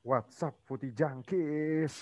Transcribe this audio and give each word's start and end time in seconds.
What's 0.00 0.40
up, 0.40 0.56
Putih 0.64 0.96
Jangkis? 0.96 1.92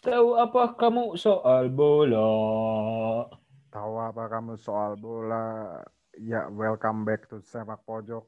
Tahu 0.00 0.28
apa 0.32 0.72
kamu 0.80 1.12
soal 1.20 1.68
bola? 1.68 3.28
Tahu 3.68 3.92
apa 4.00 4.32
kamu 4.32 4.56
soal 4.56 4.96
bola? 4.96 5.76
Ya, 6.16 6.48
welcome 6.48 7.04
back 7.04 7.28
to 7.28 7.44
Sepak 7.44 7.84
Pojok 7.84 8.24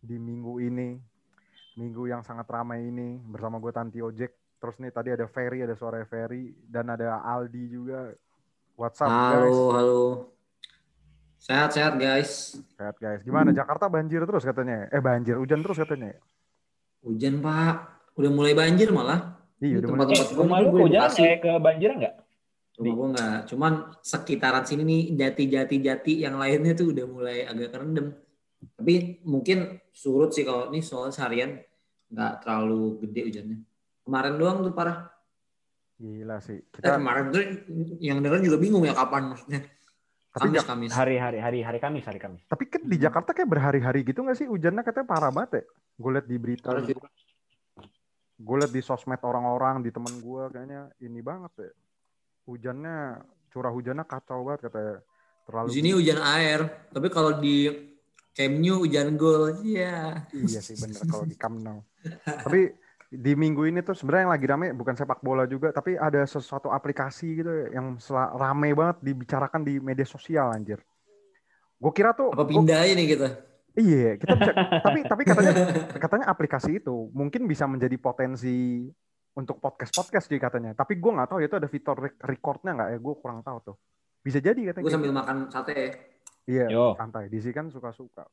di 0.00 0.16
minggu 0.16 0.64
ini. 0.64 0.96
Minggu 1.76 2.08
yang 2.08 2.24
sangat 2.24 2.48
ramai 2.48 2.88
ini 2.88 3.20
bersama 3.20 3.60
gue 3.60 3.68
Tanti 3.68 4.00
Ojek. 4.00 4.32
Terus 4.64 4.80
nih 4.80 4.96
tadi 4.96 5.12
ada 5.12 5.28
Ferry, 5.28 5.60
ada 5.60 5.76
suara 5.76 6.00
Ferry 6.08 6.56
dan 6.64 6.88
ada 6.88 7.20
Aldi 7.20 7.68
juga. 7.68 8.16
What's 8.80 9.04
up, 9.04 9.12
halo, 9.12 9.44
guys? 9.44 9.60
halo. 9.76 10.37
Sehat-sehat, 11.38 11.94
guys. 11.96 12.58
Sehat, 12.74 12.98
guys. 12.98 13.22
Gimana? 13.22 13.54
Jakarta 13.54 13.86
banjir 13.86 14.22
terus 14.26 14.42
katanya. 14.42 14.90
Eh, 14.90 14.98
banjir, 14.98 15.38
hujan 15.38 15.62
terus 15.62 15.78
katanya. 15.78 16.18
Hujan, 17.06 17.38
Pak. 17.38 17.74
Udah 18.18 18.30
mulai 18.34 18.52
banjir 18.58 18.90
malah. 18.90 19.38
Iya, 19.62 19.82
udah 19.82 19.88
mulai 19.94 20.06
tempat-tempat 20.10 20.26
Eh, 20.26 20.34
gua 20.34 20.42
rumah 20.42 20.58
lu 20.62 20.68
hujan 20.86 21.10
kayak 21.14 21.38
kebanjiran 21.42 21.96
nggak? 22.02 22.14
Rumah 22.78 22.94
gua 22.94 23.08
nggak. 23.14 23.38
Cuman 23.50 23.72
sekitaran 24.02 24.64
sini 24.66 24.82
nih, 24.82 25.02
jati-jati-jati 25.14 26.12
yang 26.26 26.34
lainnya 26.38 26.74
tuh 26.74 26.90
udah 26.90 27.06
mulai 27.06 27.46
agak 27.46 27.70
kerendam. 27.74 28.14
Tapi 28.74 29.22
mungkin 29.22 29.78
surut 29.94 30.34
sih 30.34 30.42
kalau 30.42 30.70
ini 30.74 30.82
soal 30.82 31.14
seharian 31.14 31.62
nggak 32.10 32.32
terlalu 32.42 32.98
gede 33.06 33.20
hujannya. 33.30 33.58
Kemarin 34.02 34.34
doang 34.34 34.58
tuh 34.66 34.74
parah. 34.74 35.06
Gila 35.98 36.38
sih. 36.42 36.58
Eh, 36.58 36.70
Kita 36.74 36.98
kemarin 36.98 37.30
tuh 37.30 37.42
yang 38.02 38.18
dengar 38.18 38.42
juga 38.42 38.58
bingung 38.58 38.82
ya 38.82 38.94
kapan 38.94 39.30
maksudnya. 39.34 39.62
Tapi 40.28 40.52
Kamis, 40.52 40.64
Kamis. 40.68 40.90
Hari 40.92 41.16
hari 41.16 41.38
hari 41.40 41.60
hari 41.64 41.78
Kamis 41.80 42.04
hari 42.04 42.20
Kamis. 42.20 42.44
tapi 42.46 42.68
kan 42.68 42.84
di 42.84 42.96
Jakarta 43.00 43.32
kayak 43.32 43.48
berhari-hari 43.48 44.04
gitu 44.04 44.22
nggak 44.22 44.36
sih 44.36 44.46
hujannya 44.46 44.82
katanya 44.84 45.06
parah 45.08 45.32
banget 45.32 45.50
ya? 45.60 45.62
Gue 45.98 46.10
liat 46.14 46.26
di 46.28 46.36
berita. 46.38 46.70
Gue 48.38 48.56
liat 48.62 48.70
di 48.70 48.82
sosmed 48.84 49.18
orang-orang 49.24 49.82
di 49.82 49.90
temen 49.90 50.14
gue 50.22 50.42
kayaknya 50.52 50.92
ini 51.02 51.20
banget 51.24 51.52
ya 51.58 51.70
hujannya 52.48 52.96
curah 53.52 53.72
hujannya 53.72 54.04
kacau 54.08 54.40
banget 54.46 54.72
katanya 54.72 54.96
terlalu 55.44 55.66
Di 55.68 55.74
sini 55.80 55.90
hujan 55.92 56.20
air, 56.20 56.60
tapi 56.88 57.08
kalau 57.12 57.36
di 57.36 57.68
Camp 58.32 58.54
Nou 58.62 58.86
hujan 58.86 59.18
gol. 59.18 59.60
Iya. 59.66 60.28
iya 60.32 60.60
sih 60.62 60.78
bener 60.78 61.02
kalau 61.04 61.24
di 61.26 61.36
Camp 61.36 61.58
Nou 61.60 61.82
tapi 62.24 62.70
di 63.08 63.32
minggu 63.32 63.64
ini 63.64 63.80
tuh 63.80 63.96
sebenarnya 63.96 64.28
yang 64.28 64.34
lagi 64.36 64.46
rame 64.46 64.66
bukan 64.76 64.92
sepak 64.92 65.24
bola 65.24 65.48
juga 65.48 65.72
tapi 65.72 65.96
ada 65.96 66.20
sesuatu 66.22 66.68
aplikasi 66.68 67.40
gitu 67.40 67.48
ya, 67.48 67.80
yang 67.80 67.96
rame 68.36 68.76
banget 68.76 69.00
dibicarakan 69.00 69.64
di 69.64 69.80
media 69.80 70.04
sosial 70.04 70.52
anjir 70.52 70.76
gue 71.78 71.92
kira 71.92 72.12
tuh 72.12 72.28
Apa 72.36 72.44
gua- 72.44 72.50
pindah 72.52 72.78
aja 72.84 72.92
nih 72.92 73.08
kita? 73.08 73.28
Iya, 73.78 74.18
kita 74.18 74.34
bisa 74.34 74.52
tapi 74.90 74.98
tapi 75.06 75.22
katanya 75.22 75.52
katanya 75.94 76.26
aplikasi 76.26 76.82
itu 76.82 77.06
mungkin 77.14 77.46
bisa 77.46 77.62
menjadi 77.70 77.94
potensi 77.94 78.90
untuk 79.38 79.62
podcast 79.62 79.94
podcast 79.94 80.26
sih 80.26 80.34
katanya. 80.34 80.74
Tapi 80.74 80.98
gue 80.98 81.12
nggak 81.14 81.30
tahu 81.30 81.38
ya 81.38 81.46
itu 81.46 81.54
ada 81.62 81.70
fitur 81.70 81.94
rec- 81.94 82.18
recordnya 82.18 82.74
nggak 82.74 82.88
ya? 82.90 82.98
Gue 82.98 83.14
kurang 83.22 83.46
tahu 83.46 83.58
tuh. 83.62 83.76
Bisa 84.18 84.42
jadi 84.42 84.58
katanya. 84.58 84.82
Gue 84.82 84.90
gitu. 84.90 84.98
sambil 84.98 85.12
makan 85.14 85.36
sate. 85.46 85.94
Iya, 86.42 86.66
Yo. 86.66 86.98
santai. 86.98 87.30
Di 87.30 87.38
sini 87.38 87.54
kan 87.54 87.70
suka-suka. 87.70 88.26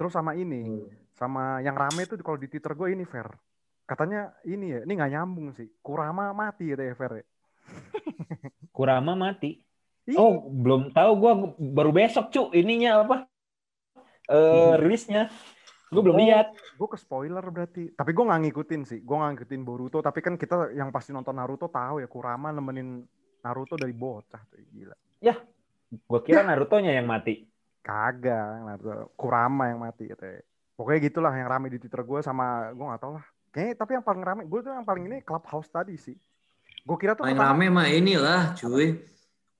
Terus 0.00 0.16
sama 0.16 0.32
ini, 0.32 0.80
sama 1.12 1.60
yang 1.60 1.76
rame 1.76 2.08
tuh 2.08 2.16
kalau 2.24 2.40
di 2.40 2.48
Twitter 2.48 2.72
gue 2.72 2.88
ini 2.88 3.04
Fer. 3.04 3.28
Katanya 3.90 4.30
ini 4.46 4.70
ya, 4.70 4.86
ini 4.86 4.92
nggak 4.94 5.10
nyambung 5.18 5.50
sih. 5.50 5.66
Kurama 5.82 6.30
mati 6.30 6.70
ya 6.70 6.78
Fer. 6.94 7.12
ya. 7.18 7.24
Kurama 8.76 9.18
mati. 9.18 9.58
Ih, 10.06 10.14
Oh, 10.14 10.46
belum 10.46 10.94
tahu 10.94 11.10
gua 11.18 11.32
baru 11.58 11.90
besok, 11.90 12.30
Cuk. 12.30 12.54
Ininya 12.54 13.02
apa? 13.02 13.26
Eh, 14.30 14.74
rilisnya. 14.78 15.26
Gue 15.90 16.06
belum 16.06 16.14
Oh. 16.14 16.22
lihat. 16.22 16.54
gue 16.54 16.88
ke 16.88 16.94
spoiler 17.02 17.42
berarti. 17.50 17.90
Tapi 17.98 18.14
gue 18.14 18.24
nggak 18.24 18.40
ngikutin 18.46 18.82
sih. 18.86 18.98
Gue 19.02 19.18
nggak 19.18 19.30
ngikutin 19.34 19.62
Boruto. 19.66 19.98
Tapi 19.98 20.22
kan 20.22 20.38
kita 20.38 20.70
yang 20.70 20.94
pasti 20.94 21.10
nonton 21.10 21.34
Naruto 21.34 21.66
tahu 21.66 21.98
ya 21.98 22.06
Kurama 22.06 22.54
nemenin 22.54 23.02
Naruto 23.42 23.74
dari 23.74 23.90
bocah 23.90 24.38
tuh 24.46 24.62
gila. 24.70 24.94
Gua 26.06 26.22
kira 26.22 26.46
Naruto-nya 26.46 26.94
yang 26.94 27.10
mati. 27.10 27.42
Kagak, 27.82 28.62
Naruto. 28.70 29.10
Kurama 29.18 29.74
yang 29.74 29.82
mati 29.82 30.06
gitu 30.06 30.22
ya. 30.22 30.38
Pokoknya 30.78 31.10
gitulah 31.10 31.34
yang 31.34 31.50
rame 31.50 31.66
di 31.68 31.82
Twitter 31.82 32.06
gue 32.06 32.22
sama 32.22 32.70
gue 32.70 32.86
nggak 32.86 33.02
tahu 33.02 33.18
lah. 33.18 33.26
Kayaknya 33.50 33.74
tapi 33.74 33.90
yang 33.98 34.04
paling 34.06 34.22
rame 34.22 34.42
gue 34.46 34.60
tuh 34.62 34.70
yang 34.70 34.86
paling 34.86 35.04
ini 35.10 35.16
Clubhouse 35.26 35.66
tadi 35.66 35.98
sih. 35.98 36.14
Gue 36.86 36.96
kira 36.96 37.18
tuh 37.18 37.26
Paling 37.26 37.34
pertama- 37.34 37.58
rame 37.58 37.66
mah 37.68 37.86
inilah 37.90 38.54
cuy. 38.54 38.94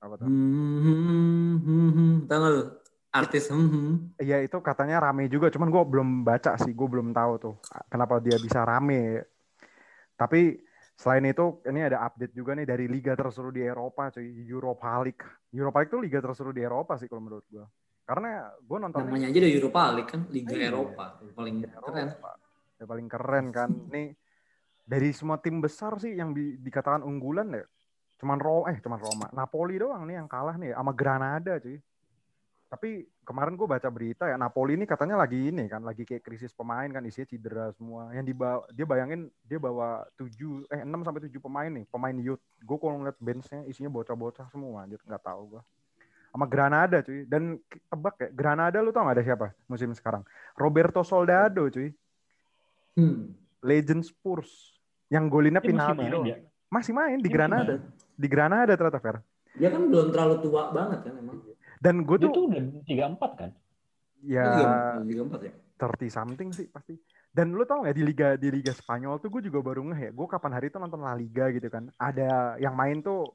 apa 0.01 0.13
tuh? 0.17 0.25
Hmm, 0.25 0.77
hmm, 0.81 1.55
hmm, 1.61 1.89
hmm. 1.93 2.13
Tahu 2.25 2.45
lu? 2.49 2.63
Artis 3.11 3.51
hmm, 3.51 3.67
hmm. 3.69 3.93
Iya 4.17 4.37
itu 4.41 4.57
katanya 4.63 5.03
rame 5.03 5.27
juga, 5.27 5.51
cuman 5.51 5.67
gue 5.67 5.83
belum 5.83 6.09
baca 6.23 6.55
sih, 6.57 6.71
gue 6.71 6.87
belum 6.87 7.11
tahu 7.11 7.33
tuh 7.37 7.55
kenapa 7.91 8.17
dia 8.23 8.39
bisa 8.39 8.63
rame. 8.63 9.27
Tapi 10.15 10.57
selain 10.95 11.27
itu 11.27 11.59
ini 11.67 11.81
ada 11.85 12.07
update 12.07 12.31
juga 12.31 12.55
nih 12.55 12.65
dari 12.65 12.85
liga 12.87 13.13
terseru 13.13 13.51
di 13.51 13.61
Eropa, 13.61 14.07
cuy, 14.09 14.25
Europa 14.47 14.89
League. 15.03 15.25
Europa 15.51 15.77
League 15.83 15.91
tuh 15.91 16.01
liga 16.01 16.19
terseru 16.23 16.49
di 16.55 16.61
Eropa 16.63 16.95
sih 16.95 17.11
kalau 17.11 17.21
menurut 17.21 17.43
gue. 17.51 17.65
Karena 18.07 18.47
gue 18.57 18.77
nonton 18.79 19.03
Namanya 19.05 19.27
aja 19.29 19.37
udah 19.37 19.51
Europa 19.51 19.81
League 19.93 20.09
kan, 20.09 20.21
Liga 20.31 20.53
Iya. 20.55 20.67
Eropa. 20.71 21.05
Paling 21.35 21.55
keren. 21.67 22.07
Ya 22.81 22.89
paling 22.89 23.05
keren 23.05 23.53
kan. 23.53 23.69
Nih 23.93 24.17
dari 24.81 25.13
semua 25.13 25.37
tim 25.37 25.61
besar 25.61 25.93
sih 26.01 26.17
yang 26.17 26.33
di- 26.33 26.57
dikatakan 26.57 27.05
unggulan 27.05 27.53
ya. 27.53 27.65
Cuman 28.17 28.41
Roma, 28.41 28.73
eh 28.73 28.77
cuman 28.81 28.97
Roma. 28.97 29.25
Napoli 29.29 29.77
doang 29.77 30.09
nih 30.09 30.17
yang 30.17 30.29
kalah 30.29 30.57
nih 30.57 30.73
sama 30.73 30.91
Granada 30.93 31.61
cuy. 31.61 31.77
Tapi 32.71 33.03
kemarin 33.27 33.59
gue 33.59 33.67
baca 33.67 33.89
berita 33.91 34.31
ya 34.31 34.39
Napoli 34.39 34.79
ini 34.79 34.87
katanya 34.87 35.19
lagi 35.19 35.51
ini 35.51 35.67
kan 35.67 35.83
lagi 35.83 36.07
kayak 36.07 36.23
krisis 36.23 36.55
pemain 36.55 36.87
kan 36.87 37.03
isinya 37.03 37.27
cedera 37.27 37.65
semua. 37.75 38.13
Yang 38.15 38.33
dibawa 38.33 38.63
dia 38.71 38.85
bayangin 38.87 39.21
dia 39.43 39.59
bawa 39.59 40.07
7 40.15 40.65
eh 40.71 40.81
6 40.81 41.01
sampai 41.03 41.21
7 41.27 41.41
pemain 41.41 41.67
nih, 41.67 41.85
pemain 41.89 42.15
youth. 42.15 42.41
Gue 42.63 42.77
kalau 42.79 43.01
ngeliat 43.01 43.17
benchnya 43.19 43.61
isinya 43.67 43.91
bocah-bocah 43.91 44.47
semua 44.53 44.85
anjir, 44.87 45.01
nggak 45.03 45.23
tahu 45.25 45.57
gue. 45.57 45.61
Sama 46.31 46.45
Granada 46.47 47.03
cuy. 47.03 47.27
Dan 47.27 47.59
tebak 47.91 48.15
ya, 48.23 48.29
Granada 48.31 48.77
lu 48.79 48.95
tau 48.95 49.03
gak 49.03 49.19
ada 49.19 49.25
siapa 49.25 49.47
musim 49.67 49.91
sekarang? 49.91 50.23
Roberto 50.55 51.03
Soldado 51.03 51.67
cuy 51.67 51.91
Hmm. 52.91 53.31
legend 53.63 54.03
Spurs 54.03 54.75
yang 55.07 55.27
golinnya 55.27 55.63
Dia 55.63 55.71
masih 55.71 55.77
penalti 55.77 55.99
main 56.01 56.11
doang. 56.11 56.25
ya? 56.27 56.37
Masih 56.71 56.93
main 56.95 57.17
di 57.17 57.21
Iya, 57.21 57.27
Dia 57.27 57.35
Granada. 57.35 57.73
Di 58.15 58.27
Granada 58.27 58.73
ternyata 58.75 58.99
Fer. 58.99 59.17
Dia 59.51 59.69
kan 59.69 59.81
belum 59.87 60.07
terlalu 60.11 60.35
tua 60.39 60.61
banget 60.71 60.99
kan 61.03 61.13
emang. 61.15 61.37
Dan 61.81 61.95
gue 62.07 62.17
tuh 62.19 62.29
tuh 62.31 62.43
udah 62.47 62.61
34 62.87 63.39
kan? 63.39 63.51
ya 64.21 64.45
Liga, 64.45 64.69
Liga 65.01 65.21
4 65.41 65.49
ya. 65.49 65.53
30 65.81 66.13
something 66.13 66.49
sih 66.53 66.69
pasti. 66.69 66.93
Dan 67.31 67.55
lu 67.57 67.63
tau 67.63 67.81
gak 67.81 67.95
di 67.95 68.03
liga 68.03 68.35
di 68.37 68.51
liga 68.53 68.69
Spanyol 68.69 69.17
tuh 69.17 69.31
gue 69.33 69.41
juga 69.49 69.59
baru 69.63 69.81
ngeh 69.89 70.01
ya. 70.07 70.11
Gue 70.11 70.27
kapan 70.29 70.51
hari 70.53 70.67
itu 70.69 70.77
nonton 70.77 71.01
La 71.01 71.15
Liga 71.15 71.49
gitu 71.49 71.67
kan. 71.67 71.89
Ada 71.95 72.59
yang 72.59 72.75
main 72.75 73.01
tuh 73.01 73.33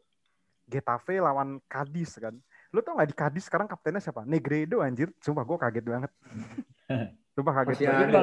Getafe 0.67 1.19
lawan 1.19 1.59
Cadiz 1.67 2.19
kan. 2.19 2.37
Lu 2.71 2.83
tau 2.83 2.99
gak 2.99 3.09
di 3.11 3.17
Cadiz 3.17 3.45
sekarang 3.47 3.67
kaptennya 3.67 3.99
siapa? 3.99 4.23
Negredo 4.23 4.79
anjir. 4.79 5.11
Sumpah 5.19 5.43
gue 5.43 5.57
kaget 5.59 5.85
banget. 5.85 6.13
Sumpah 7.35 7.53
kaget 7.63 7.75
Masih 7.75 7.87
banget. 7.89 8.09
Ada 8.15 8.21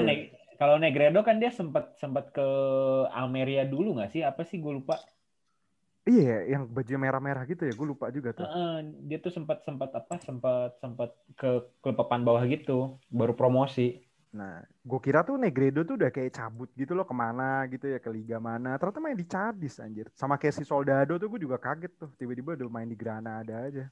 kalau 0.59 0.75
ya? 0.77 0.81
Ne- 0.81 0.93
kalau 0.93 1.09
Negredo 1.09 1.19
kan 1.25 1.37
dia 1.41 1.51
sempat 1.51 1.97
sempat 1.97 2.29
ke 2.33 2.45
Almeria 3.09 3.63
dulu 3.65 3.97
nggak 3.97 4.11
sih? 4.13 4.21
Apa 4.21 4.45
sih 4.45 4.61
gue 4.61 4.73
lupa. 4.73 5.01
Iya, 6.03 6.43
yang 6.51 6.67
baju 6.67 6.93
merah-merah 6.99 7.43
gitu 7.47 7.63
ya. 7.63 7.71
Gue 7.71 7.87
lupa 7.87 8.11
juga 8.11 8.35
tuh. 8.35 8.43
Heeh, 8.43 8.71
dia 9.07 9.17
tuh 9.23 9.31
sempat 9.31 9.63
sempat 9.63 9.89
apa? 9.95 10.19
Sempat 10.19 10.69
sempat 10.83 11.09
ke 11.39 11.63
klub 11.79 11.95
papan 11.95 12.27
bawah 12.27 12.43
gitu, 12.43 12.99
baru 13.07 13.31
promosi. 13.39 14.03
Nah, 14.33 14.65
gue 14.65 14.99
kira 14.99 15.21
tuh 15.21 15.37
Negredo 15.37 15.85
tuh 15.85 15.95
udah 15.95 16.09
kayak 16.09 16.33
cabut 16.33 16.67
gitu 16.73 16.97
loh 16.97 17.05
ke 17.05 17.15
mana 17.15 17.69
gitu 17.69 17.85
ya 17.85 18.01
ke 18.01 18.09
liga 18.09 18.41
mana. 18.41 18.75
Ternyata 18.81 18.99
main 18.99 19.15
di 19.15 19.27
Cadiz 19.29 19.77
anjir. 19.77 20.09
Sama 20.17 20.35
kayak 20.35 20.57
si 20.57 20.65
Soldado 20.65 21.15
tuh 21.21 21.29
gue 21.29 21.45
juga 21.45 21.61
kaget 21.61 21.93
tuh. 22.01 22.09
Tiba-tiba 22.17 22.57
udah 22.57 22.67
main 22.67 22.89
di 22.89 22.97
Granada 22.97 23.69
aja. 23.69 23.87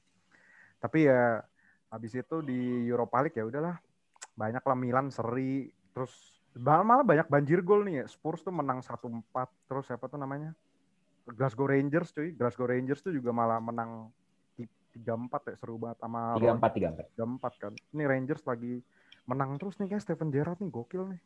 Tapi 0.82 1.06
ya 1.06 1.46
habis 1.88 2.12
itu 2.12 2.36
di 2.42 2.90
Europa 2.90 3.22
League 3.22 3.38
ya 3.38 3.46
udahlah. 3.46 3.78
Banyak 4.34 4.60
lah 4.66 4.76
Milan 4.76 5.08
seri. 5.14 5.70
Terus 5.94 6.41
malah 6.54 6.84
malah 6.84 7.04
banyak 7.04 7.26
banjir 7.26 7.60
gol 7.60 7.82
nih 7.82 8.02
ya. 8.02 8.06
Spurs 8.06 8.40
tuh 8.40 8.52
menang 8.52 8.80
1-4. 8.80 9.24
Terus 9.64 9.84
siapa 9.86 10.06
tuh 10.06 10.16
namanya? 10.16 10.52
Glasgow 11.24 11.64
Rangers 11.64 12.10
cuy. 12.10 12.32
Glasgow 12.32 12.66
Rangers 12.66 13.00
tuh 13.00 13.10
juga 13.10 13.30
malah 13.30 13.58
menang 13.58 14.12
3-4 14.92 15.00
ya. 15.48 15.54
Seru 15.56 15.80
banget 15.80 15.98
sama 15.98 16.36
Tiga 16.36 16.52
empat 16.52 16.70
tiga 16.72 16.88
empat. 16.92 17.06
3-4 17.16 17.52
kan. 17.58 17.72
Ini 17.94 18.04
Rangers 18.04 18.42
lagi 18.44 18.74
menang 19.24 19.56
terus 19.56 19.78
nih 19.78 19.88
kayak 19.88 20.02
Steven 20.02 20.28
Gerrard 20.28 20.58
nih 20.58 20.68
gokil 20.68 21.02
nih. 21.08 21.20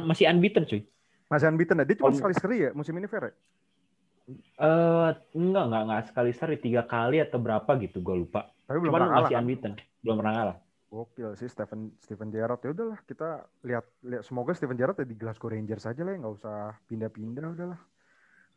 Masih 0.00 0.24
unbeaten 0.26 0.64
cuy. 0.64 0.80
Masih 1.28 1.46
unbeaten 1.48 1.76
ya. 1.76 1.84
Dia 1.84 1.96
cuma 1.98 2.08
Oh. 2.08 2.16
sekali 2.16 2.34
seri 2.34 2.56
ya 2.62 2.70
musim 2.72 2.94
ini 2.94 3.04
Fer 3.04 3.28
ya? 3.28 3.34
Eh 4.56 5.08
enggak 5.34 5.64
enggak 5.66 5.82
enggak 5.82 6.02
sekali 6.08 6.30
seri 6.30 6.56
tiga 6.56 6.86
kali 6.86 7.18
atau 7.18 7.36
berapa 7.36 7.66
gitu 7.76 8.00
gue 8.00 8.16
lupa. 8.16 8.48
Tapi 8.64 8.78
belum 8.78 8.88
Cuman 8.88 9.00
pernah 9.02 9.10
kalah. 9.10 9.22
masih 9.26 9.34
kan? 9.34 9.42
unbeaten, 9.44 9.72
belum 10.00 10.16
pernah 10.16 10.32
kalah. 10.32 10.56
Gokil 10.92 11.32
sih 11.40 11.48
Steven 11.48 11.88
Steven 12.04 12.28
Gerrard. 12.28 12.60
Ya 12.60 12.70
udahlah 12.76 13.00
kita 13.08 13.48
lihat 13.64 13.88
lihat 14.04 14.28
semoga 14.28 14.52
Steven 14.52 14.76
Gerrard 14.76 15.00
ya 15.00 15.08
di 15.08 15.16
Glasgow 15.16 15.48
Rangers 15.48 15.88
aja 15.88 16.04
lah 16.04 16.12
ya 16.12 16.18
nggak 16.20 16.34
usah 16.36 16.76
pindah-pindah 16.84 17.56
udahlah. 17.56 17.80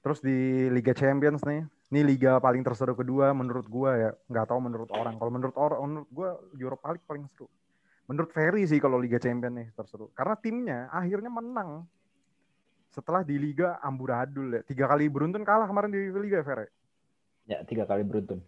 Terus 0.04 0.20
di 0.20 0.68
Liga 0.68 0.92
Champions 0.92 1.48
nih. 1.48 1.64
Ini 1.86 2.02
liga 2.02 2.42
paling 2.42 2.66
terseru 2.66 2.98
kedua 2.98 3.32
menurut 3.32 3.72
gua 3.72 3.96
ya. 3.96 4.12
Nggak 4.28 4.52
tahu 4.52 4.60
menurut 4.60 4.90
orang. 4.92 5.16
Kalau 5.16 5.32
menurut 5.32 5.56
orang 5.56 5.80
menurut 5.80 6.10
gua 6.12 6.30
Europa 6.60 6.92
League 6.92 7.08
paling 7.08 7.26
seru. 7.32 7.48
menurut 8.06 8.30
Ferry 8.30 8.70
sih 8.70 8.78
kalau 8.78 9.02
Liga 9.02 9.18
Champion 9.18 9.58
nih 9.58 9.74
terseru. 9.74 10.14
Karena 10.14 10.38
timnya 10.38 10.80
akhirnya 10.94 11.32
menang 11.34 11.90
setelah 12.94 13.26
di 13.26 13.36
Liga 13.36 13.82
amburadul 13.82 14.56
ya. 14.56 14.62
Tiga 14.62 14.86
kali 14.86 15.10
beruntun 15.10 15.42
kalah 15.42 15.66
kemarin 15.66 15.90
di 15.90 16.14
Liga 16.14 16.40
ya, 16.42 16.46
Ferry. 16.46 16.68
Ya, 17.50 17.60
tiga 17.66 17.84
kali 17.90 18.06
beruntun. 18.06 18.46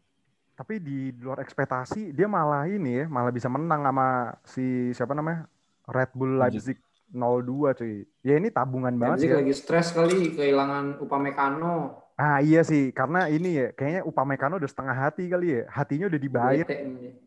Tapi 0.58 0.82
di 0.82 1.14
luar 1.22 1.38
ekspektasi 1.46 2.18
dia 2.18 2.26
malah 2.26 2.66
ini 2.66 3.04
ya, 3.04 3.06
malah 3.06 3.30
bisa 3.30 3.46
menang 3.46 3.86
sama 3.86 4.34
si 4.42 4.90
siapa 4.90 5.14
namanya? 5.14 5.46
Red 5.86 6.18
Bull 6.18 6.34
Leipzig 6.42 6.82
02 7.14 7.78
cuy. 7.78 8.10
Ya 8.26 8.42
ini 8.42 8.50
tabungan 8.50 8.98
banget 8.98 9.22
Leipzig 9.22 9.30
sih. 9.30 9.32
ya. 9.32 9.38
lagi 9.38 9.54
stres 9.54 9.88
kali 9.94 10.34
kehilangan 10.34 10.98
Upamecano. 10.98 12.02
Ah 12.18 12.42
iya 12.42 12.66
sih, 12.66 12.90
karena 12.90 13.30
ini 13.30 13.62
ya 13.62 13.68
kayaknya 13.78 14.02
Upamecano 14.02 14.58
udah 14.58 14.66
setengah 14.66 14.98
hati 14.98 15.30
kali 15.30 15.62
ya. 15.62 15.70
Hatinya 15.70 16.10
udah 16.10 16.20
dibayar. 16.20 16.66
Bete. 16.66 16.78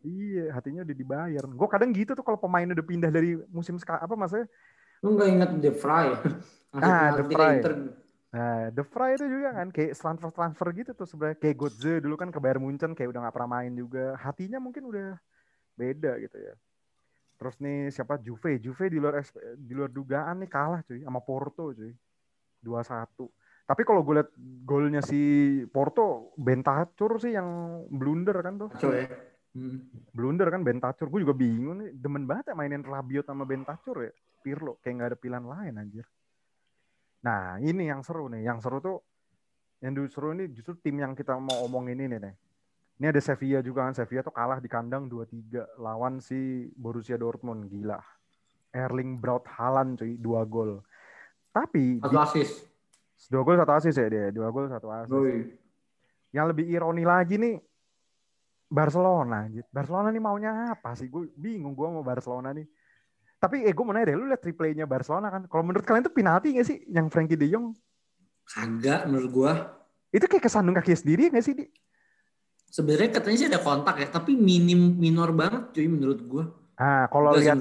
Iya, 0.03 0.45
hatinya 0.51 0.83
udah 0.83 0.95
dibayar. 0.99 1.43
Gue 1.47 1.67
kadang 1.71 1.95
gitu 1.95 2.11
tuh 2.11 2.25
kalau 2.27 2.35
pemain 2.35 2.67
udah 2.67 2.83
pindah 2.83 3.07
dari 3.07 3.39
musim 3.47 3.79
apa 3.79 4.11
maksudnya? 4.19 4.51
Lu 4.99 5.15
nggak 5.15 5.29
inget 5.31 5.49
The 5.63 5.71
Fry? 5.71 6.07
Ah, 6.71 7.15
Vrij. 7.15 7.63
Inter. 7.63 7.73
Nah, 8.31 8.71
The 8.71 8.87
Fry 8.87 9.19
itu 9.19 9.27
juga 9.27 9.51
kan 9.51 9.67
kayak 9.75 9.91
transfer 9.99 10.31
transfer 10.31 10.67
gitu 10.71 10.91
tuh 10.95 11.03
sebenarnya 11.03 11.35
kayak 11.35 11.55
Godze 11.59 11.99
dulu 11.99 12.15
kan 12.15 12.31
ke 12.31 12.39
Bayern 12.39 12.63
Munchen 12.63 12.95
kayak 12.95 13.11
udah 13.11 13.27
nggak 13.27 13.35
pernah 13.35 13.51
main 13.59 13.75
juga. 13.75 14.15
Hatinya 14.15 14.59
mungkin 14.63 14.87
udah 14.87 15.19
beda 15.75 16.15
gitu 16.23 16.39
ya. 16.39 16.55
Terus 17.35 17.55
nih 17.59 17.91
siapa 17.91 18.15
Juve, 18.23 18.55
Juve 18.63 18.87
di 18.87 19.03
luar 19.03 19.19
di 19.59 19.73
luar 19.75 19.91
dugaan 19.91 20.45
nih 20.45 20.49
kalah 20.51 20.79
cuy 20.87 21.03
sama 21.03 21.19
Porto 21.19 21.75
cuy. 21.75 21.91
2-1. 22.63 23.27
Tapi 23.67 23.81
kalau 23.83 24.05
gue 24.05 24.21
liat 24.21 24.31
golnya 24.63 25.01
si 25.03 25.21
Porto 25.67 26.31
Bentacur 26.37 27.19
sih 27.19 27.35
yang 27.35 27.81
blunder 27.91 28.37
kan 28.39 28.55
tuh. 28.55 28.69
Kacau 28.71 28.95
ya. 28.95 29.09
Hmm. 29.51 29.83
blunder 30.15 30.47
kan 30.47 30.63
Bentacur. 30.63 31.11
Gue 31.11 31.27
juga 31.27 31.35
bingung 31.35 31.83
nih. 31.83 31.91
Demen 31.99 32.23
banget 32.23 32.51
ya 32.51 32.55
mainin 32.55 32.85
Rabiot 32.85 33.27
sama 33.27 33.43
Bentacur 33.43 34.07
ya. 34.07 34.13
Pirlo. 34.39 34.79
Kayak 34.79 34.93
nggak 34.95 35.09
ada 35.11 35.17
pilihan 35.19 35.45
lain 35.45 35.73
anjir. 35.81 36.05
Nah 37.21 37.61
ini 37.61 37.89
yang 37.89 38.01
seru 38.01 38.29
nih. 38.29 38.45
Yang 38.45 38.59
seru 38.65 38.77
tuh. 38.81 38.97
Yang 39.81 40.13
seru 40.13 40.33
ini 40.37 40.45
justru 40.53 40.77
tim 40.77 41.01
yang 41.01 41.13
kita 41.17 41.37
mau 41.37 41.65
omongin 41.65 41.97
ini 41.97 42.17
nih. 42.17 42.35
Ini 43.01 43.05
ada 43.09 43.21
Sevilla 43.21 43.65
juga 43.65 43.89
kan. 43.89 43.97
Sevilla 43.97 44.21
tuh 44.21 44.33
kalah 44.33 44.61
di 44.61 44.69
kandang 44.69 45.09
2-3 45.09 45.81
lawan 45.81 46.21
si 46.21 46.69
Borussia 46.77 47.17
Dortmund. 47.17 47.65
Gila. 47.65 47.97
Erling 48.71 49.17
Braut 49.17 49.45
Haaland 49.49 49.97
cuy. 49.97 50.17
Dua 50.21 50.45
gol. 50.45 50.81
Tapi 51.51 51.99
Satu 51.99 52.17
asis. 52.21 52.49
dua 53.29 53.41
gol 53.45 53.57
satu 53.59 53.73
asis 53.77 53.93
ya 53.97 54.07
dia. 54.09 54.25
Dua 54.33 54.49
gol 54.49 54.69
satu 54.69 54.87
asis. 54.89 55.11
Woi. 55.11 55.49
Yang 56.31 56.45
lebih 56.55 56.65
ironi 56.71 57.03
lagi 57.03 57.35
nih 57.35 57.59
Barcelona. 58.71 59.51
Barcelona 59.67 60.09
nih 60.15 60.23
maunya 60.23 60.51
apa 60.71 60.95
sih? 60.95 61.11
Gue 61.11 61.27
bingung 61.35 61.75
gue 61.75 61.87
mau 61.91 62.05
Barcelona 62.05 62.55
nih. 62.55 62.63
Tapi 63.41 63.65
eh 63.65 63.73
gue 63.73 63.81
mau 63.81 63.89
nanya 63.89 64.13
deh, 64.13 64.17
lu 64.21 64.29
liat 64.29 64.45
replaynya 64.45 64.85
Barcelona 64.85 65.33
kan? 65.33 65.49
Kalau 65.49 65.65
menurut 65.65 65.81
kalian 65.81 66.05
tuh 66.05 66.13
penalti 66.13 66.53
gak 66.53 66.67
sih 66.69 66.77
yang 66.93 67.09
Frankie 67.09 67.33
De 67.33 67.49
Jong? 67.49 67.73
Kagak 68.45 69.09
menurut 69.09 69.29
gua. 69.33 69.53
Itu 70.13 70.29
kayak 70.29 70.45
kesandung 70.45 70.77
kaki 70.77 70.93
sendiri 70.93 71.33
gak 71.33 71.41
sih? 71.41 71.57
Di? 71.57 71.65
Sebenarnya 72.69 73.17
katanya 73.17 73.37
sih 73.41 73.49
ada 73.49 73.57
kontak 73.57 73.97
ya, 73.97 74.07
tapi 74.13 74.37
minim 74.37 74.93
minor 74.93 75.33
banget 75.33 75.73
cuy 75.73 75.89
menurut 75.89 76.21
gua. 76.21 76.43
Ah, 76.77 77.09
kalau 77.09 77.33
lihat 77.33 77.57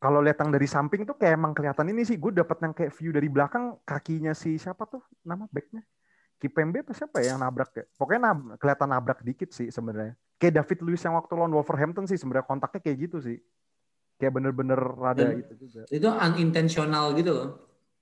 kalau 0.00 0.20
lihat 0.20 0.36
yang 0.36 0.52
dari 0.52 0.68
samping 0.68 1.08
tuh 1.08 1.16
kayak 1.16 1.36
emang 1.36 1.56
kelihatan 1.56 1.88
ini 1.88 2.04
sih. 2.04 2.20
Gue 2.20 2.28
dapet 2.28 2.60
yang 2.60 2.76
kayak 2.76 2.92
view 2.92 3.08
dari 3.08 3.24
belakang 3.24 3.80
kakinya 3.88 4.36
si 4.36 4.60
siapa 4.60 4.84
tuh 4.84 5.00
nama 5.24 5.48
backnya? 5.48 5.80
Kipembe 6.36 6.84
apa 6.84 6.92
siapa 6.92 7.24
ya 7.24 7.32
yang 7.32 7.40
nabrak 7.40 7.72
ya? 7.72 7.84
Pokoknya 7.96 8.20
nab- 8.28 8.60
kelihatan 8.60 8.88
nabrak 8.92 9.24
dikit 9.24 9.56
sih 9.56 9.72
sebenarnya. 9.72 10.12
Kayak 10.36 10.60
David 10.60 10.78
Luiz 10.84 11.00
yang 11.00 11.16
waktu 11.16 11.32
lawan 11.32 11.56
Wolverhampton 11.56 12.04
sih 12.04 12.20
sebenarnya 12.20 12.44
kontaknya 12.44 12.84
kayak 12.84 13.08
gitu 13.08 13.16
sih. 13.24 13.40
Kayak 14.14 14.32
bener-bener 14.38 14.78
rada 14.78 15.26
Dan- 15.26 15.42
itu 15.42 15.54
juga. 15.66 15.82
itu 15.90 16.08
unintentional 16.08 17.14
gitu 17.18 17.30
loh. 17.34 17.48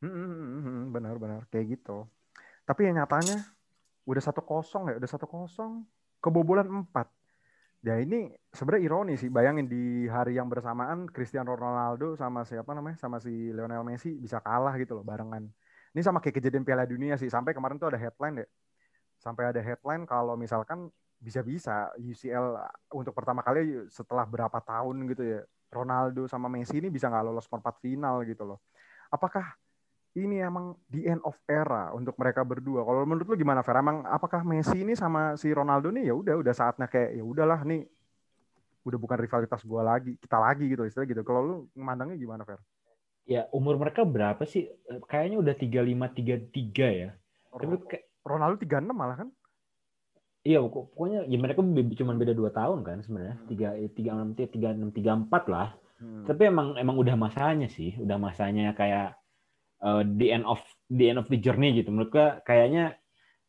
Hmm, 0.03 0.11
hmm, 0.11 0.29
hmm, 0.29 0.63
hmm, 0.63 0.83
benar-benar 0.93 1.41
kayak 1.49 1.79
gitu. 1.79 2.05
Tapi 2.67 2.91
yang 2.91 2.99
nyatanya 3.03 3.39
udah 4.03 4.23
satu 4.23 4.43
kosong 4.43 4.93
ya, 4.93 4.95
udah 4.99 5.11
satu 5.11 5.31
kosong, 5.31 5.87
kebobolan 6.19 6.67
empat. 6.67 7.07
Ya 7.83 7.99
ini 7.99 8.31
sebenarnya 8.55 8.83
ironi 8.87 9.15
sih. 9.19 9.27
Bayangin 9.27 9.67
di 9.67 10.07
hari 10.07 10.39
yang 10.39 10.47
bersamaan 10.47 11.11
Cristiano 11.11 11.55
Ronaldo 11.59 12.15
sama 12.15 12.47
siapa 12.47 12.71
namanya, 12.75 12.99
sama 12.99 13.19
si 13.19 13.51
Lionel 13.51 13.83
Messi 13.83 14.15
bisa 14.15 14.39
kalah 14.39 14.75
gitu 14.79 15.03
loh 15.03 15.07
barengan. 15.07 15.51
Ini 15.91 16.01
sama 16.03 16.23
kayak 16.23 16.39
kejadian 16.39 16.63
Piala 16.63 16.87
Dunia 16.87 17.19
sih. 17.19 17.27
Sampai 17.27 17.55
kemarin 17.55 17.83
tuh 17.83 17.91
ada 17.91 17.99
headline 17.99 18.47
ya. 18.47 18.49
Sampai 19.19 19.51
ada 19.51 19.59
headline 19.59 20.07
kalau 20.07 20.39
misalkan 20.39 20.91
bisa-bisa 21.23 21.91
UCL 21.99 22.59
untuk 22.91 23.15
pertama 23.15 23.43
kali 23.47 23.87
setelah 23.91 24.27
berapa 24.27 24.59
tahun 24.59 25.07
gitu 25.15 25.23
ya, 25.23 25.41
Ronaldo 25.73 26.29
sama 26.29 26.53
Messi 26.53 26.77
ini 26.77 26.93
bisa 26.93 27.09
nggak 27.09 27.25
lolos 27.25 27.49
perempat 27.49 27.81
final 27.81 28.21
gitu 28.29 28.45
loh. 28.45 28.61
Apakah 29.09 29.57
ini 30.13 30.45
emang 30.45 30.77
the 30.93 31.09
end 31.09 31.25
of 31.25 31.33
era 31.49 31.89
untuk 31.97 32.13
mereka 32.21 32.45
berdua. 32.45 32.85
Kalau 32.85 33.09
menurut 33.09 33.25
lu 33.33 33.37
gimana, 33.41 33.65
Fer? 33.65 33.81
Emang 33.81 34.05
apakah 34.05 34.45
Messi 34.45 34.85
ini 34.85 34.93
sama 34.93 35.41
si 35.41 35.49
Ronaldo 35.49 35.89
nih 35.89 36.13
ya 36.13 36.15
udah 36.15 36.35
udah 36.37 36.53
saatnya 36.53 36.85
kayak 36.85 37.17
ya 37.17 37.25
udahlah 37.25 37.65
nih 37.65 37.89
udah 38.85 38.99
bukan 39.01 39.17
rivalitas 39.17 39.65
gua 39.65 39.97
lagi, 39.97 40.21
kita 40.21 40.37
lagi 40.37 40.69
gitu 40.69 40.85
istilah 40.85 41.09
gitu. 41.09 41.23
Kalau 41.25 41.41
lu 41.41 41.55
memandangnya 41.73 42.21
gimana, 42.21 42.45
Fer? 42.45 42.61
Ya, 43.25 43.47
umur 43.55 43.79
mereka 43.79 44.03
berapa 44.05 44.43
sih? 44.45 44.69
Kayaknya 45.09 45.39
udah 45.41 45.55
35 45.55 46.07
33 46.13 46.89
ya. 46.93 47.11
Tapi 47.49 47.75
Ronaldo 48.27 48.57
36 48.61 48.93
malah 48.93 49.17
kan? 49.17 49.29
Iya, 50.43 50.59
pokok- 50.59 50.99
pokoknya 50.99 51.21
ya 51.31 51.39
mereka 51.39 51.63
cuma 52.03 52.13
beda 52.19 52.35
dua 52.35 52.51
tahun 52.51 52.83
kan 52.83 52.99
sebenarnya. 53.07 53.37
Tiga 53.47 53.69
eh, 53.79 53.91
tiga 53.95 54.11
enam 54.19 54.35
tiga 54.35 54.69
enam 54.75 54.91
tiga 54.91 55.11
empat 55.15 55.45
lah. 55.47 55.69
Hmm. 56.03 56.27
Tapi 56.27 56.51
emang 56.51 56.75
emang 56.75 56.99
udah 56.99 57.15
masanya 57.15 57.71
sih, 57.71 57.95
udah 57.95 58.19
masanya 58.19 58.75
kayak 58.75 59.15
eh, 59.87 60.03
the 60.19 60.35
end 60.35 60.43
of 60.43 60.59
the 60.91 61.15
end 61.15 61.23
of 61.23 61.31
the 61.31 61.39
journey 61.39 61.71
gitu. 61.79 61.95
Menurut 61.95 62.11
gua 62.11 62.43
kayaknya 62.43 62.99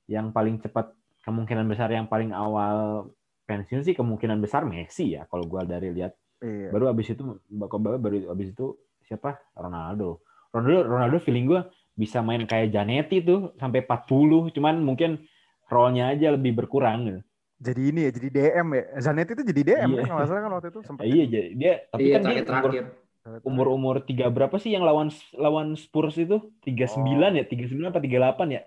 yang 0.05 0.29
paling 0.29 0.61
cepat 0.61 0.93
kemungkinan 1.25 1.65
besar 1.65 1.89
yang 1.89 2.05
paling 2.05 2.29
awal 2.29 3.09
pensiun 3.49 3.81
sih 3.81 3.97
kemungkinan 3.97 4.37
besar 4.37 4.61
Messi 4.61 5.17
ya 5.17 5.25
kalau 5.25 5.49
gua 5.49 5.65
dari 5.65 5.89
lihat. 5.89 6.13
Iya. 6.45 6.69
Baru 6.69 6.93
abis 6.93 7.17
itu 7.17 7.41
baru 7.49 7.97
baru 7.97 8.29
abis 8.29 8.53
itu 8.53 8.77
siapa? 9.01 9.41
Ronaldo. 9.57 10.21
Ronaldo 10.53 10.79
Ronaldo 10.85 11.17
feeling 11.25 11.49
gua 11.49 11.73
bisa 11.97 12.21
main 12.21 12.45
kayak 12.45 12.69
Janetti 12.69 13.25
tuh 13.25 13.53
sampai 13.57 13.81
40, 13.81 14.53
cuman 14.53 14.77
mungkin 14.81 15.25
role-nya 15.67 16.11
aja 16.11 16.33
lebih 16.33 16.55
berkurang 16.55 16.99
gitu. 17.05 17.21
Jadi 17.63 17.81
ini 17.89 17.99
ya, 18.03 18.11
jadi 18.11 18.27
DM 18.29 18.67
ya. 18.69 18.83
Zanetti 18.99 19.31
itu 19.33 19.43
jadi 19.45 19.61
DM 19.63 19.79
Iya. 19.87 19.95
kan 19.95 20.03
kalau 20.03 20.17
nggak 20.19 20.27
salah 20.27 20.41
kan 20.41 20.51
waktu 20.51 20.67
itu 20.69 20.79
sempat. 20.83 21.03
Iya, 21.05 21.23
jadi 21.25 21.49
dia 21.53 21.73
tapi 21.87 22.01
Iya 22.03 22.13
kan 22.13 22.21
dia 22.21 22.43
terakhir-terakhir. 22.43 22.85
umur 23.47 23.67
umur 23.71 23.95
tiga 24.03 24.27
berapa 24.27 24.51
sih 24.57 24.75
yang 24.75 24.83
lawan 24.83 25.07
lawan 25.33 25.79
Spurs 25.79 26.19
itu? 26.19 26.51
39 26.61 27.07
ya, 27.33 27.43
39 27.47 27.87
apa 27.87 27.99
38 27.99 28.51
ya? 28.51 28.61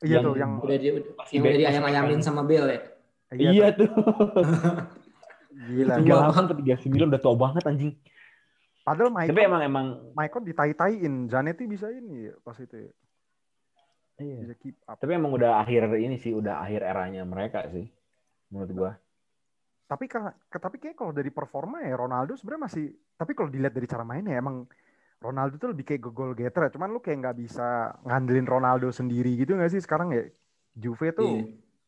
Iya 0.00 0.18
yang- 0.18 0.24
tuh 0.26 0.34
yang 0.34 0.52
Udah 0.58 0.74
dia 0.74 0.92
Masih 1.14 1.32
yang 1.32 1.42
udah 1.44 1.54
diayam-ayamin 1.54 2.18
masih 2.18 2.26
sama 2.26 2.42
Bel 2.42 2.66
ya. 2.66 2.80
Iya, 3.30 3.66
tuh. 3.70 3.86
gila. 5.70 5.94
Tua 6.02 6.34
38 6.34 6.42
apa 6.42 6.54
39 6.58 7.08
udah 7.08 7.20
tua 7.20 7.34
banget 7.36 7.62
anjing. 7.64 7.92
Padahal 8.80 9.12
Tapi 9.12 9.28
Maicon, 9.30 9.44
emang 9.44 9.62
emang 9.62 9.86
Maicon 10.16 10.42
ditai-taiin. 10.42 11.14
Zanetti 11.28 11.68
bisa 11.68 11.92
ini 11.92 12.26
ya, 12.26 12.34
pas 12.40 12.56
itu 12.56 12.74
ya. 12.74 12.90
Iya. 14.20 14.36
Bisa 14.44 14.54
keep 14.60 14.76
up. 14.86 14.96
Tapi 15.00 15.12
emang 15.16 15.32
udah 15.34 15.50
akhir 15.62 15.80
ini 15.96 16.16
sih, 16.20 16.32
udah 16.36 16.60
akhir 16.64 16.80
eranya 16.84 17.22
mereka 17.24 17.64
sih. 17.72 17.88
Menurut 18.52 18.70
gua. 18.76 18.92
Tapi 19.90 20.04
kan 20.06 20.30
tapi 20.54 20.76
kayak 20.78 20.94
kalau 20.94 21.10
dari 21.10 21.34
performa 21.34 21.82
ya 21.82 21.98
Ronaldo 21.98 22.38
sebenarnya 22.38 22.62
masih 22.70 22.84
tapi 23.18 23.34
kalau 23.34 23.50
dilihat 23.50 23.74
dari 23.74 23.90
cara 23.90 24.06
mainnya 24.06 24.38
emang 24.38 24.62
Ronaldo 25.20 25.54
tuh 25.60 25.74
lebih 25.74 25.84
kayak 25.88 26.00
goal 26.14 26.32
getter 26.38 26.62
ya. 26.66 26.70
Cuman 26.74 26.88
lu 26.94 27.00
kayak 27.02 27.18
nggak 27.26 27.36
bisa 27.42 27.62
ngandelin 28.06 28.46
Ronaldo 28.46 28.88
sendiri 28.94 29.34
gitu 29.40 29.58
nggak 29.58 29.72
sih 29.74 29.82
sekarang 29.82 30.08
ya? 30.14 30.22
Juve 30.78 31.10
tuh 31.10 31.26
Iya. 31.26 31.42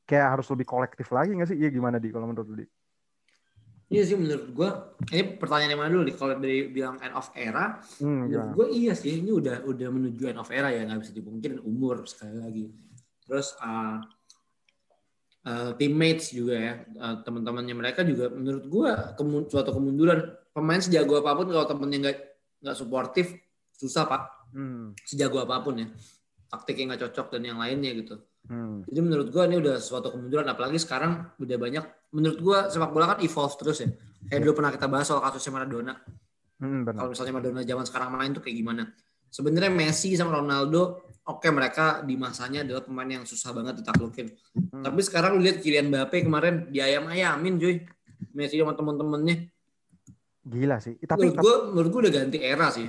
kayak 0.08 0.26
harus 0.34 0.46
lebih 0.52 0.66
kolektif 0.66 1.06
lagi 1.14 1.30
nggak 1.36 1.48
sih? 1.54 1.58
Iya 1.62 1.70
gimana 1.70 1.96
di 2.02 2.08
kalau 2.10 2.26
menurut 2.26 2.48
lu 2.50 2.56
di? 2.62 2.66
Iya 3.92 4.02
sih 4.08 4.16
menurut 4.16 4.46
gua 4.56 4.70
ini 5.12 5.36
pertanyaan 5.36 5.70
yang 5.76 5.80
mana 5.84 5.90
dulu 5.92 6.04
nih? 6.08 6.16
Kalau 6.16 6.34
dari 6.40 6.58
bilang 6.72 6.96
end 7.04 7.12
of 7.12 7.28
era 7.36 7.76
Hmm, 8.00 8.24
menurut 8.24 8.32
gimana? 8.32 8.52
gue 8.56 8.66
iya 8.72 8.92
sih 8.96 9.20
ini 9.20 9.30
udah 9.30 9.68
udah 9.68 9.88
menuju 9.92 10.22
end 10.32 10.40
of 10.40 10.48
era 10.48 10.72
ya 10.72 10.88
nggak 10.88 11.00
bisa 11.04 11.12
dipungkirin 11.12 11.60
umur 11.60 12.08
sekali 12.08 12.40
lagi. 12.40 12.64
Terus 13.28 13.52
uh, 13.60 14.00
uh, 15.44 15.70
teammates 15.76 16.32
juga 16.32 16.54
ya 16.56 16.72
uh, 16.96 17.16
teman-temannya 17.20 17.74
mereka 17.76 18.00
juga 18.02 18.32
menurut 18.32 18.64
gue 18.64 18.90
kemu- 19.20 19.46
suatu 19.52 19.70
kemunduran. 19.76 20.32
Pemain 20.52 20.80
sejago 20.80 21.20
apa 21.20 21.32
pun 21.36 21.48
kalau 21.48 21.66
temennya 21.68 21.98
nggak 22.08 22.16
nggak 22.64 22.76
suportif 22.76 23.36
susah 23.76 24.08
pak. 24.08 24.22
Hmm, 24.52 24.92
sejago 25.04 25.40
apa 25.40 25.60
pun 25.64 25.80
ya 25.80 25.88
taktiknya 26.52 26.92
nggak 26.92 27.08
cocok 27.08 27.26
dan 27.32 27.42
yang 27.48 27.56
lainnya 27.56 27.96
gitu 27.96 28.20
hmm, 28.48 28.88
jadi 28.88 29.00
menurut 29.02 29.28
gue 29.30 29.42
ini 29.46 29.56
udah 29.60 29.76
suatu 29.78 30.10
kemunduran 30.14 30.46
apalagi 30.48 30.78
sekarang 30.80 31.30
udah 31.38 31.56
banyak 31.60 31.84
menurut 32.14 32.38
gue 32.38 32.58
sepak 32.72 32.90
bola 32.90 33.14
kan 33.14 33.18
evolve 33.22 33.54
terus 33.60 33.84
ya 33.84 33.88
kayak 34.30 34.40
dulu 34.42 34.52
pernah 34.62 34.72
kita 34.74 34.86
bahas 34.86 35.06
soal 35.10 35.20
kasusnya 35.22 35.52
Maradona 35.58 35.94
hmm, 36.62 36.82
kalau 36.94 37.08
misalnya 37.10 37.32
Maradona 37.34 37.60
zaman 37.66 37.84
sekarang 37.86 38.08
main 38.14 38.30
tuh 38.30 38.42
kayak 38.42 38.56
gimana. 38.56 38.84
Sebenarnya 39.32 39.72
Messi 39.72 40.12
sama 40.12 40.36
Ronaldo, 40.36 41.08
oke 41.24 41.48
mereka 41.48 42.04
di 42.04 42.20
masanya 42.20 42.68
adalah 42.68 42.84
pemain 42.84 43.08
yang 43.08 43.24
susah 43.24 43.56
banget 43.56 43.80
ditaklukin. 43.80 44.28
Hmm. 44.52 44.84
Tapi 44.84 45.00
sekarang 45.00 45.40
lu 45.40 45.48
lihat 45.48 45.64
Kylian 45.64 45.88
Mbappe 45.88 46.20
kemarin 46.20 46.68
diayam-ayamin 46.68 47.56
cuy. 47.56 47.80
Messi 48.36 48.60
sama 48.60 48.76
temen-temennya. 48.76 49.48
Gila 50.44 50.76
sih. 50.84 51.00
Tapi 51.00 51.32
menurut 51.32 51.40
gue 51.40 51.56
menurut 51.72 51.88
gue 51.88 52.00
udah 52.04 52.12
ganti 52.12 52.38
era 52.44 52.68
sih. 52.68 52.88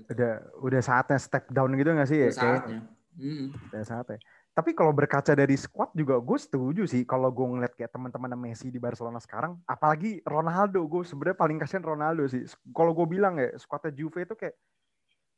udah 0.00 0.32
udah 0.58 0.80
saatnya 0.82 1.18
step 1.22 1.46
down 1.54 1.70
gitu 1.78 1.94
nggak 1.94 2.08
sih 2.10 2.18
ya? 2.18 2.28
Udah 2.28 2.34
Kayak- 2.34 2.50
saatnya. 2.58 2.80
Mm. 3.20 3.46
udah 3.70 3.82
saatnya. 3.86 4.18
Tapi 4.60 4.76
kalau 4.76 4.92
berkaca 4.92 5.32
dari 5.32 5.56
squad 5.56 5.88
juga 5.96 6.20
gue 6.20 6.36
setuju 6.36 6.84
sih 6.84 7.08
kalau 7.08 7.32
gue 7.32 7.48
ngeliat 7.48 7.72
kayak 7.72 7.96
teman-teman 7.96 8.36
Messi 8.36 8.68
di 8.68 8.76
Barcelona 8.76 9.16
sekarang, 9.16 9.56
apalagi 9.64 10.20
Ronaldo, 10.20 10.84
gue 10.84 11.00
sebenarnya 11.00 11.40
paling 11.40 11.56
kasihan 11.56 11.80
Ronaldo 11.80 12.28
sih. 12.28 12.44
Kalau 12.68 12.92
gue 12.92 13.08
bilang 13.08 13.40
ya, 13.40 13.56
squadnya 13.56 13.88
Juve 13.88 14.28
itu 14.28 14.36
kayak 14.36 14.52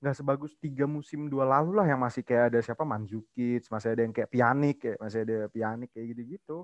nggak 0.03 0.17
sebagus 0.19 0.59
tiga 0.59 0.91
musim 0.91 1.31
dua 1.31 1.47
lalu 1.47 1.79
lah 1.79 1.87
yang 1.87 2.03
masih 2.03 2.27
kayak 2.27 2.51
ada 2.51 2.59
siapa 2.59 2.83
Mandzukic, 2.83 3.63
masih 3.71 3.95
ada 3.95 4.03
yang 4.03 4.11
kayak 4.11 4.27
Pjanic 4.27 4.77
kayak 4.83 4.99
masih 4.99 5.19
ada 5.23 5.39
Pjanic 5.55 5.95
kayak 5.95 6.07
gitu-gitu. 6.19 6.59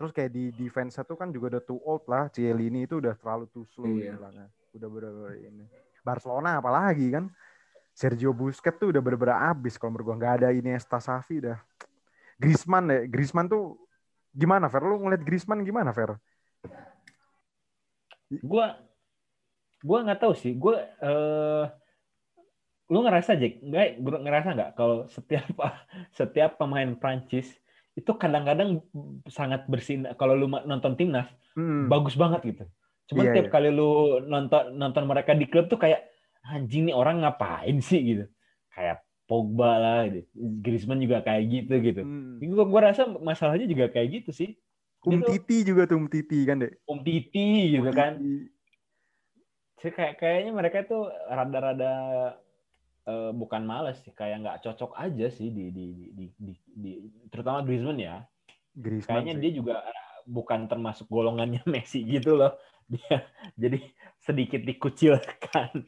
Terus 0.00 0.10
kayak 0.16 0.30
di 0.32 0.48
defense 0.56 0.96
tuh 0.96 1.20
kan 1.20 1.28
juga 1.28 1.60
udah 1.60 1.62
too 1.68 1.76
old 1.84 2.08
lah, 2.08 2.32
Cielini 2.32 2.88
itu 2.88 3.04
udah 3.04 3.12
terlalu 3.20 3.52
too 3.52 3.68
slow 3.68 3.92
Iya. 3.92 4.16
bilangnya. 4.16 4.48
Udah 4.72 4.88
bener-bener 4.88 5.36
ini. 5.44 5.68
Barcelona 6.00 6.56
apalagi 6.56 7.12
kan, 7.12 7.28
Sergio 7.92 8.32
Busquets 8.32 8.80
tuh 8.80 8.88
udah 8.88 9.00
bener-bener 9.04 9.36
abis 9.52 9.76
kalau 9.76 9.92
menurut 9.96 10.06
gua 10.12 10.16
nggak 10.16 10.34
ada 10.40 10.48
Iniesta 10.52 10.96
Xavi 10.96 11.52
dah. 11.52 11.58
Griezmann 12.40 12.88
deh, 12.88 13.06
Griezmann 13.06 13.46
tuh 13.46 13.78
gimana 14.32 14.66
Fer? 14.66 14.82
Lu 14.82 14.98
ngeliat 14.98 15.22
Griezmann 15.22 15.62
gimana 15.62 15.92
Fer? 15.92 16.16
Gua 18.42 18.80
gua 19.84 19.98
nggak 20.08 20.20
tahu 20.24 20.32
sih. 20.32 20.56
Gua 20.56 20.80
eh 20.80 21.64
lu 22.92 22.98
ngerasa 23.00 23.36
Jack, 23.40 23.60
nggak 23.64 24.00
gua 24.04 24.18
ngerasa 24.20 24.48
nggak 24.56 24.70
kalau 24.76 25.04
setiap 25.08 25.44
setiap 26.18 26.60
pemain 26.60 26.92
Prancis 26.96 27.48
itu 27.92 28.08
kadang-kadang 28.16 28.80
sangat 29.28 29.68
bersinar 29.68 30.16
kalau 30.16 30.32
lu 30.32 30.48
nonton 30.48 30.96
timnas 30.96 31.28
Hmm. 31.52 31.84
bagus 31.92 32.16
banget 32.16 32.40
gitu. 32.48 32.64
Cuman 33.12 33.28
Iya, 33.28 33.32
tiap 33.36 33.46
iya. 33.48 33.52
kali 33.52 33.68
lu 33.68 34.24
nonton 34.24 34.72
nonton 34.72 35.04
mereka 35.04 35.36
di 35.36 35.44
klub 35.44 35.68
tuh 35.68 35.76
kayak 35.76 36.00
anjing 36.44 36.90
nih 36.90 36.96
orang 36.96 37.22
ngapain 37.22 37.78
sih 37.78 38.00
gitu. 38.02 38.24
Kayak 38.72 39.02
Pogba 39.26 39.78
lah, 39.78 40.00
gitu. 40.10 40.26
Griezmann 40.60 41.00
juga 41.00 41.22
kayak 41.22 41.42
gitu 41.48 41.74
gitu. 41.80 42.02
Hmm. 42.02 42.36
Gua, 42.52 42.64
gua 42.66 42.80
rasa 42.90 43.06
masalahnya 43.06 43.64
juga 43.64 43.88
kayak 43.88 44.22
gitu 44.22 44.30
sih. 44.34 44.50
Um 45.02 45.18
Itu- 45.18 45.34
Titi 45.34 45.66
juga 45.66 45.86
tuh 45.86 45.98
Um 45.98 46.06
Titi 46.06 46.42
kan 46.44 46.62
deh. 46.62 46.72
Om 46.84 47.00
Titi 47.00 47.74
gitu 47.74 47.90
kan. 47.90 48.18
Titi. 48.18 48.50
Sih 49.82 49.90
kayak 49.90 50.14
kayaknya 50.18 50.52
mereka 50.54 50.86
tuh 50.86 51.10
rada-rada 51.26 51.92
eh, 53.02 53.30
bukan 53.34 53.66
males 53.66 53.98
sih, 54.06 54.14
kayak 54.14 54.46
nggak 54.46 54.60
cocok 54.62 54.94
aja 54.94 55.26
sih 55.26 55.50
di 55.50 55.74
di 55.74 55.86
di, 55.90 56.26
di, 56.38 56.52
di- 56.70 57.00
di- 57.02 57.26
terutama 57.34 57.66
Griezmann 57.66 57.98
ya. 57.98 58.22
Griezmann 58.78 59.26
Kayaknya 59.26 59.34
sih. 59.34 59.42
dia 59.42 59.52
juga 59.52 59.74
bukan 60.22 60.70
termasuk 60.70 61.10
golongannya 61.10 61.66
Messi 61.72 62.06
gitu 62.06 62.38
loh. 62.38 62.54
Dia 62.86 63.26
jadi 63.58 63.82
sedikit 64.22 64.62
dikucilkan. 64.62 65.82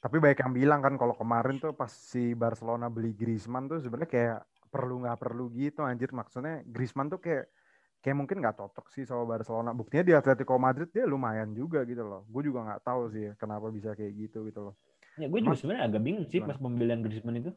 Tapi 0.00 0.16
banyak 0.16 0.40
yang 0.40 0.54
bilang 0.56 0.80
kan 0.80 0.96
kalau 0.96 1.12
kemarin 1.12 1.60
tuh 1.60 1.76
pas 1.76 1.92
si 1.92 2.32
Barcelona 2.32 2.88
beli 2.88 3.12
Griezmann 3.12 3.68
tuh 3.68 3.84
sebenarnya 3.84 4.08
kayak 4.08 4.38
perlu 4.72 5.04
nggak 5.04 5.18
perlu 5.20 5.52
gitu 5.52 5.84
anjir 5.84 6.08
maksudnya 6.16 6.64
Griezmann 6.64 7.12
tuh 7.12 7.20
kayak 7.20 7.52
kayak 8.00 8.16
mungkin 8.16 8.40
nggak 8.40 8.56
cocok 8.56 8.88
sih 8.88 9.04
sama 9.04 9.28
Barcelona. 9.28 9.76
Buktinya 9.76 10.00
di 10.00 10.16
Atletico 10.16 10.56
Madrid 10.56 10.88
dia 10.88 11.04
lumayan 11.04 11.52
juga 11.52 11.84
gitu 11.84 12.00
loh. 12.00 12.24
Gue 12.32 12.48
juga 12.48 12.64
nggak 12.64 12.80
tahu 12.80 13.12
sih 13.12 13.28
kenapa 13.36 13.68
bisa 13.68 13.92
kayak 13.92 14.12
gitu 14.16 14.48
gitu 14.48 14.72
loh. 14.72 14.74
Ya 15.20 15.28
gue 15.28 15.40
juga 15.44 15.52
sebenarnya 15.60 15.84
agak 15.84 16.00
bingung 16.00 16.24
sih 16.24 16.40
pas 16.40 16.56
pembelian 16.56 17.04
Griezmann 17.04 17.44
itu. 17.44 17.52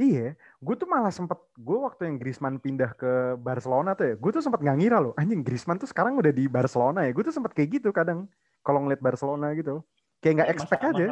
Iya, 0.00 0.32
gue 0.64 0.74
tuh 0.80 0.88
malah 0.88 1.12
sempet 1.12 1.36
gue 1.60 1.76
waktu 1.76 2.08
yang 2.08 2.16
Griezmann 2.16 2.56
pindah 2.56 2.96
ke 2.96 3.36
Barcelona 3.36 3.92
tuh 3.92 4.08
ya, 4.08 4.14
gue 4.16 4.30
tuh 4.32 4.40
sempet 4.40 4.64
nggak 4.64 4.78
ngira 4.80 4.96
loh, 4.96 5.12
anjing 5.12 5.44
Griezmann 5.44 5.76
tuh 5.76 5.84
sekarang 5.84 6.16
udah 6.16 6.32
di 6.32 6.48
Barcelona 6.48 7.04
ya, 7.04 7.12
gue 7.12 7.20
tuh 7.20 7.36
sempet 7.36 7.52
kayak 7.52 7.68
gitu 7.68 7.92
kadang 7.92 8.24
kalau 8.64 8.80
ngeliat 8.80 9.04
Barcelona 9.04 9.52
gitu, 9.52 9.84
kayak 10.24 10.40
nggak 10.40 10.50
expect 10.56 10.82
masa- 10.88 10.96
aja. 10.96 11.06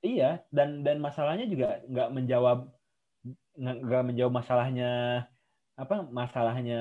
Iya, 0.00 0.42
dan 0.48 0.82
dan 0.82 0.98
masalahnya 0.98 1.46
juga 1.46 1.82
nggak 1.84 2.08
menjawab 2.12 2.58
nggak 3.58 4.04
menjawab 4.06 4.32
masalahnya 4.32 4.90
apa 5.74 6.06
masalahnya 6.06 6.80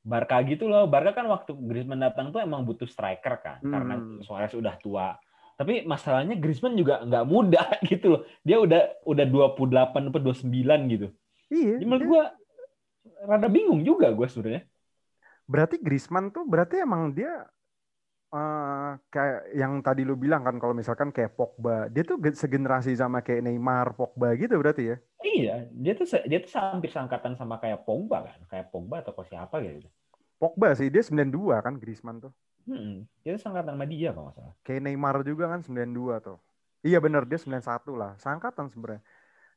Barca 0.00 0.40
gitu 0.40 0.64
loh. 0.70 0.88
Barca 0.88 1.12
kan 1.12 1.28
waktu 1.28 1.52
Griezmann 1.52 2.00
datang 2.00 2.32
tuh 2.32 2.40
emang 2.40 2.64
butuh 2.64 2.88
striker 2.88 3.34
kan, 3.44 3.60
karena 3.60 3.94
Hmm. 4.00 4.24
Suarez 4.24 4.54
udah 4.56 4.74
tua. 4.80 5.12
Tapi 5.58 5.84
masalahnya 5.84 6.38
Griezmann 6.38 6.78
juga 6.78 7.02
nggak 7.02 7.24
muda 7.28 7.60
gitu 7.90 8.16
loh. 8.16 8.22
Dia 8.40 8.62
udah 8.62 9.04
udah 9.04 9.24
28 9.26 10.08
atau 10.08 10.20
29 10.22 10.88
gitu. 10.88 11.08
Iya, 11.50 11.76
Jadi 11.76 11.84
menurut 11.84 12.06
gua 12.06 12.24
rada 13.26 13.48
bingung 13.50 13.82
juga 13.82 14.12
gue 14.12 14.28
sebenarnya. 14.28 14.62
berarti 15.48 15.80
Griezmann 15.80 16.28
tuh 16.28 16.44
berarti 16.44 16.84
emang 16.84 17.08
dia 17.10 17.48
eh, 18.34 18.90
kayak 19.08 19.40
yang 19.56 19.72
tadi 19.80 20.02
lu 20.04 20.14
bilang 20.14 20.42
kan 20.44 20.56
kalau 20.60 20.74
misalkan 20.76 21.08
kayak 21.14 21.32
Pogba, 21.38 21.88
dia 21.88 22.02
tuh 22.04 22.16
ge- 22.20 22.36
segenerasi 22.36 22.92
sama 22.96 23.24
kayak 23.24 23.44
Neymar, 23.46 23.96
Pogba 23.96 24.36
gitu 24.36 24.54
berarti 24.60 24.94
ya? 24.94 24.96
Iya, 25.18 25.66
dia 25.74 25.92
tuh 25.98 26.06
dia 26.30 26.38
tuh 26.38 26.50
hampir 26.56 26.90
seangkatan 26.94 27.34
sama 27.34 27.58
kayak 27.58 27.82
Pogba 27.82 28.24
kan, 28.28 28.38
kayak 28.50 28.66
Pogba 28.70 29.02
atau 29.02 29.12
siapa 29.26 29.58
gitu. 29.64 29.88
Pogba 30.38 30.70
sih, 30.78 30.86
dia 30.86 31.02
92 31.02 31.58
kan 31.58 31.74
Griezmann 31.76 32.22
tuh. 32.22 32.32
Hmm, 32.68 33.08
dia 33.24 33.34
tuh 33.34 33.42
seangkatan 33.48 33.74
sama 33.74 33.86
dia 33.88 34.10
kalau 34.14 34.30
salah. 34.36 34.54
Kayak 34.62 34.80
Neymar 34.86 35.16
juga 35.26 35.44
kan 35.50 35.60
92 35.64 36.14
tuh. 36.22 36.38
Iya 36.86 37.02
bener, 37.02 37.26
dia 37.26 37.38
91 37.40 37.92
lah. 37.98 38.12
Seangkatan 38.22 38.70
sebenarnya. 38.70 39.02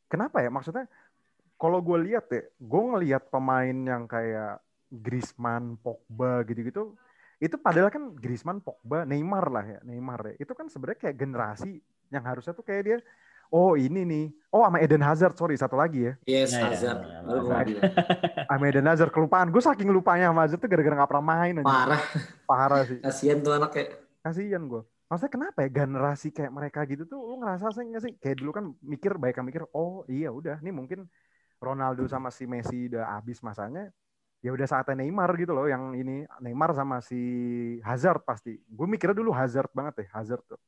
Kenapa 0.09 0.41
ya? 0.41 0.49
Maksudnya 0.49 0.85
kalau 1.61 1.79
gue 1.79 1.97
lihat 2.09 2.25
ya, 2.33 2.41
gue 2.57 2.81
ngelihat 2.89 3.23
pemain 3.29 3.77
yang 3.77 4.03
kayak 4.09 4.59
Griezmann, 4.89 5.77
Pogba 5.79 6.41
gitu-gitu, 6.49 6.97
itu 7.41 7.57
padahal 7.57 7.89
kan 7.89 8.13
Griezmann, 8.13 8.61
Pogba, 8.61 9.01
Neymar 9.03 9.49
lah 9.49 9.65
ya, 9.65 9.79
Neymar 9.81 10.21
ya. 10.29 10.33
Itu 10.37 10.53
kan 10.53 10.69
sebenarnya 10.69 11.09
kayak 11.09 11.17
generasi 11.17 11.81
yang 12.13 12.21
harusnya 12.21 12.53
tuh 12.53 12.61
kayak 12.61 12.81
dia, 12.85 12.97
oh 13.49 13.73
ini 13.73 14.05
nih, 14.05 14.25
oh 14.53 14.61
sama 14.61 14.77
Eden 14.77 15.01
Hazard, 15.01 15.33
sorry 15.33 15.57
satu 15.57 15.73
lagi 15.73 16.05
ya, 16.05 16.13
Yes, 16.23 16.53
Nah, 16.53 16.61
ya, 16.61 16.67
Hazard. 16.69 16.99
ya, 17.01 17.19
bilang. 17.65 17.83
sama 18.53 18.63
Eden 18.69 18.85
Hazard 18.85 19.11
kelupaan. 19.11 19.49
Gue 19.49 19.59
saking 19.59 19.89
lupanya 19.89 20.29
sama 20.29 20.45
Hazard 20.45 20.61
tuh 20.61 20.69
gara-gara 20.69 20.95
gak 21.01 21.09
pernah 21.09 21.25
main 21.25 21.53
aja. 21.57 21.65
Parah, 21.65 22.01
Parah 22.45 22.81
sih. 22.85 22.99
kasihan 23.01 23.41
tuh 23.41 23.57
anak 23.57 23.71
kayak. 23.73 23.89
kasihan 24.21 24.61
gue 24.69 24.85
maksudnya 25.09 25.33
kenapa 25.33 25.57
ya 25.65 25.69
generasi 25.83 26.29
kayak 26.29 26.53
mereka 26.53 26.85
gitu 26.85 27.03
tuh 27.03 27.19
lu 27.19 27.41
ngerasa 27.41 27.73
sih 27.73 27.83
nggak 27.83 28.01
sih 28.05 28.13
kayak 28.15 28.37
dulu 28.37 28.51
kan 28.53 28.65
mikir 28.79 29.17
baik 29.17 29.35
kan 29.35 29.43
mikir 29.43 29.65
oh 29.73 30.05
iya 30.05 30.29
udah 30.31 30.61
nih 30.61 30.71
mungkin 30.71 31.09
Ronaldo 31.57 32.05
sama 32.05 32.29
si 32.31 32.45
Messi 32.45 32.87
udah 32.87 33.17
habis 33.17 33.43
masanya 33.43 33.89
ya 34.41 34.49
udah 34.51 34.67
saatnya 34.67 35.05
Neymar 35.05 35.37
gitu 35.37 35.53
loh 35.53 35.69
yang 35.69 35.93
ini 35.93 36.25
Neymar 36.41 36.73
sama 36.73 36.97
si 36.99 37.17
Hazard 37.85 38.25
pasti 38.25 38.57
gue 38.57 38.87
mikirnya 38.89 39.13
dulu 39.13 39.29
Hazard 39.31 39.69
banget 39.71 40.01
deh 40.01 40.09
Hazard 40.09 40.41
tuh 40.49 40.59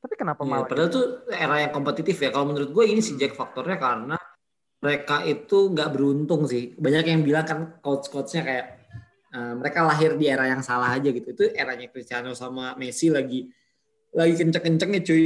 tapi 0.00 0.14
kenapa 0.16 0.40
Iya, 0.42 0.50
malah 0.50 0.64
padahal 0.64 0.88
tuh 0.88 1.06
era 1.28 1.60
yang 1.60 1.72
kompetitif 1.76 2.16
ya. 2.16 2.32
Kalau 2.32 2.48
menurut 2.48 2.72
gue 2.72 2.84
ini 2.88 3.04
si 3.04 3.20
Jack 3.20 3.36
faktornya 3.36 3.76
karena 3.76 4.16
mereka 4.80 5.20
itu 5.28 5.68
nggak 5.76 5.92
beruntung 5.92 6.48
sih. 6.48 6.72
Banyak 6.72 7.04
yang 7.04 7.20
bilang 7.20 7.44
kan 7.44 7.60
coach-coachnya 7.84 8.40
kayak 8.40 8.66
eh, 9.36 9.52
mereka 9.60 9.84
lahir 9.84 10.16
di 10.16 10.24
era 10.24 10.48
yang 10.48 10.64
salah 10.64 10.96
aja 10.96 11.12
gitu. 11.12 11.36
Itu 11.36 11.52
eranya 11.52 11.92
Cristiano 11.92 12.32
sama 12.32 12.72
Messi 12.80 13.12
lagi 13.12 13.52
lagi 14.16 14.40
kenceng-kencengnya 14.40 15.00
cuy. 15.04 15.24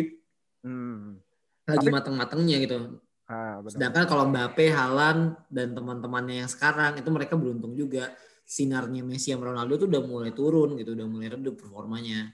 Hmm. 0.67 1.23
Lagi 1.71 1.87
Tapi- 1.87 1.95
mateng-matengnya 1.95 2.57
gitu. 2.59 2.99
Ah, 3.25 3.65
benar. 3.65 3.73
Sedangkan 3.73 4.05
kalau 4.05 4.25
Mbappe, 4.29 4.69
Haaland 4.69 5.21
dan 5.49 5.73
teman-temannya 5.73 6.45
yang 6.45 6.51
sekarang 6.51 7.01
itu 7.01 7.09
mereka 7.09 7.35
beruntung 7.41 7.73
juga. 7.73 8.13
Sinarnya 8.45 9.01
Messi 9.01 9.33
sama 9.33 9.49
Ronaldo 9.49 9.81
tuh 9.81 9.89
udah 9.89 10.03
mulai 10.05 10.31
turun 10.37 10.77
gitu, 10.77 10.93
udah 10.93 11.09
mulai 11.09 11.33
redup 11.33 11.57
performanya. 11.57 12.29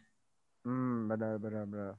Hmm, 0.67 1.07
benar 1.07 1.39
benar 1.39 1.65
benar. 1.71 1.95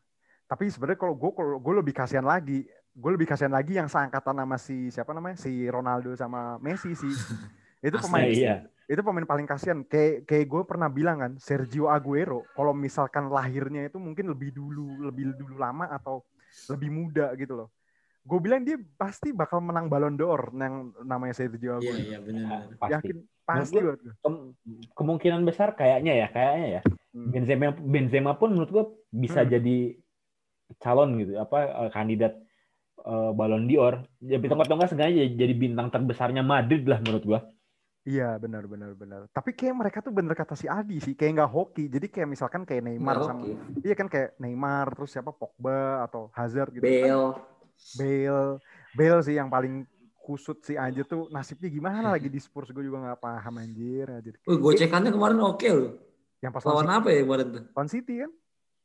Tapi 0.51 0.67
sebenarnya 0.67 0.99
kalau 0.99 1.15
gue 1.15 1.31
kalau 1.31 1.57
gue 1.63 1.73
lebih 1.79 1.95
kasihan 1.95 2.27
lagi, 2.27 2.67
gue 2.91 3.11
lebih 3.15 3.23
kasihan 3.23 3.55
lagi 3.55 3.79
yang 3.79 3.87
seangkatan 3.87 4.35
sama 4.35 4.59
si 4.59 4.91
siapa 4.91 5.15
namanya 5.15 5.39
si 5.39 5.63
Ronaldo 5.71 6.11
sama 6.19 6.59
Messi 6.59 6.91
sih. 6.91 7.15
Itu 7.87 7.97
Asli, 7.97 8.05
pemain 8.05 8.29
iya. 8.29 8.55
itu 8.85 9.01
pemain 9.01 9.25
paling 9.25 9.47
kasihan. 9.49 9.81
Kayak 9.81 10.29
kayak 10.29 10.45
gue 10.45 10.61
pernah 10.69 10.85
bilang 10.85 11.17
kan 11.17 11.33
Sergio 11.41 11.89
Aguero 11.89 12.45
kalau 12.53 12.77
misalkan 12.77 13.25
lahirnya 13.25 13.89
itu 13.89 13.97
mungkin 13.97 14.29
lebih 14.29 14.53
dulu 14.53 15.01
lebih 15.01 15.33
dulu 15.33 15.57
lama 15.57 15.89
atau 15.89 16.21
lebih 16.69 16.93
muda 16.93 17.33
gitu 17.41 17.57
loh. 17.57 17.73
Gue 18.21 18.37
bilang 18.37 18.61
dia 18.61 18.77
pasti 18.95 19.33
bakal 19.33 19.65
menang 19.65 19.89
Ballon 19.89 20.13
d'Or 20.13 20.53
yang 20.53 20.93
namanya 21.01 21.33
Sergio 21.33 21.77
Iya, 21.77 21.89
Aguero. 21.89 21.97
iya 21.97 22.17
benar. 22.21 22.59
Pasti. 22.77 22.91
Yakin 22.93 23.15
pasti 23.41 23.75
Menurut 23.75 23.89
buat 23.89 23.99
gue. 23.99 24.13
Kem- 24.21 24.51
kemungkinan 24.93 25.41
besar 25.41 25.73
kayaknya 25.73 26.13
ya, 26.15 26.27
kayaknya 26.29 26.67
ya. 26.69 26.81
Hmm. 27.11 27.29
Benzema 27.33 27.65
Benzema 27.73 28.31
pun 28.37 28.53
menurut 28.53 28.71
gua 28.71 28.85
bisa 29.09 29.41
Hmm. 29.43 29.51
jadi 29.51 29.77
calon 30.79 31.19
gitu, 31.19 31.35
apa 31.35 31.57
eh, 31.83 31.89
kandidat 31.91 32.33
eh, 33.01 33.31
Ballon 33.33 33.65
d'Or. 33.65 34.05
Jadi 34.21 34.45
tongkat-tongkat 34.45 34.87
sengaja 34.87 35.21
jadi 35.27 35.53
bintang 35.57 35.89
terbesarnya 35.89 36.45
Madrid 36.45 36.85
lah 36.85 37.01
menurut 37.01 37.25
gua. 37.25 37.41
Iya 38.01 38.37
benar 38.37 38.65
benar 38.65 38.93
benar. 38.93 39.29
Tapi 39.29 39.53
kayak 39.53 39.77
mereka 39.77 40.01
tuh 40.01 40.09
bener 40.09 40.33
kata 40.33 40.53
si 40.53 40.65
Adi 40.65 40.97
sih, 40.97 41.13
kayak 41.13 41.37
nggak 41.37 41.51
hoki. 41.51 41.85
Jadi 41.85 42.09
kayak 42.09 42.29
misalkan 42.29 42.65
kayak 42.65 42.81
Neymar 42.81 43.13
Nggak 43.17 43.29
sama 43.29 43.41
hoki. 43.41 43.53
iya 43.81 43.93
kan 43.93 44.07
kayak 44.09 44.29
Neymar 44.37 44.87
terus 44.93 45.09
siapa 45.09 45.29
Pogba 45.29 46.05
atau 46.05 46.29
Hazard 46.33 46.69
gitu. 46.71 46.85
Bale. 46.85 47.37
Bale, 47.97 48.59
Bale 48.95 49.19
sih 49.25 49.35
yang 49.35 49.49
paling 49.51 49.83
kusut 50.21 50.61
sih 50.61 50.77
aja 50.77 51.01
tuh 51.01 51.27
nasibnya 51.33 51.67
gimana 51.67 52.13
lagi 52.13 52.29
di 52.29 52.37
Spurs 52.37 52.69
gue 52.69 52.85
juga 52.85 53.01
nggak 53.01 53.19
paham 53.19 53.57
anjir 53.57 54.05
anjir. 54.07 54.37
Wih, 54.45 54.57
gocekannya 54.61 55.09
kemarin 55.09 55.39
oke 55.41 55.67
loh. 55.73 55.91
Yang 56.41 56.51
pas 56.57 56.63
Lawan 56.69 56.89
apa 56.89 57.07
ya 57.09 57.21
kemarin 57.25 57.47
tuh? 57.49 57.63
lawan 57.73 57.89
City 57.89 58.13
kan? 58.21 58.31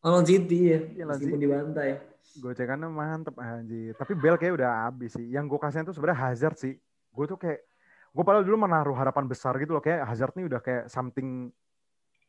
Oh, 0.04 0.08
lawan 0.12 0.26
City 0.26 0.58
ya. 0.72 0.80
Iya, 0.92 1.04
lawan 1.04 1.18
Meskipun 1.20 1.38
City. 1.38 1.44
dibantai. 1.44 1.90
Gocekannya 2.36 2.88
mantep 2.88 3.36
anjir. 3.40 3.92
Tapi 3.96 4.12
Bell 4.16 4.36
kayak 4.36 4.54
udah 4.60 4.70
habis 4.88 5.16
sih. 5.16 5.24
Yang 5.28 5.44
gue 5.56 5.58
kasihan 5.60 5.84
tuh 5.88 5.94
sebenarnya 5.96 6.20
Hazard 6.20 6.56
sih. 6.60 6.74
Gue 7.12 7.24
tuh 7.24 7.38
kayak 7.40 7.64
gue 8.16 8.24
padahal 8.24 8.44
dulu 8.48 8.56
menaruh 8.64 8.96
harapan 8.96 9.28
besar 9.28 9.52
gitu 9.60 9.76
loh 9.76 9.84
kayak 9.84 10.08
Hazard 10.08 10.32
nih 10.40 10.48
udah 10.48 10.60
kayak 10.64 10.84
something 10.88 11.52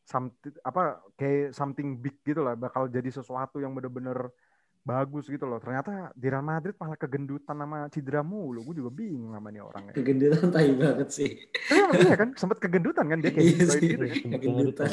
something 0.04 0.52
apa 0.64 1.00
kayak 1.16 1.56
something 1.56 1.96
big 1.96 2.20
gitu 2.28 2.44
lah 2.44 2.60
bakal 2.60 2.92
jadi 2.92 3.08
sesuatu 3.08 3.60
yang 3.64 3.72
bener-bener 3.72 4.32
bagus 4.88 5.28
gitu 5.28 5.44
loh. 5.44 5.60
Ternyata 5.60 6.16
di 6.16 6.32
Real 6.32 6.42
Madrid 6.42 6.72
malah 6.80 6.96
kegendutan 6.96 7.52
sama 7.54 7.92
cedera 7.92 8.24
mulu. 8.24 8.64
Gue 8.64 8.80
juga 8.80 8.88
bingung 8.90 9.36
sama 9.36 9.52
nih 9.52 9.60
orangnya. 9.60 9.92
Kegendutan 9.92 10.48
tai 10.48 10.72
banget 10.72 11.10
sih. 11.12 11.32
Tapi 11.44 11.76
emang 11.76 11.94
iya 12.00 12.16
kan 12.16 12.30
sempat 12.34 12.58
kegendutan 12.58 13.06
kan 13.06 13.20
dia 13.20 13.36
kayak 13.36 13.44
Iya 13.44 13.56
gitu, 13.60 13.72
sih. 13.76 13.82
gitu 13.84 14.06
kan. 14.08 14.18
Kegendutan. 14.32 14.88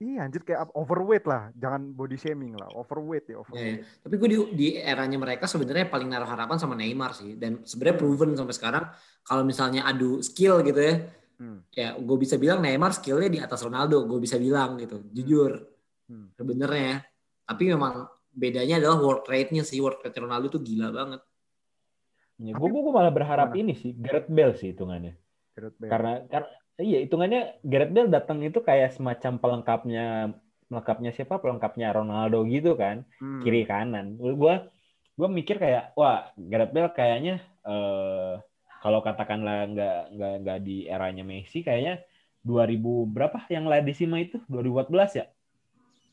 Iya 0.00 0.18
anjir 0.24 0.40
kayak 0.40 0.60
up- 0.64 0.72
overweight 0.72 1.28
lah. 1.28 1.52
Jangan 1.52 1.92
body 1.92 2.16
shaming 2.16 2.56
lah. 2.56 2.72
Overweight 2.72 3.28
ya 3.28 3.28
Ya, 3.28 3.36
ya. 3.36 3.40
overweight. 3.44 3.78
Tapi 4.00 4.14
gue 4.16 4.28
di, 4.28 4.36
di 4.56 4.66
eranya 4.80 5.18
mereka 5.20 5.44
sebenarnya 5.44 5.86
paling 5.86 6.08
naruh 6.08 6.24
harapan 6.24 6.56
sama 6.56 6.72
Neymar 6.72 7.12
sih. 7.12 7.36
Dan 7.36 7.60
sebenarnya 7.60 8.00
proven 8.00 8.32
sampai 8.32 8.56
sekarang 8.56 8.84
kalau 9.20 9.44
misalnya 9.44 9.84
adu 9.84 10.24
skill 10.24 10.64
gitu 10.64 10.80
ya, 10.80 10.96
Hmm. 11.36 11.64
ya 11.72 11.96
gue 11.96 12.16
bisa 12.16 12.36
bilang 12.36 12.60
Neymar 12.60 12.92
skillnya 12.92 13.28
di 13.28 13.40
atas 13.40 13.60
Ronaldo. 13.60 14.04
Gue 14.04 14.20
bisa 14.20 14.36
bilang 14.36 14.76
gitu, 14.76 15.04
jujur 15.12 15.68
Hmm. 16.08 16.32
sebenarnya. 16.32 17.04
Tapi 17.44 17.68
memang 17.68 18.08
bedanya 18.30 18.78
adalah 18.80 18.98
work 18.98 19.26
rate-nya 19.26 19.62
sih. 19.62 19.78
Work 19.82 20.02
rate 20.02 20.18
Ronaldo 20.18 20.48
tuh 20.48 20.62
gila 20.62 20.90
banget. 20.90 21.20
Ya, 22.40 22.56
gue 22.56 22.68
gue 22.72 22.92
malah 22.94 23.12
berharap 23.12 23.52
Gimana? 23.52 23.60
ini 23.60 23.74
sih 23.76 23.92
Gareth 23.92 24.32
Bale 24.32 24.56
sih 24.56 24.72
hitungannya. 24.72 25.12
Gareth 25.52 25.76
Bale. 25.76 25.90
Karena 25.92 26.12
karena 26.24 26.48
iya 26.80 26.98
hitungannya 27.04 27.40
Gareth 27.60 27.92
Bale 27.92 28.08
datang 28.08 28.38
itu 28.40 28.58
kayak 28.64 28.96
semacam 28.96 29.32
pelengkapnya 29.36 30.06
pelengkapnya 30.72 31.10
siapa? 31.12 31.36
Pelengkapnya 31.36 31.92
Ronaldo 31.92 32.46
gitu 32.48 32.78
kan, 32.80 33.04
Hmm. 33.20 33.44
kiri 33.44 33.68
kanan. 33.68 34.16
Gue 34.16 34.56
gue 35.20 35.28
mikir 35.28 35.60
kayak 35.60 35.92
wah 35.94 36.32
Gareth 36.38 36.72
Bale 36.72 36.90
kayaknya 36.96 37.44
eh 37.60 38.40
kalau 38.80 39.04
katakanlah 39.04 39.68
nggak 39.68 39.98
nggak 40.16 40.34
nggak 40.40 40.58
di 40.64 40.88
eranya 40.88 41.20
Messi 41.20 41.60
kayaknya 41.60 42.00
2000 42.40 43.04
berapa 43.04 43.36
yang 43.52 43.68
La 43.68 43.84
Decima 43.84 44.16
itu 44.16 44.40
2014 44.48 45.20
ya? 45.20 45.26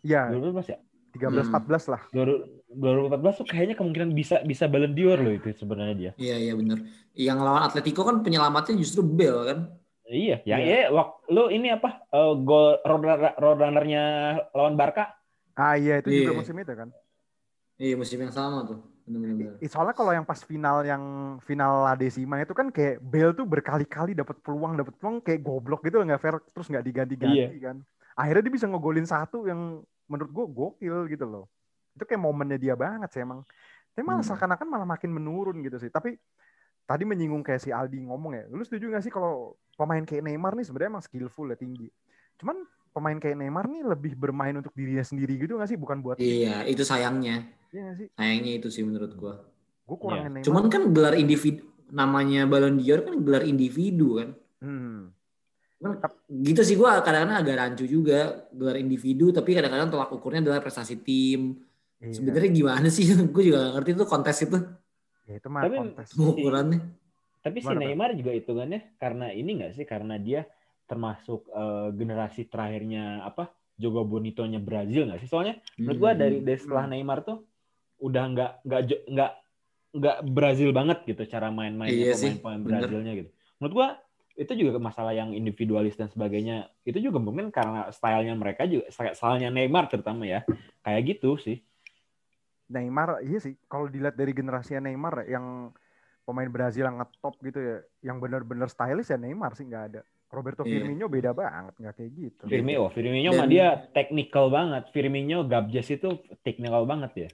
Iya, 0.04 0.36
2014 0.36 0.68
ya? 0.76 0.80
13 1.18 1.50
14 1.50 1.84
lah. 1.90 2.02
2014 2.14 3.42
tuh 3.42 3.48
kayaknya 3.50 3.76
kemungkinan 3.76 4.10
bisa 4.14 4.36
bisa 4.46 4.70
Ballon 4.70 4.94
d'Or 4.94 5.20
loh 5.20 5.34
itu 5.34 5.50
sebenarnya 5.54 5.96
dia. 5.98 6.12
Iya, 6.16 6.36
iya 6.38 6.54
bener. 6.54 6.78
Yang 7.18 7.38
lawan 7.42 7.64
Atletico 7.66 8.02
kan 8.06 8.22
penyelamatnya 8.22 8.78
justru 8.78 9.02
Bale 9.02 9.42
kan. 9.44 9.60
Iya, 10.08 10.40
yang 10.48 10.60
Iya. 10.64 10.88
ya 10.88 11.04
lu 11.28 11.52
ini 11.52 11.68
apa? 11.68 12.08
eh, 12.08 12.34
gol 12.48 12.80
road 12.80 13.04
roadrunner-nya 13.36 14.04
lawan 14.56 14.80
Barca? 14.80 15.20
Ah 15.58 15.76
iya 15.76 16.00
itu 16.00 16.08
juga 16.14 16.32
Iya. 16.32 16.40
musim 16.40 16.56
itu 16.56 16.74
kan. 16.78 16.90
Iya 17.78 17.94
musim 17.98 18.18
yang 18.24 18.32
sama 18.32 18.64
tuh. 18.64 18.80
Bener-bener. 19.08 19.60
I- 19.60 19.72
Soalnya 19.72 19.96
kalau 19.96 20.12
yang 20.12 20.24
pas 20.28 20.40
final 20.44 20.84
yang 20.84 21.04
final 21.44 21.84
La 21.84 21.96
Decima 21.96 22.40
itu 22.40 22.52
kan 22.52 22.72
kayak 22.72 23.00
Bale 23.00 23.32
tuh 23.32 23.48
berkali-kali 23.48 24.12
dapat 24.16 24.40
peluang, 24.44 24.76
dapat 24.76 24.94
peluang 25.00 25.24
kayak 25.24 25.42
goblok 25.44 25.84
gitu 25.84 26.00
nggak 26.00 26.20
fair 26.20 26.36
terus 26.52 26.68
nggak 26.68 26.86
diganti-ganti 26.86 27.40
Iya. 27.60 27.72
kan. 27.72 27.78
Akhirnya 28.16 28.44
dia 28.48 28.54
bisa 28.54 28.68
ngegolin 28.68 29.08
satu 29.08 29.44
yang 29.46 29.84
menurut 30.08 30.32
gue 30.32 30.46
gokil 30.48 30.98
gitu 31.12 31.26
loh. 31.28 31.46
Itu 31.96 32.04
kayak 32.04 32.22
momennya 32.22 32.58
dia 32.58 32.74
banget 32.74 33.10
sih 33.14 33.22
emang. 33.22 33.44
Tapi 33.94 34.04
malah 34.06 34.22
Hmm. 34.22 34.30
seakan-akan 34.34 34.68
malah 34.68 34.88
makin 34.88 35.10
menurun 35.12 35.60
gitu 35.64 35.78
sih. 35.78 35.90
Tapi 35.90 36.16
tadi 36.88 37.04
menyinggung 37.04 37.44
kayak 37.44 37.62
si 37.62 37.70
Aldi 37.70 38.08
ngomong 38.08 38.32
ya. 38.34 38.44
Lu 38.48 38.64
setuju 38.64 38.88
gak 38.94 39.04
sih 39.04 39.12
kalau 39.12 39.58
pemain 39.76 40.02
kayak 40.02 40.24
Neymar 40.24 40.56
nih 40.56 40.66
sebenarnya 40.66 40.90
emang 40.98 41.04
skillful 41.04 41.52
ya 41.52 41.58
tinggi. 41.60 41.92
Cuman 42.40 42.64
pemain 42.94 43.18
kayak 43.18 43.38
Neymar 43.38 43.66
nih 43.68 43.82
lebih 43.84 44.14
bermain 44.16 44.56
untuk 44.56 44.72
dirinya 44.74 45.04
sendiri 45.04 45.36
gitu 45.42 45.60
gak 45.60 45.68
sih? 45.68 45.78
Bukan 45.78 46.00
buat. 46.00 46.18
Iya, 46.22 46.64
itu 46.64 46.86
sayangnya. 46.86 47.44
Iya 47.74 47.82
gak 47.92 47.96
sih? 48.00 48.08
Sayangnya 48.16 48.52
itu 48.62 48.68
sih 48.72 48.84
menurut 48.86 49.12
gua. 49.18 49.44
Gue 49.84 49.98
kurangin 50.00 50.32
Neymar. 50.38 50.46
Cuman 50.46 50.64
kan 50.72 50.82
gelar 50.94 51.16
individu 51.18 51.66
namanya 51.88 52.44
Ballon 52.46 52.78
d'Or 52.78 53.00
kan 53.02 53.16
gelar 53.24 53.44
individu 53.44 54.22
kan. 54.22 54.30
Hmm. 54.62 55.17
Kan 55.78 55.94
gitu 56.28 56.62
sih 56.62 56.74
gua 56.74 57.00
kadang-kadang 57.00 57.38
agak 57.38 57.56
rancu 57.56 57.86
juga 57.86 58.20
gelar 58.50 58.76
individu 58.76 59.30
tapi 59.30 59.54
kadang-kadang 59.54 59.88
tolak 59.88 60.10
ukurnya 60.10 60.42
adalah 60.42 60.58
prestasi 60.58 60.98
tim. 60.98 61.62
Iya. 61.98 62.14
Sebenarnya 62.14 62.50
gimana 62.52 62.88
sih? 62.88 63.06
gue 63.34 63.44
juga 63.44 63.58
gak 63.60 63.74
ngerti 63.76 63.92
tuh 63.96 64.08
kontes 64.08 64.38
itu 64.40 64.58
Ya, 65.26 65.36
itu 65.36 65.48
mah 65.48 65.62
Tapi- 65.62 65.78
kontes. 65.78 66.08
pengukurannya. 66.14 66.80
Tapi 67.40 67.58
si? 67.60 67.68
Neymar 67.70 68.10
juga 68.14 68.32
hitungannya 68.32 68.96
karena 68.96 69.28
ini 69.30 69.52
nggak 69.56 69.72
sih? 69.74 69.84
Karena 69.84 70.16
dia 70.16 70.48
termasuk 70.84 71.48
eh, 71.48 71.90
generasi 71.92 72.46
terakhirnya 72.46 73.22
apa? 73.22 73.52
Jogo 73.76 74.02
Bonito-nya 74.02 74.58
Brazil 74.58 75.06
nggak 75.06 75.20
sih? 75.20 75.30
Soalnya 75.30 75.60
menurut 75.76 75.98
gua 76.00 76.12
Hmm. 76.12 76.20
dari, 76.20 76.38
dari 76.42 76.58
setelah 76.58 76.84
Hmm. 76.84 76.94
Neymar 76.94 77.20
tuh 77.22 77.38
udah 78.00 78.24
nggak 78.26 78.52
nggak 78.64 78.82
nggak 79.06 79.32
nggak 79.94 80.18
Brazil 80.28 80.70
banget 80.72 80.98
gitu 81.06 81.22
cara 81.26 81.48
main-mainnya 81.50 81.94
Iya 82.10 82.16
pemain-pemain. 82.36 82.62
Brazilnya 82.82 83.14
gitu. 83.16 83.30
Menurut 83.58 83.74
gua 83.76 83.88
itu 84.38 84.54
juga 84.54 84.78
masalah 84.78 85.18
yang 85.18 85.34
individualis 85.34 85.98
dan 85.98 86.14
sebagainya. 86.14 86.70
Itu 86.86 87.02
juga 87.02 87.18
mungkin 87.18 87.50
karena 87.50 87.90
stylenya 87.90 88.38
mereka 88.38 88.70
juga 88.70 88.86
stylenya 88.94 89.50
Neymar 89.50 89.90
terutama 89.90 90.30
ya. 90.30 90.46
Kayak 90.86 91.18
gitu 91.18 91.42
sih. 91.42 91.66
Neymar, 92.70 93.26
iya 93.26 93.42
sih. 93.42 93.58
Kalau 93.66 93.90
dilihat 93.90 94.14
dari 94.14 94.38
generasi 94.38 94.78
Neymar 94.78 95.26
ya, 95.26 95.40
yang 95.42 95.74
pemain 96.22 96.52
Brazil 96.52 96.86
yang 96.86 97.02
ngetop 97.02 97.34
gitu 97.42 97.60
ya, 97.60 97.78
yang 98.06 98.22
bener-bener 98.22 98.70
stylish 98.70 99.10
ya 99.10 99.18
Neymar 99.18 99.58
sih 99.58 99.66
nggak 99.66 99.86
ada. 99.92 100.02
Roberto 100.28 100.68
Iya. 100.68 100.84
Firmino 100.84 101.08
beda 101.08 101.32
banget, 101.32 101.74
nggak 101.80 101.94
kayak 101.98 102.12
gitu. 102.14 102.44
Firmino, 102.52 102.92
Firmino 102.92 103.32
Dan- 103.32 103.40
mah 103.40 103.48
dia 103.48 103.68
technical 103.96 104.52
banget. 104.52 104.84
Firmino 104.92 105.48
Gabjes 105.48 105.88
itu 105.98 106.20
technical 106.44 106.84
banget 106.84 107.12
ya. 107.16 107.30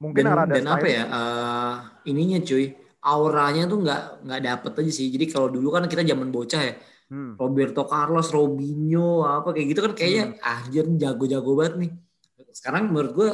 Mungkin 0.00 0.24
dan, 0.24 0.48
dan 0.48 0.64
apa 0.64 0.86
ya 0.88 1.04
eh, 1.04 1.74
ininya 2.08 2.40
cuy 2.40 2.72
auranya 3.00 3.64
tuh 3.64 3.80
nggak 3.80 4.02
nggak 4.24 4.40
dapet 4.44 4.72
aja 4.80 4.92
sih. 4.92 5.08
Jadi 5.08 5.24
kalau 5.28 5.48
dulu 5.48 5.72
kan 5.72 5.88
kita 5.88 6.04
zaman 6.04 6.28
bocah 6.30 6.62
ya 6.64 6.74
Hmm. 7.10 7.34
Roberto 7.34 7.90
Carlos 7.90 8.30
Robinho 8.30 9.26
apa 9.26 9.50
kayak 9.50 9.66
gitu 9.74 9.80
kan 9.82 9.98
kayaknya 9.98 10.38
ah 10.46 10.62
anjir 10.62 10.86
jago-jago 10.94 11.58
banget 11.58 11.74
nih. 11.82 11.90
Sekarang 12.54 12.86
menurut 12.86 13.12
gue 13.18 13.30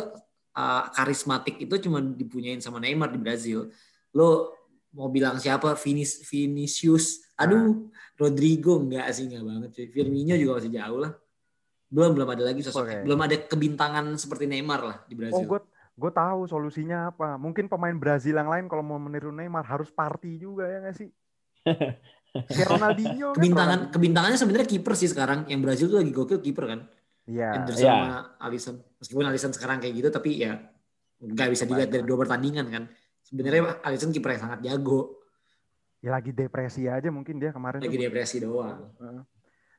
eh, 0.57 0.85
karismatik 0.96 1.61
itu 1.61 1.85
cuma 1.85 2.00
dipunyain 2.00 2.57
sama 2.64 2.81
Neymar 2.81 3.12
di 3.12 3.20
Brazil. 3.20 3.68
Lo 4.16 4.57
mau 4.96 5.12
bilang 5.12 5.37
siapa? 5.37 5.76
Vinis, 5.76 6.24
Vinicius? 6.24 7.29
Aduh 7.37 7.92
Rodrigo 8.16 8.81
enggak 8.81 9.12
sih 9.12 9.29
enggak 9.29 9.44
banget 9.44 9.70
cuy. 9.76 9.87
Firmino 9.92 10.35
juga 10.40 10.52
masih 10.57 10.72
jauh 10.72 10.96
lah. 11.05 11.12
Belum 11.92 12.11
belum 12.16 12.29
ada 12.33 12.42
lagi 12.48 12.61
sosok 12.64 12.81
Oke. 12.81 12.96
belum 13.05 13.20
ada 13.29 13.37
kebintangan 13.44 14.16
seperti 14.16 14.48
Neymar 14.48 14.81
lah 14.81 14.96
di 15.05 15.12
Oh, 15.12 15.18
Brazil. 15.20 15.44
gue 15.44 15.61
gue 15.96 16.11
tahu 16.12 16.40
solusinya 16.46 17.11
apa. 17.11 17.37
Mungkin 17.37 17.66
pemain 17.66 17.96
Brazil 17.96 18.37
yang 18.37 18.48
lain 18.48 18.68
kalau 18.68 18.85
mau 18.85 18.96
meniru 18.96 19.32
Neymar 19.32 19.64
harus 19.64 19.88
party 19.90 20.37
juga 20.37 20.68
ya 20.68 20.78
nggak 20.82 20.96
sih? 20.96 21.11
Kayak 22.52 22.68
Ronaldinho 22.70 23.32
kan. 23.32 23.37
kebintangan 23.37 23.80
Ronaldinho. 23.80 23.92
kebintangannya 23.92 24.38
sebenarnya 24.38 24.68
kiper 24.68 24.94
sih 24.94 25.09
sekarang 25.09 25.38
yang 25.46 25.61
Brazil 25.61 25.88
tuh 25.88 25.98
lagi 25.98 26.12
gokil 26.12 26.40
kiper 26.40 26.66
kan 26.66 26.80
Iya. 27.26 27.59
Ederson 27.59 27.82
iya. 27.82 27.90
sama 27.90 28.11
Alisson 28.38 28.76
meskipun 28.96 29.24
Alisson 29.24 29.50
sekarang 29.50 29.78
kayak 29.78 29.94
gitu 29.94 30.09
tapi 30.11 30.30
ya 30.38 30.62
nggak 31.18 31.48
bisa 31.50 31.64
dilihat 31.64 31.90
dari 31.90 32.04
dua 32.04 32.18
pertandingan 32.18 32.66
kan 32.68 32.85
sebenarnya 33.20 33.82
Alisson 33.82 34.12
kiper 34.12 34.30
yang 34.32 34.42
sangat 34.42 34.61
jago 34.62 35.18
Ya 35.98 36.12
lagi 36.12 36.30
depresi 36.30 36.87
aja 36.87 37.09
mungkin 37.11 37.40
dia 37.40 37.50
kemarin. 37.50 37.82
lagi 37.82 37.90
tuh. 37.90 38.04
depresi 38.04 38.37
doang 38.38 38.94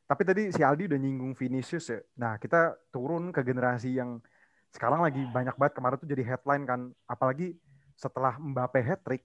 Tapi 0.04 0.22
tadi 0.24 0.44
si 0.50 0.60
Aldi 0.60 0.88
udah 0.88 1.00
nyinggung 1.00 1.36
Vinicius 1.36 1.88
ya. 1.88 2.00
Nah, 2.18 2.36
kita 2.36 2.80
turun 2.90 3.28
ke 3.30 3.44
generasi 3.44 3.92
yang 3.92 4.24
sekarang 4.72 5.02
lagi 5.02 5.22
banyak 5.28 5.56
banget 5.56 5.74
kemarin 5.76 5.98
tuh 5.98 6.10
jadi 6.10 6.24
headline 6.24 6.64
kan. 6.68 6.80
Apalagi 7.08 7.56
setelah 7.98 8.38
Mbappe 8.38 8.80
hat-trick. 8.84 9.24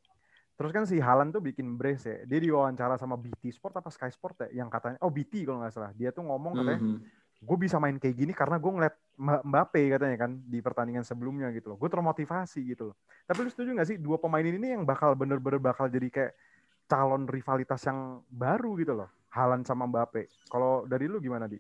Terus 0.57 0.71
kan 0.71 0.85
si 0.87 1.01
Halan 1.01 1.33
tuh 1.33 1.43
bikin 1.43 1.75
brace 1.75 2.07
ya. 2.07 2.19
Dia 2.29 2.39
diwawancara 2.39 2.95
sama 3.01 3.19
BT 3.19 3.51
Sport 3.51 3.83
apa 3.83 3.89
Sky 3.91 4.13
Sport 4.13 4.47
ya. 4.47 4.63
Yang 4.63 4.69
katanya, 4.73 4.99
oh 5.03 5.11
BT 5.11 5.43
kalau 5.49 5.65
nggak 5.65 5.73
salah. 5.75 5.93
Dia 5.97 6.13
tuh 6.15 6.23
ngomong 6.23 6.53
katanya, 6.61 6.81
Mhm. 6.81 6.97
gue 7.43 7.57
bisa 7.59 7.77
main 7.83 7.97
kayak 7.99 8.17
gini 8.17 8.33
karena 8.37 8.57
gue 8.61 8.71
ngeliat 8.71 8.95
Mba- 9.13 9.43
Mbappe 9.45 9.83
katanya 9.93 10.17
kan 10.17 10.33
di 10.41 10.59
pertandingan 10.63 11.05
sebelumnya 11.05 11.51
gitu 11.53 11.75
loh. 11.75 11.77
Gue 11.77 11.91
termotivasi 11.91 12.65
gitu 12.65 12.93
loh. 12.93 12.97
Tapi 13.29 13.39
lu 13.45 13.49
setuju 13.51 13.77
gak 13.77 13.89
sih 13.93 13.99
dua 14.01 14.17
pemain 14.17 14.45
ini 14.45 14.73
yang 14.73 14.87
bakal 14.89 15.13
bener-bener 15.13 15.61
bakal 15.61 15.91
jadi 15.91 16.09
kayak 16.09 16.33
calon 16.89 17.29
rivalitas 17.29 17.81
yang 17.89 18.21
baru 18.29 18.77
gitu 18.81 18.93
loh. 18.97 19.09
Halan 19.33 19.65
sama 19.65 19.89
Mbappe. 19.89 20.29
Kalau 20.49 20.85
dari 20.85 21.09
lu 21.09 21.21
gimana 21.21 21.49
di? 21.49 21.57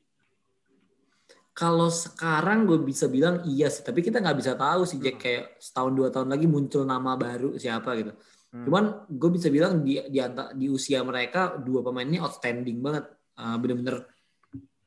Kalau 1.52 1.92
sekarang 1.92 2.64
gue 2.64 2.80
bisa 2.80 3.06
bilang 3.08 3.44
iya 3.44 3.68
sih 3.68 3.84
tapi 3.84 4.00
kita 4.00 4.20
nggak 4.20 4.38
bisa 4.40 4.52
tahu 4.56 4.88
sih 4.88 4.96
Jack 5.00 5.20
kayak 5.20 5.44
setahun 5.60 5.92
dua 5.92 6.08
tahun 6.08 6.32
lagi 6.32 6.48
muncul 6.48 6.82
nama 6.88 7.16
baru 7.16 7.56
siapa 7.60 7.92
gitu 7.96 8.12
Hmm. 8.52 8.68
Cuman 8.68 8.84
gue 9.08 9.30
bisa 9.32 9.48
bilang 9.48 9.80
di 9.80 9.96
di, 10.12 10.20
anta- 10.20 10.52
di 10.52 10.68
usia 10.68 11.00
mereka 11.00 11.56
dua 11.56 11.80
pemain 11.80 12.04
ini 12.06 12.20
outstanding 12.20 12.78
banget, 12.84 13.08
Uh, 13.32 13.56
bener-bener 13.56 14.04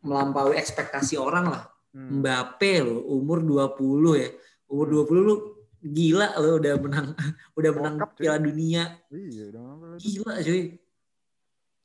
melampaui 0.06 0.54
ekspektasi 0.54 1.18
orang 1.18 1.50
lah. 1.50 1.66
Hmm. 1.98 2.22
Mbappe 2.22 2.86
lo 2.86 3.02
umur 3.10 3.42
20 3.42 4.22
ya. 4.22 4.30
Umur 4.70 5.02
20 5.02 5.26
lu 5.26 5.36
gila 5.82 6.38
lo 6.38 6.62
udah 6.62 6.74
menang 6.78 7.08
udah 7.58 7.72
menang 7.74 7.96
Cup. 8.06 8.14
Piala 8.22 8.38
Dunia. 8.38 9.02
Iya? 9.10 9.50
Gila 9.98 10.34
cuy. 10.46 10.78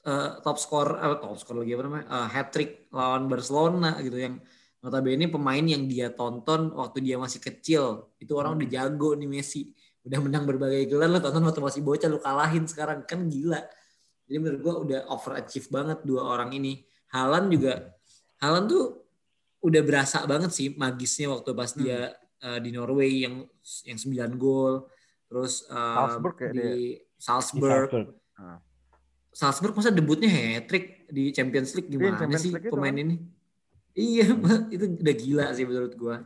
Eh, 0.04 0.30
top 0.44 0.56
skor 0.60 1.00
eh, 1.00 1.16
top 1.16 1.40
skor 1.40 1.64
lagi 1.64 1.72
apa 1.72 1.82
namanya? 1.88 2.06
hat 2.28 2.52
trick 2.52 2.92
lawan 2.92 3.24
Barcelona 3.32 3.96
gitu 4.04 4.20
yang 4.20 4.36
Notabene 4.80 5.28
pemain 5.28 5.60
yang 5.60 5.84
dia 5.84 6.08
tonton 6.08 6.72
waktu 6.72 7.04
dia 7.04 7.20
masih 7.20 7.40
kecil. 7.40 8.08
Itu 8.16 8.40
orang 8.40 8.56
udah 8.56 8.68
jago 8.68 9.12
nih 9.12 9.28
Messi. 9.28 9.76
Udah 10.00 10.18
menang 10.24 10.48
berbagai 10.48 10.88
gelar 10.88 11.12
lo 11.12 11.20
tonton 11.20 11.44
waktu 11.44 11.60
masih 11.60 11.82
bocah 11.84 12.08
lo 12.08 12.16
kalahin 12.16 12.64
sekarang 12.64 13.04
kan 13.04 13.28
gila. 13.28 13.60
Jadi 14.24 14.36
menurut 14.40 14.60
gua 14.64 14.74
udah 14.80 15.00
overachieve 15.12 15.68
banget 15.68 15.98
dua 16.08 16.24
orang 16.24 16.56
ini. 16.56 16.80
Halan 17.12 17.50
juga 17.52 17.92
Halan 18.40 18.64
tuh 18.72 19.04
udah 19.60 19.82
berasa 19.84 20.24
banget 20.24 20.50
sih 20.56 20.72
magisnya 20.80 21.28
waktu 21.28 21.52
pas 21.52 21.76
dia 21.76 22.16
uh, 22.40 22.56
di 22.56 22.72
Norway 22.72 23.28
yang 23.28 23.44
yang 23.84 23.98
9 24.00 24.40
gol. 24.40 24.88
Terus 25.28 25.68
uh, 25.68 26.08
Salzburg 26.08 26.34
kayak 26.40 26.52
di 26.56 26.56
dia. 26.56 26.72
Di 26.72 26.80
Salzburg. 27.20 27.88
Salzburg. 27.92 28.08
Salzburg 29.30 29.74
masa 29.76 29.92
debutnya 29.94 30.26
hat-trick 30.58 31.06
di 31.12 31.30
Champions 31.30 31.76
League 31.76 31.92
Iya, 31.92 31.94
gimana 32.00 32.16
Champions 32.18 32.42
sih 32.42 32.50
League 32.50 32.66
itu 32.66 32.74
pemain 32.74 32.96
kan. 32.96 33.04
ini? 33.04 33.16
Iya, 33.94 34.24
itu 34.74 34.84
udah 34.98 35.14
gila 35.14 35.46
sih 35.56 35.64
menurut 35.66 35.92
gua. 35.98 36.16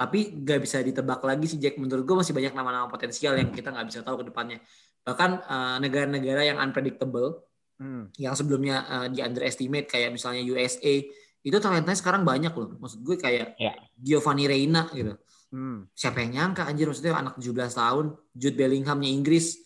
Tapi 0.00 0.32
nggak 0.40 0.58
bisa 0.64 0.80
ditebak 0.80 1.20
lagi 1.20 1.44
sih 1.44 1.58
Jack. 1.60 1.76
Menurut 1.76 2.04
gua 2.08 2.24
masih 2.24 2.32
banyak 2.32 2.52
nama-nama 2.56 2.88
potensial 2.88 3.36
yang 3.36 3.52
kita 3.52 3.68
nggak 3.72 3.86
bisa 3.88 4.00
tahu 4.00 4.24
ke 4.24 4.32
depannya. 4.32 4.58
Bahkan 5.04 5.30
eh, 5.44 5.76
negara-negara 5.84 6.42
yang 6.44 6.58
unpredictable, 6.60 7.46
Hmm. 7.80 8.12
yang 8.20 8.36
sebelumnya 8.36 8.84
eh, 8.84 9.06
di 9.08 9.24
underestimate 9.24 9.88
kayak 9.88 10.12
misalnya 10.12 10.44
USA, 10.44 11.00
itu 11.40 11.56
talentanya 11.56 11.96
sekarang 11.96 12.28
banyak 12.28 12.52
loh. 12.52 12.76
Maksud 12.76 13.00
gue 13.00 13.16
kayak 13.16 13.56
Ya. 13.56 13.72
Giovanni 13.96 14.44
Reina 14.44 14.84
gitu. 14.92 15.16
Hmm. 15.50 15.88
Siapa 15.96 16.20
yang 16.20 16.30
nyangka 16.36 16.68
anjir 16.68 16.84
maksudnya 16.86 17.16
anak 17.16 17.40
17 17.40 17.72
tahun, 17.72 18.06
Jude 18.36 18.54
Bellinghamnya 18.60 19.08
Inggris, 19.08 19.56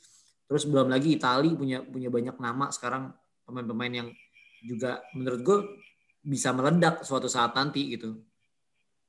terus 0.47 0.65
belum 0.65 0.87
lagi 0.89 1.19
Itali 1.19 1.59
punya 1.59 1.83
punya 1.83 2.09
banyak 2.09 2.39
nama 2.39 2.71
sekarang 2.71 3.11
pemain-pemain 3.45 3.93
yang 3.93 4.09
juga 4.65 5.03
menurut 5.13 5.41
gue 5.43 5.59
bisa 6.25 6.51
meledak 6.57 7.05
suatu 7.05 7.29
saat 7.29 7.53
nanti 7.53 7.95
gitu. 7.95 8.25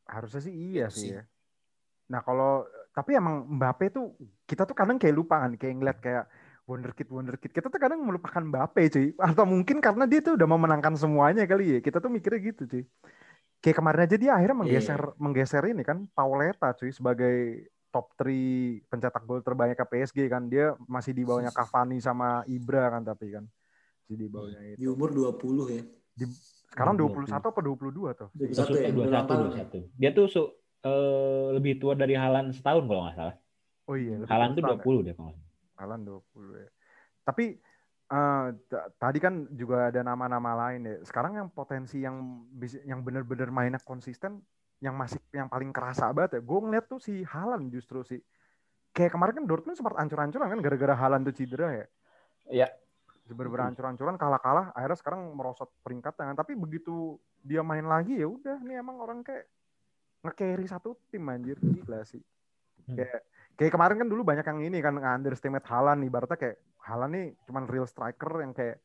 Harusnya 0.06 0.42
sih 0.44 0.54
iya 0.54 0.86
Gitu 0.92 1.00
sih 1.00 1.10
sih. 1.10 1.16
ya. 1.16 1.24
Nah 2.12 2.22
kalau 2.22 2.68
tapi 2.92 3.18
emang 3.18 3.48
Mbappe 3.58 3.92
tuh 3.92 4.06
kita 4.46 4.64
tuh 4.70 4.76
kadang 4.78 5.00
kayak 5.02 5.16
lupa 5.16 5.42
kan 5.44 5.52
kayak 5.56 5.76
ngeliat 5.80 6.00
kayak 6.04 6.26
wonderkid 6.66 7.08
wonderkid 7.14 7.52
kita 7.54 7.68
tuh 7.72 7.80
kadang 7.82 8.04
melupakan 8.04 8.44
Mbappe 8.44 8.82
cuy. 8.92 9.08
Atau 9.18 9.46
mungkin 9.48 9.80
karena 9.80 10.04
dia 10.06 10.20
tuh 10.22 10.36
udah 10.38 10.48
mau 10.48 10.60
menangkan 10.60 10.94
semuanya 11.00 11.48
kali 11.48 11.78
ya. 11.78 11.80
Kita 11.82 11.98
tuh 12.04 12.12
mikirnya 12.12 12.40
gitu 12.54 12.64
cuy. 12.68 12.84
Kayak 13.64 13.76
kemarin 13.82 14.02
aja 14.06 14.18
dia 14.22 14.32
akhirnya 14.38 14.58
menggeser 14.62 15.02
menggeser 15.18 15.64
ini 15.74 15.82
kan 15.82 16.06
Pauleta 16.14 16.70
cuy 16.78 16.92
sebagai 16.94 17.66
top 17.90 18.12
3 18.20 18.92
pencetak 18.92 19.24
gol 19.26 19.42
terbanyak 19.42 19.80
ke 19.80 19.86
PSG 19.88 20.20
kan. 20.30 20.46
Dia 20.52 20.76
masih 20.86 21.16
di 21.16 21.24
bawahnya 21.26 21.50
Cavani 21.56 21.98
sama 21.98 22.44
Ibra 22.46 22.92
kan 22.94 23.02
tapi 23.02 23.34
kan. 23.34 23.46
Masih 24.06 24.16
di 24.22 24.28
bawahnya 24.30 24.60
Di 24.78 24.86
itu. 24.86 24.94
Umur 24.94 25.10
20 25.16 25.74
ya. 25.74 25.84
Sekarang 26.68 26.96
20. 26.98 27.26
21 27.28 27.52
apa 27.52 27.60
22 27.62 28.14
tuh 28.14 28.30
21 28.34 28.56
Masuk 28.56 28.76
ya, 28.76 28.82
ke 28.82 28.92
udah 28.92 29.06
ulang 29.06 29.26
21, 29.26 29.30
tahun 29.30 29.46
ya. 29.46 29.66
21. 29.66 30.00
Dia 30.00 30.10
tuh 30.12 30.26
su- 30.28 30.54
eh, 30.82 31.48
lebih 31.54 31.74
tua 31.78 31.94
dari 31.94 32.14
Halan 32.14 32.46
setahun 32.50 32.84
kalau 32.86 33.02
nggak 33.06 33.18
salah. 33.18 33.36
oh 33.86 33.96
iya 33.96 34.14
lebih 34.18 34.30
Halan 34.30 34.50
tuh 34.52 34.62
konstan 34.64 34.78
ya. 34.78 34.86
20 34.86 35.06
deh 35.06 35.14
kalau 35.14 35.30
nggak 35.30 35.38
salah. 35.38 35.54
Alan 35.76 36.00
20 36.02 36.56
ya. 36.56 36.70
Tapi 37.24 37.46
eh, 38.06 38.48
t- 38.70 38.88
tadi 38.96 39.18
kan 39.18 39.34
juga 39.52 39.78
ada 39.90 40.02
nama-nama 40.02 40.52
lain 40.68 40.82
ya. 40.84 40.96
Sekarang 41.02 41.34
yang 41.36 41.48
potensi 41.50 42.02
yang 42.02 42.46
yang 42.86 43.02
benar-benar 43.02 43.50
mainnya 43.50 43.82
konsisten 43.82 44.42
yang 44.84 44.94
masih 44.94 45.18
yang 45.32 45.48
paling 45.48 45.72
kerasa 45.72 46.12
banget 46.12 46.38
ya. 46.38 46.42
Gue 46.46 46.60
ngeliat 46.62 46.86
tuh 46.86 47.00
si 47.00 47.24
Halan 47.24 47.70
justru 47.70 48.06
sih. 48.06 48.22
Kayak 48.92 49.18
kemarin 49.18 49.34
kan 49.42 49.46
Dortmund 49.46 49.76
sempat 49.76 49.98
ancur-ancuran 49.98 50.48
kan 50.48 50.60
gara-gara 50.62 50.96
Halan 50.96 51.26
tuh 51.26 51.34
cedera 51.34 51.68
ya. 51.74 51.86
Iya. 52.46 52.68
Bener-bener 53.26 53.74
ancur-ancuran 53.74 54.16
kalah-kalah 54.22 54.72
akhirnya 54.78 54.98
sekarang 55.02 55.22
merosot 55.34 55.70
peringkatnya 55.82 56.34
kan. 56.34 56.38
Tapi 56.38 56.54
begitu 56.54 57.18
dia 57.42 57.66
main 57.66 57.86
lagi 57.86 58.22
ya 58.22 58.30
udah 58.30 58.62
nih 58.62 58.82
emang 58.82 59.02
orang 59.02 59.20
kayak 59.26 59.50
nge-carry 60.26 60.66
satu 60.66 60.98
tim 61.10 61.26
anjir 61.30 61.58
gila 61.62 62.02
sih. 62.06 62.22
Hmm. 62.86 62.98
Kayak 62.98 63.20
kayak 63.56 63.72
kemarin 63.72 63.98
kan 64.04 64.10
dulu 64.12 64.22
banyak 64.28 64.46
yang 64.46 64.60
ini 64.62 64.78
kan 64.84 65.00
underestimate 65.00 65.66
Halan 65.66 66.04
ibaratnya 66.04 66.38
kayak 66.38 66.58
Halan 66.86 67.12
nih 67.16 67.28
cuman 67.50 67.64
real 67.66 67.88
striker 67.88 68.44
yang 68.44 68.52
kayak 68.54 68.78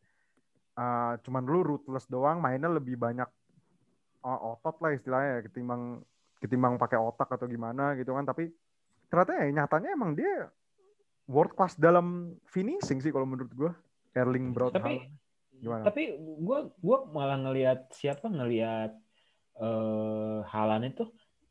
eh, 0.78 1.12
cuman 1.26 1.42
dulu 1.42 1.60
ruthless 1.76 2.06
doang 2.06 2.38
mainnya 2.38 2.70
lebih 2.70 2.96
banyak 2.96 3.28
o- 4.24 4.42
otot 4.56 4.76
lah 4.80 4.94
istilahnya 4.94 5.44
ketimbang 5.48 6.00
ketimbang 6.40 6.80
pakai 6.80 6.96
otak 6.96 7.28
atau 7.28 7.44
gimana 7.44 7.92
gitu 7.98 8.16
kan 8.16 8.24
tapi 8.24 8.48
ternyata 9.12 9.32
ya 9.42 9.46
nyatanya 9.52 9.90
emang 9.92 10.16
dia 10.16 10.48
world 11.28 11.52
class 11.52 11.76
dalam 11.76 12.38
finishing 12.48 13.02
sih 13.02 13.12
kalau 13.12 13.28
menurut 13.28 13.52
gue 13.52 13.70
Erling 14.14 14.50
Braut 14.50 14.74
Tapi- 14.74 15.06
gimana? 15.60 15.84
Tapi 15.84 16.16
gue 16.16 16.58
gua 16.80 16.98
malah 17.12 17.36
ngelihat 17.36 17.92
siapa? 17.92 18.26
Ngelihat 18.26 18.96
eh 19.60 20.38
Halan 20.48 20.88
itu 20.88 21.04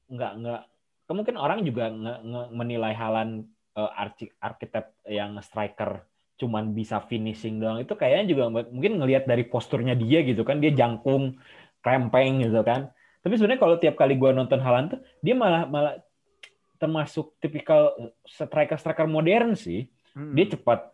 nggak 0.10 0.32
nggak 0.42 0.62
kemungkin 1.06 1.36
orang 1.38 1.62
juga 1.62 1.94
nge- 1.94 2.22
nge- 2.26 2.50
menilai 2.58 2.94
Halan 2.98 3.46
eh, 3.78 3.92
archi- 3.94 4.34
arsitek 4.42 5.06
yang 5.06 5.38
striker 5.46 6.10
cuman 6.42 6.74
bisa 6.74 7.04
finishing 7.06 7.62
doang. 7.62 7.84
Itu 7.84 7.94
kayaknya 7.94 8.34
juga 8.34 8.44
mungkin 8.50 8.98
ngelihat 8.98 9.30
dari 9.30 9.46
posturnya 9.46 9.94
dia 9.94 10.26
gitu 10.26 10.42
kan. 10.42 10.58
Dia 10.58 10.74
jangkung 10.74 11.38
krempeng 11.86 12.42
gitu 12.42 12.66
kan. 12.66 12.90
Tapi 13.22 13.34
sebenarnya 13.38 13.62
kalau 13.62 13.76
tiap 13.78 13.94
kali 14.00 14.18
gua 14.18 14.34
nonton 14.34 14.58
Halan 14.58 14.98
tuh 14.98 15.00
dia 15.22 15.38
malah 15.38 15.70
malah 15.70 15.96
termasuk 16.80 17.36
tipikal 17.44 17.94
striker 18.26 18.80
striker 18.80 19.06
modern 19.06 19.54
sih. 19.54 19.86
Hmm. 20.18 20.34
dia 20.34 20.50
cepat 20.50 20.90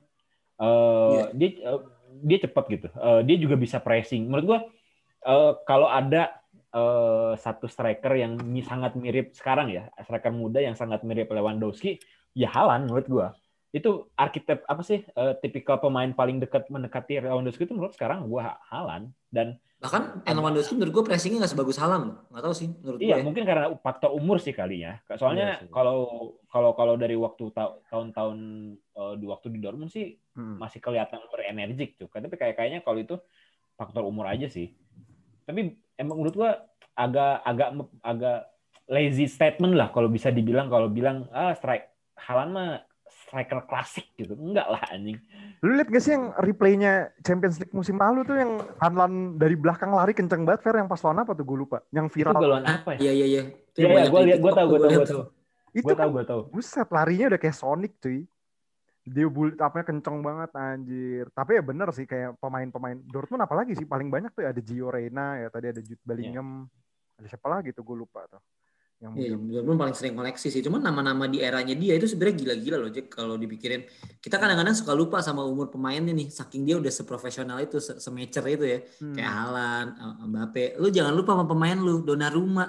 eh 0.55 1.23
dia 1.35 1.49
eh, 1.61 1.81
dia 2.23 2.37
cepat 2.47 2.63
gitu. 2.71 2.87
Eh, 2.91 3.21
dia 3.27 3.37
juga 3.39 3.55
bisa 3.59 3.77
pressing. 3.83 4.27
Menurut 4.27 4.45
gua 4.45 4.59
eh, 5.25 5.53
kalau 5.67 5.87
ada 5.91 6.31
eh, 6.71 7.33
satu 7.35 7.67
striker 7.67 8.13
yang 8.15 8.39
sangat 8.63 8.95
mirip 8.95 9.35
sekarang 9.35 9.71
ya 9.71 9.91
striker 10.03 10.31
muda 10.31 10.63
yang 10.63 10.75
sangat 10.79 11.03
mirip 11.03 11.27
Lewandowski 11.31 11.99
ya 12.35 12.47
Halan 12.51 12.87
menurut 12.87 13.07
gua. 13.07 13.27
Itu 13.75 14.07
arsitek 14.15 14.63
apa 14.63 14.81
sih 14.83 15.03
eh, 15.03 15.33
tipikal 15.43 15.83
pemain 15.83 16.11
paling 16.15 16.39
dekat 16.39 16.71
mendekati 16.71 17.19
Lewandowski 17.19 17.67
itu 17.67 17.75
menurut 17.75 17.95
sekarang 17.95 18.27
gua 18.31 18.55
Halan 18.71 19.11
dan 19.31 19.59
Bahkan 19.85 20.03
Lewandowski 20.25 20.73
menurut 20.73 20.93
gue 20.97 21.03
pressingnya 21.05 21.45
nggak 21.45 21.53
sebagus 21.53 21.77
Halan 21.77 22.01
loh. 22.09 22.17
Nggak 22.33 22.43
tahu 22.43 22.53
sih 22.53 22.67
menurut 22.73 22.99
Iya, 22.99 23.15
gue. 23.15 23.25
mungkin 23.29 23.43
karena 23.45 23.65
faktor 23.77 24.09
umur 24.11 24.41
sih 24.41 24.51
kali 24.51 24.81
ya. 24.81 24.97
Soalnya 25.13 25.61
Iya 25.61 25.69
kalau 25.69 25.97
kalau 26.49 26.73
kalau 26.73 26.97
dari 26.97 27.13
waktu 27.13 27.53
ta- 27.53 27.77
tahun-tahun 27.87 28.37
eh, 28.75 29.13
di 29.15 29.25
waktu 29.29 29.47
di 29.53 29.59
Dortmund 29.61 29.93
sih 29.93 30.17
Hmm. 30.33 30.57
masih 30.57 30.81
kelihatan 30.81 31.21
berenergik 31.29 31.95
tuh. 31.95 32.09
Tapi 32.09 32.33
kayak 32.33 32.57
kayaknya 32.57 32.79
kalau 32.81 32.97
itu 32.97 33.15
faktor 33.75 34.03
umur 34.03 34.25
aja 34.25 34.49
sih. 34.49 34.73
Tapi 35.45 35.71
emang 35.95 36.19
menurut 36.19 36.35
gua 36.35 36.51
agak 36.95 37.43
agak 37.43 37.69
agak 38.01 38.39
lazy 38.85 39.25
statement 39.25 39.73
lah 39.73 39.89
kalau 39.89 40.07
bisa 40.07 40.29
dibilang 40.29 40.67
kalau 40.67 40.87
bilang 40.87 41.27
ah 41.29 41.51
strike 41.51 41.89
Halan 42.15 42.49
mah 42.49 42.79
striker 43.15 43.63
klasik 43.65 44.11
gitu. 44.15 44.35
Enggak 44.35 44.67
lah 44.67 44.81
anjing. 44.91 45.15
Lu 45.63 45.71
lihat 45.73 45.87
gak 45.87 46.03
sih 46.03 46.11
yang 46.13 46.35
replaynya 46.35 47.15
Champions 47.23 47.57
League 47.57 47.71
musim 47.71 47.95
lalu 47.95 48.27
tuh 48.27 48.35
yang 48.35 48.59
Hanlan 48.83 49.39
dari 49.39 49.55
belakang 49.55 49.95
lari 49.95 50.11
kenceng 50.11 50.43
banget 50.43 50.61
Fer 50.61 50.75
yang 50.77 50.91
pas 50.91 50.99
lawan 50.99 51.23
apa 51.23 51.31
tuh 51.31 51.47
gue 51.47 51.57
lupa. 51.57 51.79
Yang 51.89 52.11
Itu 52.11 52.15
viral. 52.21 52.33
golongan 52.37 52.65
Ah, 52.67 52.75
apa 52.83 52.89
ya? 52.95 52.99
Iya 52.99 53.11
iya 53.11 53.25
iya. 53.25 53.43
Itu 53.49 53.79
Iya, 53.81 53.87
iya, 53.87 53.91
di 53.91 53.95
lihat, 53.95 54.09
gua 54.11 54.21
TikTok 54.21 54.55
tahu, 54.55 54.67
gua 54.67 54.79
tahu, 54.79 54.89
lihat 54.91 54.99
gua 54.99 55.07
tahu. 55.07 55.23
Itu 55.75 55.83
Gua 55.83 55.91
kan 55.91 55.99
tahu, 55.99 56.11
gua 56.15 56.23
tahu. 56.23 56.41
buset 56.51 56.89
larinya 56.91 57.25
udah 57.33 57.39
kayak 57.39 57.57
Sonic 57.57 57.93
cuy. 57.99 58.19
Dia 59.05 59.27
build 59.29 59.57
up-nya 59.61 59.83
kenceng 59.85 60.17
banget 60.19 60.49
anjir. 60.57 61.25
Tapi 61.29 61.51
ya 61.57 61.63
bener 61.63 61.87
sih 61.93 62.05
kayak 62.05 62.41
pemain-pemain 62.41 62.97
Dortmund 63.05 63.43
apalagi 63.45 63.77
sih 63.77 63.85
paling 63.85 64.09
banyak 64.09 64.33
tuh 64.33 64.49
ada 64.49 64.57
Gio 64.57 64.89
Reyna 64.89 65.37
ya 65.41 65.47
tadi 65.49 65.69
ada 65.69 65.81
Jude 65.83 66.01
Bellingham. 66.01 66.65
Ada 67.15 67.37
siapa 67.37 67.47
lagi 67.47 67.69
tuh 67.69 67.85
gue 67.85 67.97
lupa 68.01 68.25
tuh. 68.25 68.41
Yang 68.95 69.11
Iya. 69.19 69.35
Dortmund 69.59 69.75
paling 69.77 69.95
sering 69.95 70.15
koleksi 70.15 70.47
sih. 70.47 70.63
Cuman 70.63 70.79
nama-nama 70.79 71.27
di 71.27 71.43
eranya 71.43 71.75
dia 71.75 71.99
itu 71.99 72.07
sebenarnya 72.07 72.35
gila-gila 72.39 72.77
loh, 72.79 72.89
Jack. 72.89 73.11
Kalau 73.11 73.35
dipikirin, 73.35 73.83
kita 74.23 74.39
kadang-kadang 74.39 74.71
suka 74.71 74.95
lupa 74.95 75.19
sama 75.19 75.43
umur 75.43 75.67
pemainnya 75.67 76.15
nih. 76.15 76.31
Saking 76.31 76.63
dia 76.63 76.79
udah 76.79 76.87
seprofesional 76.89 77.59
itu, 77.59 77.83
se- 77.83 77.99
semecer 77.99 78.41
itu 78.47 78.65
ya. 78.65 78.79
Hmm. 79.03 79.13
Kayak 79.13 79.31
Haaland, 79.31 79.89
eh, 79.99 80.25
Mbappe. 80.25 80.65
Lu 80.79 80.87
jangan 80.89 81.11
lupa 81.11 81.35
sama 81.35 81.45
pemain 81.45 81.75
lu, 81.75 82.01
Donnarumma. 82.01 82.65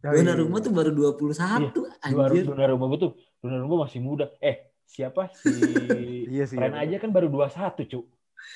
Ya, 0.00 0.16
iya, 0.16 0.24
Donnarumma 0.24 0.56
iya. 0.58 0.64
tuh 0.64 0.72
baru 0.72 0.90
21, 0.96 1.70
Dua 1.76 1.88
anjir. 2.00 2.44
Donnarumma 2.48 2.86
betul. 2.88 3.10
Donnarumma 3.44 3.84
masih 3.84 4.00
muda. 4.00 4.32
Eh, 4.40 4.72
siapa 4.88 5.28
si 5.36 5.48
Iya 6.34 6.44
sih. 6.48 6.56
Tren 6.56 6.72
iya, 6.72 6.88
aja 6.88 6.96
kan 7.04 7.12
baru 7.12 7.28
21, 7.28 7.84
cu. 7.84 8.00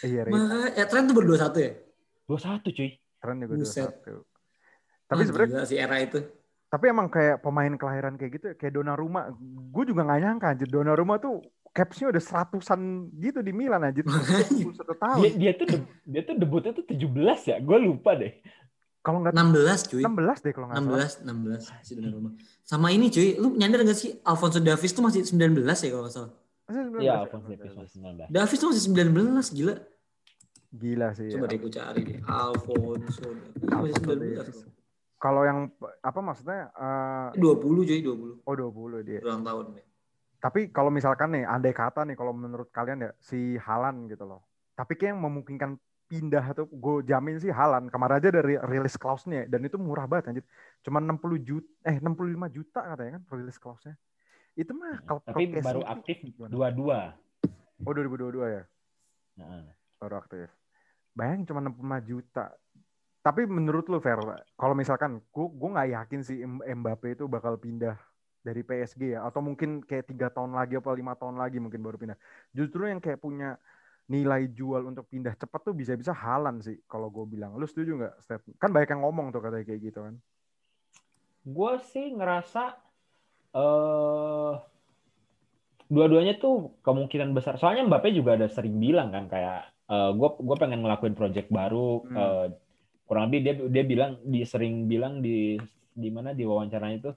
Iya. 0.00 0.24
Maka, 0.32 0.72
ya 0.72 0.84
tren 0.88 1.04
tuh 1.04 1.14
baru 1.14 1.36
21 1.36 1.60
ya? 1.60 1.72
21, 2.24 2.72
cuy. 2.72 2.90
Keren 3.20 3.36
juga 3.44 3.54
Buset. 3.60 3.92
21. 4.08 4.24
Tapi 5.04 5.22
sebenarnya 5.28 5.68
sih 5.68 5.76
era 5.76 6.00
itu. 6.00 6.24
Tapi 6.74 6.90
emang 6.90 7.06
kayak 7.06 7.38
pemain 7.38 7.70
kelahiran 7.72 8.18
kayak 8.18 8.32
gitu 8.34 8.44
ya, 8.50 8.54
kayak 8.56 8.74
Donnarumma 8.74 9.30
gue 9.70 9.84
juga 9.86 10.02
nggak 10.02 10.20
nyangka 10.20 10.46
anjir 10.48 10.66
Donnarumma 10.66 11.14
tuh 11.16 11.38
capsnya 11.70 12.10
udah 12.10 12.18
seratusan 12.18 12.80
gitu 13.16 13.38
di 13.40 13.50
Milan 13.50 13.78
anjir 13.80 14.02
Makanya. 14.02 14.74
satu 14.74 14.94
tahun 14.96 15.22
Dia, 15.22 15.30
dia 15.38 15.52
tuh 15.54 15.66
de- 15.68 15.86
dia 16.04 16.22
tuh 16.22 16.34
debutnya 16.34 16.72
tuh 16.72 16.82
17 16.84 16.98
ya. 17.44 17.56
Gue 17.58 17.78
lupa 17.80 18.14
deh. 18.14 18.34
kalau 19.00 19.20
nggak 19.20 19.34
16 19.34 19.80
cuy. 19.86 20.02
16 20.02 20.10
deh 20.40 20.52
kalau 20.52 20.66
nggak 20.66 20.80
salah 20.80 21.08
16, 21.22 21.62
16 21.70 21.86
si 21.86 21.92
Donnarumma. 21.94 22.30
Sama 22.62 22.88
ini 22.88 23.06
cuy, 23.06 23.36
lu 23.36 23.52
nyadar 23.52 23.84
gak 23.84 23.94
sih 23.94 24.16
Alfonso 24.22 24.58
Davies 24.58 24.90
tuh 24.90 25.02
masih 25.02 25.22
19 25.22 25.60
ya 25.76 25.88
kalau 25.88 26.02
nggak 26.02 26.14
salah. 26.14 26.32
Masih 26.64 26.80
19 26.88 26.98
Iya, 26.98 27.06
ya? 27.06 27.14
Alphonse 27.20 27.46
Davies 27.46 27.74
masih 27.76 27.96
19. 28.00 28.26
Davies 28.30 28.58
tuh 28.58 28.68
masih 28.68 28.82
19, 28.82 29.46
gila. 29.52 29.74
gila 30.72 31.08
sih 31.12 31.26
Coba 31.30 31.44
ya. 31.44 31.50
deh 31.50 31.58
gue 31.60 31.72
cari 31.72 32.00
deh. 32.02 32.18
Alfonso 32.24 33.26
Davies 33.54 33.60
masih 33.60 33.92
Alfonso 33.92 34.00
19. 34.00 34.40
Davies. 34.40 34.58
Kalau 35.24 35.40
yang 35.48 35.72
apa 36.04 36.20
maksudnya? 36.20 36.68
eh, 36.68 37.40
20 37.40 37.88
cuy, 37.88 38.00
20 38.04 38.44
oh 38.44 38.54
20 38.54 39.00
dia. 39.00 39.24
ulang 39.24 39.40
tahun. 39.40 39.80
Tapi 40.36 40.68
kalau 40.68 40.92
misalkan 40.92 41.32
nih, 41.32 41.48
andai 41.48 41.72
kata 41.72 42.04
nih, 42.04 42.12
kalau 42.12 42.36
menurut 42.36 42.68
kalian 42.68 43.08
ya 43.08 43.10
si 43.16 43.56
Halan 43.56 44.04
gitu 44.12 44.28
loh. 44.28 44.44
Tapi 44.76 45.00
kayak 45.00 45.16
yang 45.16 45.24
memungkinkan 45.24 45.80
pindah 46.04 46.52
tuh, 46.52 46.68
gue 46.68 47.08
jamin 47.08 47.40
sih 47.40 47.48
Halan. 47.48 47.88
Kemarin 47.88 48.20
aja 48.20 48.28
dari 48.28 48.60
rilis 48.68 49.00
clause-nya 49.00 49.48
dan 49.48 49.64
itu 49.64 49.80
murah 49.80 50.04
banget 50.04 50.36
anjir. 50.36 50.44
Cuma 50.84 51.00
60 51.00 51.40
juta, 51.40 51.72
eh 51.88 51.96
65 51.96 52.44
juta 52.52 52.80
katanya 52.84 53.10
kan 53.16 53.22
rilis 53.32 53.56
clause-nya. 53.56 53.96
Itu 54.52 54.76
mah 54.76 55.00
kalau 55.08 55.20
Tapi 55.24 55.32
kalau 55.48 55.64
baru 55.64 55.80
Casual 55.80 55.88
aktif 55.88 56.16
gimana? 56.20 56.52
dua-dua. 56.52 57.00
Oh 57.88 57.92
2022 57.96 58.44
ya, 58.48 58.62
Nah, 59.40 59.66
baru 59.96 60.20
aktif. 60.20 60.52
Bayangin 61.16 61.48
cuma 61.48 61.60
65 61.64 61.98
juta. 62.04 62.44
Tapi 63.24 63.48
menurut 63.48 63.88
lu 63.88 63.98
Fer, 64.04 64.20
kalau 64.60 64.74
misalkan 64.76 65.24
gue 65.32 65.46
gue 65.48 65.68
nggak 65.72 65.88
yakin 65.96 66.20
sih 66.20 66.44
M- 66.44 66.60
Mbappe 66.60 67.16
itu 67.16 67.24
bakal 67.24 67.56
pindah 67.56 67.96
dari 68.44 68.60
PSG 68.60 69.16
ya, 69.16 69.24
atau 69.24 69.40
mungkin 69.40 69.80
kayak 69.80 70.12
tiga 70.12 70.28
tahun 70.28 70.52
lagi 70.52 70.76
apa 70.76 70.92
lima 70.92 71.16
tahun 71.16 71.40
lagi 71.40 71.56
mungkin 71.56 71.80
baru 71.80 71.96
pindah. 71.96 72.18
Justru 72.52 72.84
yang 72.84 73.00
kayak 73.00 73.24
punya 73.24 73.56
nilai 74.04 74.52
jual 74.52 74.84
untuk 74.84 75.08
pindah 75.08 75.32
cepat 75.40 75.60
tuh 75.64 75.72
bisa-bisa 75.72 76.12
Halan 76.12 76.60
sih 76.60 76.76
kalau 76.84 77.08
gue 77.08 77.24
bilang. 77.24 77.56
Lu 77.56 77.64
setuju 77.64 77.96
nggak, 77.96 78.14
Steph? 78.20 78.44
Kan 78.60 78.76
banyak 78.76 78.92
yang 78.92 79.00
ngomong 79.08 79.32
tuh 79.32 79.40
katanya 79.40 79.64
kayak 79.64 79.80
gitu 79.88 80.04
kan. 80.04 80.14
gue 81.44 81.72
sih 81.92 82.12
ngerasa 82.12 82.62
eh 83.56 84.52
dua-duanya 85.88 86.36
tuh 86.40 86.76
kemungkinan 86.84 87.32
besar. 87.36 87.56
Soalnya 87.60 87.88
Mbappe 87.88 88.12
juga 88.12 88.36
ada 88.36 88.48
sering 88.48 88.76
bilang 88.80 89.08
kan 89.12 89.24
kayak 89.28 89.72
gue 89.88 90.28
gue 90.40 90.56
pengen 90.60 90.84
ngelakuin 90.84 91.16
project 91.16 91.48
baru. 91.52 92.04
Hmm. 92.08 92.16
eh, 92.16 92.46
kurang 93.04 93.28
lebih 93.28 93.40
dia 93.44 93.54
dia 93.68 93.84
bilang 93.84 94.16
di 94.24 94.40
sering 94.48 94.88
bilang 94.88 95.20
di 95.20 95.60
di 95.94 96.08
mana 96.10 96.32
di 96.34 96.42
wawancaranya 96.42 96.96
itu 96.98 97.10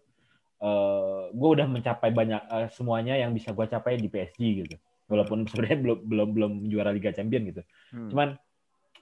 eh 0.58 1.24
gue 1.34 1.50
udah 1.54 1.68
mencapai 1.70 2.10
banyak 2.10 2.42
eh, 2.50 2.68
semuanya 2.74 3.14
yang 3.14 3.32
bisa 3.34 3.54
gue 3.54 3.66
capai 3.70 3.98
di 4.02 4.10
PSG 4.10 4.42
gitu. 4.66 4.76
Walaupun 5.08 5.46
sebenarnya 5.50 5.80
belum 5.82 6.00
belum 6.06 6.30
belum 6.34 6.54
juara 6.70 6.90
Liga 6.90 7.14
Champion 7.14 7.44
gitu. 7.50 7.62
Hmm. 7.94 8.10
Cuman 8.10 8.30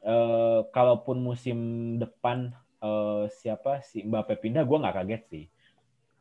eh, 0.04 0.60
kalaupun 0.70 1.18
musim 1.24 1.58
depan 1.98 2.52
eh, 2.84 3.24
siapa 3.32 3.80
si 3.84 4.04
Mbappe 4.04 4.36
pindah, 4.40 4.68
gue 4.68 4.78
nggak 4.78 4.96
kaget 4.96 5.24
sih. 5.32 5.46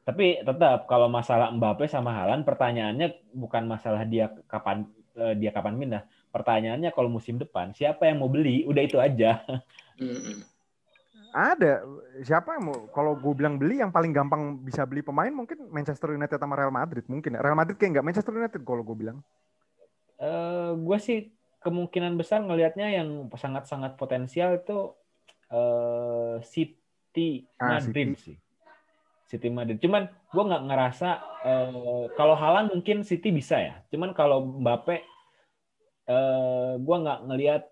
Tapi 0.05 0.45
tetap 0.45 0.87
kalau 0.87 1.09
masalah 1.09 1.51
Mbappe 1.51 1.89
sama 1.91 2.13
Halan, 2.15 2.45
pertanyaannya 2.47 3.35
bukan 3.35 3.65
masalah 3.67 4.07
dia 4.07 4.31
kapan 4.47 4.87
eh, 5.19 5.35
dia 5.35 5.51
kapan 5.51 5.75
pindah. 5.81 6.03
Pertanyaannya 6.31 6.95
kalau 6.95 7.11
musim 7.11 7.43
depan 7.43 7.75
siapa 7.75 8.07
yang 8.07 8.23
mau 8.23 8.31
beli? 8.31 8.63
Udah 8.71 8.83
itu 8.87 9.03
aja. 9.03 9.43
Mm-mm. 9.99 10.47
Ada 11.35 11.83
siapa 12.23 12.55
yang 12.55 12.71
mau 12.71 12.79
kalau 12.95 13.19
gue 13.19 13.35
bilang 13.35 13.59
beli 13.59 13.83
yang 13.83 13.91
paling 13.91 14.15
gampang 14.15 14.55
bisa 14.63 14.87
beli 14.87 15.03
pemain 15.03 15.35
mungkin 15.35 15.67
Manchester 15.67 16.15
United 16.15 16.39
sama 16.39 16.55
Real 16.55 16.71
Madrid 16.71 17.03
mungkin. 17.11 17.35
ya. 17.35 17.43
Real 17.43 17.59
Madrid 17.59 17.75
kayak 17.75 17.99
nggak 17.99 18.07
Manchester 18.07 18.39
United 18.39 18.63
kalau 18.63 18.87
gue 18.87 18.95
bilang. 18.95 19.19
Eh, 20.23 20.71
gue 20.79 20.99
sih 21.03 21.35
kemungkinan 21.59 22.15
besar 22.15 22.39
ngelihatnya 22.47 22.87
yang 22.87 23.27
sangat-sangat 23.35 23.99
potensial 23.99 24.55
itu 24.55 24.95
eh, 25.51 26.39
City 26.47 27.51
Ah, 27.59 27.83
Madrid 27.83 28.15
sih. 28.15 28.39
City 29.27 29.51
Madrid. 29.51 29.83
Cuman 29.83 30.07
gue 30.07 30.45
nggak 30.47 30.65
ngerasa 30.71 31.09
eh, 31.43 32.05
kalau 32.15 32.39
Halan 32.39 32.71
mungkin 32.71 33.03
City 33.03 33.35
bisa 33.35 33.59
ya. 33.59 33.83
Cuman 33.91 34.15
kalau 34.15 34.63
Mbappe 34.63 35.03
eh 36.05 36.73
gue 36.79 36.97
nggak 37.03 37.21
ngelihat 37.27 37.63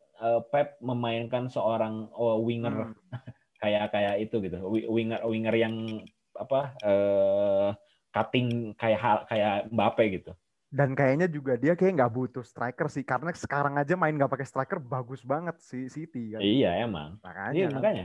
Pep 0.50 0.78
memainkan 0.78 1.50
seorang 1.50 2.06
oh, 2.14 2.42
winger 2.42 2.90
Hmm. 2.90 2.94
kayak 3.62 3.94
kayak 3.94 4.14
itu 4.26 4.36
gitu. 4.42 4.58
Wi- 4.66 4.88
Winger 4.90 5.22
winger 5.30 5.54
yang 5.54 5.74
apa 6.34 6.74
eh 6.82 7.68
cutting 8.10 8.74
kayak 8.74 8.98
hal- 9.00 9.24
kayak 9.30 9.70
Mbappe 9.70 10.04
gitu. 10.10 10.32
Dan 10.72 10.96
kayaknya 10.96 11.28
juga 11.28 11.54
dia 11.60 11.76
kayak 11.76 12.00
nggak 12.00 12.12
butuh 12.12 12.44
striker 12.44 12.88
sih 12.88 13.04
karena 13.04 13.30
sekarang 13.36 13.76
aja 13.78 13.94
main 13.94 14.16
nggak 14.16 14.32
pakai 14.32 14.48
striker 14.48 14.80
bagus 14.82 15.22
banget 15.22 15.56
si 15.62 15.86
City 15.86 16.34
kan. 16.34 16.40
Iya 16.42 16.82
emang. 16.82 17.20
Makanya. 17.22 17.54
Iya 17.54 17.66
kan. 17.70 17.74
makanya. 17.78 18.04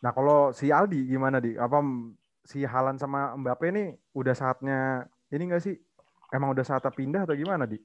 Nah 0.00 0.10
kalau 0.16 0.38
si 0.56 0.72
Aldi 0.72 1.04
gimana 1.10 1.42
di? 1.42 1.58
Apa 1.58 1.84
si 2.46 2.64
Halan 2.64 2.96
sama 2.96 3.36
Mbappe 3.36 3.68
nih 3.68 3.88
udah 4.16 4.32
saatnya 4.32 5.04
ini 5.28 5.42
nggak 5.52 5.62
sih? 5.62 5.76
Emang 6.30 6.54
udah 6.54 6.64
saatnya 6.64 6.94
pindah 6.94 7.22
atau 7.26 7.34
gimana 7.36 7.66
di? 7.66 7.76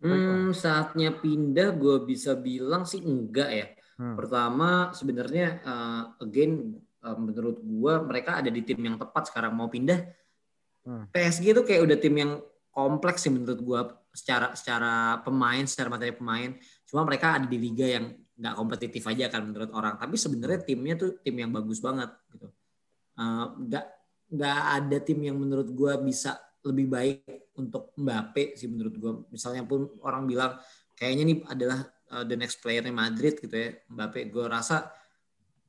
Hmm, 0.00 0.56
saatnya 0.56 1.12
pindah 1.12 1.76
gue 1.76 1.96
bisa 2.08 2.32
bilang 2.32 2.88
sih 2.88 3.02
enggak 3.04 3.50
ya. 3.52 3.66
Hmm. 4.00 4.16
Pertama 4.16 4.96
sebenarnya 4.96 5.60
eh, 5.60 6.02
again 6.24 6.72
eh, 7.04 7.16
menurut 7.20 7.60
gue 7.60 7.94
mereka 8.00 8.40
ada 8.40 8.48
di 8.48 8.64
tim 8.64 8.80
yang 8.80 8.96
tepat 8.96 9.28
sekarang 9.28 9.52
mau 9.52 9.68
pindah. 9.68 10.00
Hmm. 10.88 11.04
PSG 11.12 11.52
itu 11.52 11.62
kayak 11.68 11.84
udah 11.84 11.98
tim 12.00 12.16
yang 12.16 12.32
kompleks 12.72 13.28
sih 13.28 13.28
menurut 13.28 13.60
gue 13.60 13.80
secara 14.16 14.56
secara 14.56 15.20
pemain, 15.20 15.60
secara 15.68 15.92
materi 15.92 16.16
pemain. 16.16 16.56
Cuma 16.88 17.04
mereka 17.04 17.36
ada 17.36 17.44
di 17.44 17.60
liga 17.60 17.84
yang 17.84 18.16
nggak 18.40 18.56
kompetitif 18.56 19.04
aja 19.04 19.28
kan 19.28 19.44
menurut 19.44 19.68
orang. 19.76 20.00
Tapi 20.00 20.16
sebenarnya 20.16 20.64
timnya 20.64 20.96
tuh 20.96 21.20
tim 21.20 21.36
yang 21.36 21.52
bagus 21.52 21.84
banget 21.84 22.08
gitu. 22.32 22.48
Eh, 23.20 23.46
Nggak 23.68 23.84
nggak 24.30 24.60
ada 24.80 24.98
tim 25.04 25.20
yang 25.20 25.36
menurut 25.36 25.68
gue 25.68 25.92
bisa 26.08 26.40
lebih 26.64 26.88
baik 26.88 27.52
untuk 27.60 27.92
Mbappe 28.00 28.56
sih 28.56 28.64
menurut 28.64 28.94
gue. 28.96 29.12
Misalnya 29.28 29.68
pun 29.68 29.92
orang 30.00 30.24
bilang 30.24 30.56
kayaknya 30.96 31.24
nih 31.28 31.38
adalah 31.52 31.84
uh, 32.10 32.24
the 32.26 32.36
next 32.36 32.60
player 32.60 32.82
Madrid 32.90 33.38
gitu 33.38 33.54
ya 33.54 33.78
Mbappe. 33.88 34.28
Gue 34.28 34.46
rasa 34.46 34.90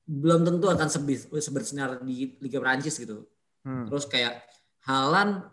belum 0.06 0.43
tentu 0.43 0.67
akan 0.67 0.89
sebis- 0.89 1.30
bersinar 1.30 2.01
di 2.01 2.36
Liga 2.41 2.60
Prancis 2.60 2.97
gitu. 2.97 3.23
Hmm. 3.63 3.86
Terus 3.88 4.10
kayak 4.10 4.41
Halan, 4.89 5.45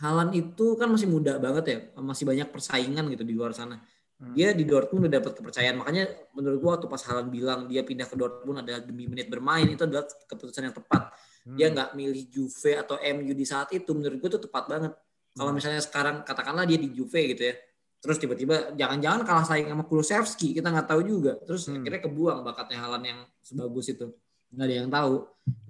Halan 0.00 0.32
itu 0.32 0.74
kan 0.80 0.88
masih 0.88 1.06
muda 1.06 1.36
banget 1.36 1.64
ya, 1.68 1.78
masih 2.00 2.24
banyak 2.24 2.48
persaingan 2.48 3.04
gitu 3.12 3.22
di 3.22 3.36
luar 3.36 3.52
sana. 3.52 3.78
Hmm. 4.16 4.32
Dia 4.32 4.56
di 4.56 4.64
Dortmund 4.64 5.06
udah 5.06 5.20
dapat 5.20 5.32
kepercayaan. 5.36 5.76
Makanya 5.78 6.04
menurut 6.32 6.58
gua 6.58 6.70
waktu 6.80 6.88
pas 6.88 7.02
Halan 7.04 7.28
bilang 7.28 7.68
dia 7.68 7.84
pindah 7.84 8.08
ke 8.08 8.16
Dortmund 8.16 8.64
adalah 8.64 8.80
demi 8.80 9.04
menit 9.06 9.28
bermain 9.28 9.68
itu 9.68 9.84
adalah 9.84 10.08
keputusan 10.08 10.72
yang 10.72 10.74
tepat. 10.74 11.12
Hmm. 11.44 11.56
Dia 11.60 11.66
nggak 11.70 11.90
milih 11.92 12.22
Juve 12.32 12.72
atau 12.80 12.96
MU 12.96 13.32
di 13.36 13.44
saat 13.44 13.68
itu 13.76 13.90
menurut 13.92 14.16
gua 14.18 14.30
itu 14.32 14.40
tepat 14.40 14.64
banget. 14.66 14.92
Kalau 15.36 15.50
Hmm. 15.52 15.58
misalnya 15.60 15.82
sekarang 15.84 16.16
katakanlah 16.24 16.64
dia 16.64 16.78
di 16.80 16.88
Juve 16.90 17.20
gitu 17.36 17.52
ya. 17.52 17.54
Terus 18.02 18.18
tiba-tiba 18.18 18.74
jangan-jangan 18.74 19.22
kalah 19.22 19.46
saing 19.46 19.70
sama 19.70 19.86
Kulusevski, 19.86 20.58
kita 20.58 20.74
nggak 20.74 20.90
tahu 20.90 21.06
juga. 21.06 21.38
Terus 21.46 21.70
Hmm. 21.70 21.78
akhirnya 21.78 22.02
kebuang 22.02 22.42
bakatnya 22.42 22.82
Halan 22.82 23.02
yang 23.06 23.20
sebagus 23.38 23.86
itu. 23.94 24.10
Nggak 24.50 24.66
ada 24.66 24.74
yang 24.74 24.90
tahu. 24.90 25.14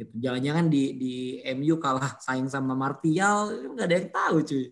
Gitu. 0.01 0.13
Jangan-jangan 0.17 0.65
di 0.73 0.85
di 0.97 1.13
MU 1.53 1.77
kalah 1.77 2.17
saing 2.25 2.49
sama 2.49 2.73
Martial, 2.73 3.53
nggak 3.77 3.85
ada 3.85 3.97
yang 4.01 4.09
tahu 4.09 4.37
cuy. 4.49 4.65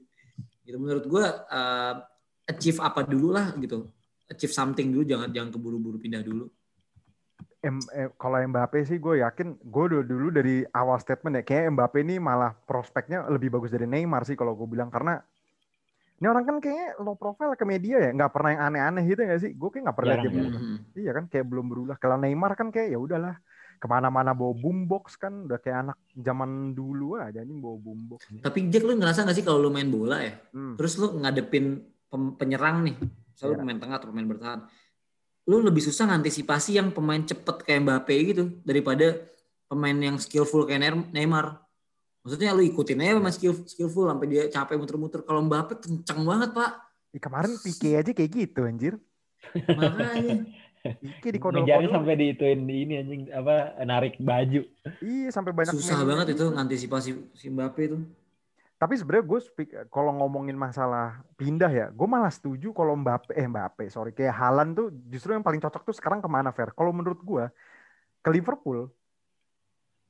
Gitu 0.64 0.76
menurut 0.80 1.04
gua 1.04 1.24
eh, 1.52 1.94
achieve 2.48 2.80
apa 2.80 3.04
dulu 3.04 3.36
lah 3.36 3.52
gitu. 3.60 3.92
Achieve 4.24 4.56
something 4.56 4.88
dulu, 4.88 5.04
jangan 5.04 5.28
jangan 5.28 5.50
keburu-buru 5.52 6.00
pindah 6.00 6.24
dulu. 6.24 6.48
M- 7.60 7.90
eh, 7.92 8.08
kalau 8.16 8.40
Mbappe 8.40 8.80
sih 8.88 8.96
gue 8.96 9.20
yakin 9.20 9.60
gue 9.60 9.84
dulu, 9.92 10.00
dulu 10.00 10.28
dari 10.32 10.64
awal 10.72 10.96
statement 10.96 11.36
ya 11.36 11.44
kayak 11.44 11.76
Mbappe 11.76 12.00
ini 12.00 12.16
malah 12.16 12.56
prospeknya 12.56 13.28
lebih 13.28 13.52
bagus 13.52 13.68
dari 13.68 13.84
Neymar 13.84 14.24
sih 14.24 14.32
kalau 14.32 14.56
gue 14.56 14.64
bilang 14.64 14.88
karena 14.88 15.20
ini 16.20 16.26
orang 16.28 16.44
kan 16.44 16.56
kayaknya 16.60 17.00
low 17.00 17.16
profile 17.16 17.56
ke 17.56 17.64
media 17.64 17.96
ya 17.98 18.10
nggak 18.12 18.28
pernah 18.28 18.50
yang 18.52 18.62
aneh-aneh 18.68 19.04
gitu 19.08 19.22
ya 19.24 19.36
sih 19.36 19.50
gue 19.50 19.68
kayak 19.68 19.84
nggak 19.88 19.96
pernah 19.96 20.14
dia. 20.20 20.30
Mhm. 20.30 20.76
iya 20.94 21.10
kan 21.10 21.24
kayak 21.26 21.46
belum 21.48 21.66
berubah 21.66 21.96
kalau 21.96 22.16
Neymar 22.16 22.52
kan 22.54 22.68
kayak 22.68 22.92
ya 22.92 22.98
udahlah 23.00 23.40
ke 23.80 23.86
mana-mana 23.88 24.36
bawa 24.36 24.52
boombox 24.52 25.16
kan 25.16 25.48
udah 25.48 25.56
kayak 25.56 25.88
anak 25.88 25.96
zaman 26.12 26.76
dulu 26.76 27.16
aja 27.16 27.40
nih 27.40 27.56
bawa 27.56 27.76
boombox 27.80 28.28
Tapi 28.44 28.68
Jack 28.68 28.84
lu 28.84 28.92
ngerasa 28.94 29.24
nggak 29.24 29.32
sih 29.34 29.40
kalau 29.40 29.56
lu 29.58 29.72
main 29.72 29.88
bola 29.88 30.20
ya, 30.20 30.36
hmm. 30.52 30.76
terus 30.76 31.00
lu 31.00 31.16
ngadepin 31.16 31.80
penyerang 32.36 32.84
nih, 32.84 33.00
selalu 33.32 33.52
Iya. 33.56 33.60
pemain 33.64 33.78
tengah 33.80 33.96
atau 33.96 34.08
pemain 34.12 34.28
bertahan, 34.28 34.60
lu 35.48 35.56
lebih 35.64 35.80
susah 35.80 36.04
ngantisipasi 36.12 36.76
yang 36.76 36.92
pemain 36.92 37.24
cepet 37.24 37.56
kayak 37.64 37.80
Mbappe 37.80 38.14
gitu 38.28 38.44
daripada 38.60 39.16
pemain 39.64 39.96
yang 39.96 40.20
skillful 40.20 40.68
kayak 40.68 40.84
Neym- 40.84 41.08
Neymar. 41.16 41.64
Maksudnya 42.20 42.52
lu 42.52 42.60
ikutin 42.60 43.00
aja 43.00 43.16
pemain 43.16 43.32
skill 43.32 43.54
skillful 43.64 44.04
sampai 44.04 44.26
dia 44.28 44.42
capek 44.46 44.76
muter-muter. 44.76 45.24
Kalau 45.24 45.40
Mbappe 45.40 45.80
kenceng 45.80 46.20
banget 46.24 46.52
pak, 46.52 46.70
Ih, 47.10 47.18
kemarin 47.18 47.56
Pique 47.58 47.96
aja 47.96 48.10
kayak 48.12 48.30
gitu 48.30 48.60
anjir 48.62 48.94
makanya. 49.72 50.46
Pique 50.80 51.28
di 51.32 51.38
Ngejarin 51.40 51.88
kodol 51.88 51.92
sampai 51.92 52.14
diituin 52.16 52.60
di 52.64 52.74
ini 52.84 52.94
anjing 53.00 53.22
apa 53.32 53.76
narik 53.84 54.20
baju. 54.20 54.62
iya 55.00 55.28
sampai 55.32 55.52
banyak 55.52 55.72
Susah 55.76 56.00
main- 56.00 56.08
banget 56.12 56.36
itu 56.36 56.44
ngantisipasi 56.48 57.10
si 57.34 57.46
Mbappe 57.48 57.82
itu. 57.82 57.98
Tapi 58.80 58.96
sebenarnya 58.96 59.28
gue 59.28 59.40
kalau 59.92 60.16
ngomongin 60.16 60.56
masalah 60.56 61.20
pindah 61.36 61.68
ya, 61.68 61.86
gue 61.92 62.08
malah 62.08 62.32
setuju 62.32 62.72
kalau 62.72 62.96
Mbappe 62.96 63.36
eh 63.36 63.44
Mbappe 63.44 63.92
sorry 63.92 64.12
kayak 64.12 64.32
Halan 64.32 64.72
tuh 64.72 64.88
justru 65.08 65.36
yang 65.36 65.44
paling 65.44 65.60
cocok 65.60 65.84
tuh 65.84 65.92
sekarang 65.96 66.24
ke 66.24 66.28
mana 66.32 66.48
Fer? 66.48 66.72
Kalau 66.72 66.88
menurut 66.88 67.20
gue 67.20 67.44
ke 68.20 68.28
Liverpool, 68.32 68.88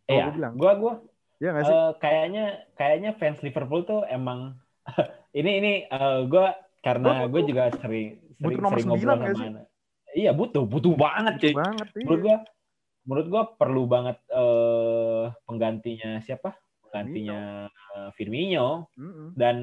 Iya, 0.07 0.27
gua 0.27 0.35
bilang. 0.35 0.53
gua 0.55 0.73
gua 0.75 0.93
ya 1.41 1.49
nggak 1.53 1.67
sih? 1.67 1.75
eh, 1.75 1.91
kayaknya 2.03 2.45
kayaknya 2.79 3.11
fans 3.21 3.39
Liverpool 3.45 3.83
tuh 3.89 4.01
emang 4.09 4.57
ini 5.39 5.51
ini 5.61 5.73
eh, 5.89 6.19
gua 6.31 6.55
karena 6.81 7.29
gue 7.29 7.43
juga 7.45 7.69
sering 7.77 8.17
sering, 8.41 8.41
butuh 8.41 8.61
nomor 8.65 8.79
sering 8.79 8.87
ngobrol 8.89 9.17
sama 9.21 9.35
sih? 9.37 9.49
anak. 9.53 9.65
Iya 10.17 10.31
butuh 10.35 10.65
butuh 10.67 10.95
banget 10.97 11.35
cuy. 11.43 11.53
banget 11.55 11.89
iya. 11.95 12.03
Menurut 12.05 12.21
gua 12.25 12.37
menurut 13.07 13.27
gua 13.33 13.43
perlu 13.61 13.83
banget 13.89 14.17
eh, 14.33 15.25
penggantinya 15.47 16.11
siapa? 16.25 16.51
Penggantinya 16.89 17.69
eh, 17.71 18.11
Firmino 18.17 18.89
Mm-mm. 18.99 19.29
dan 19.37 19.57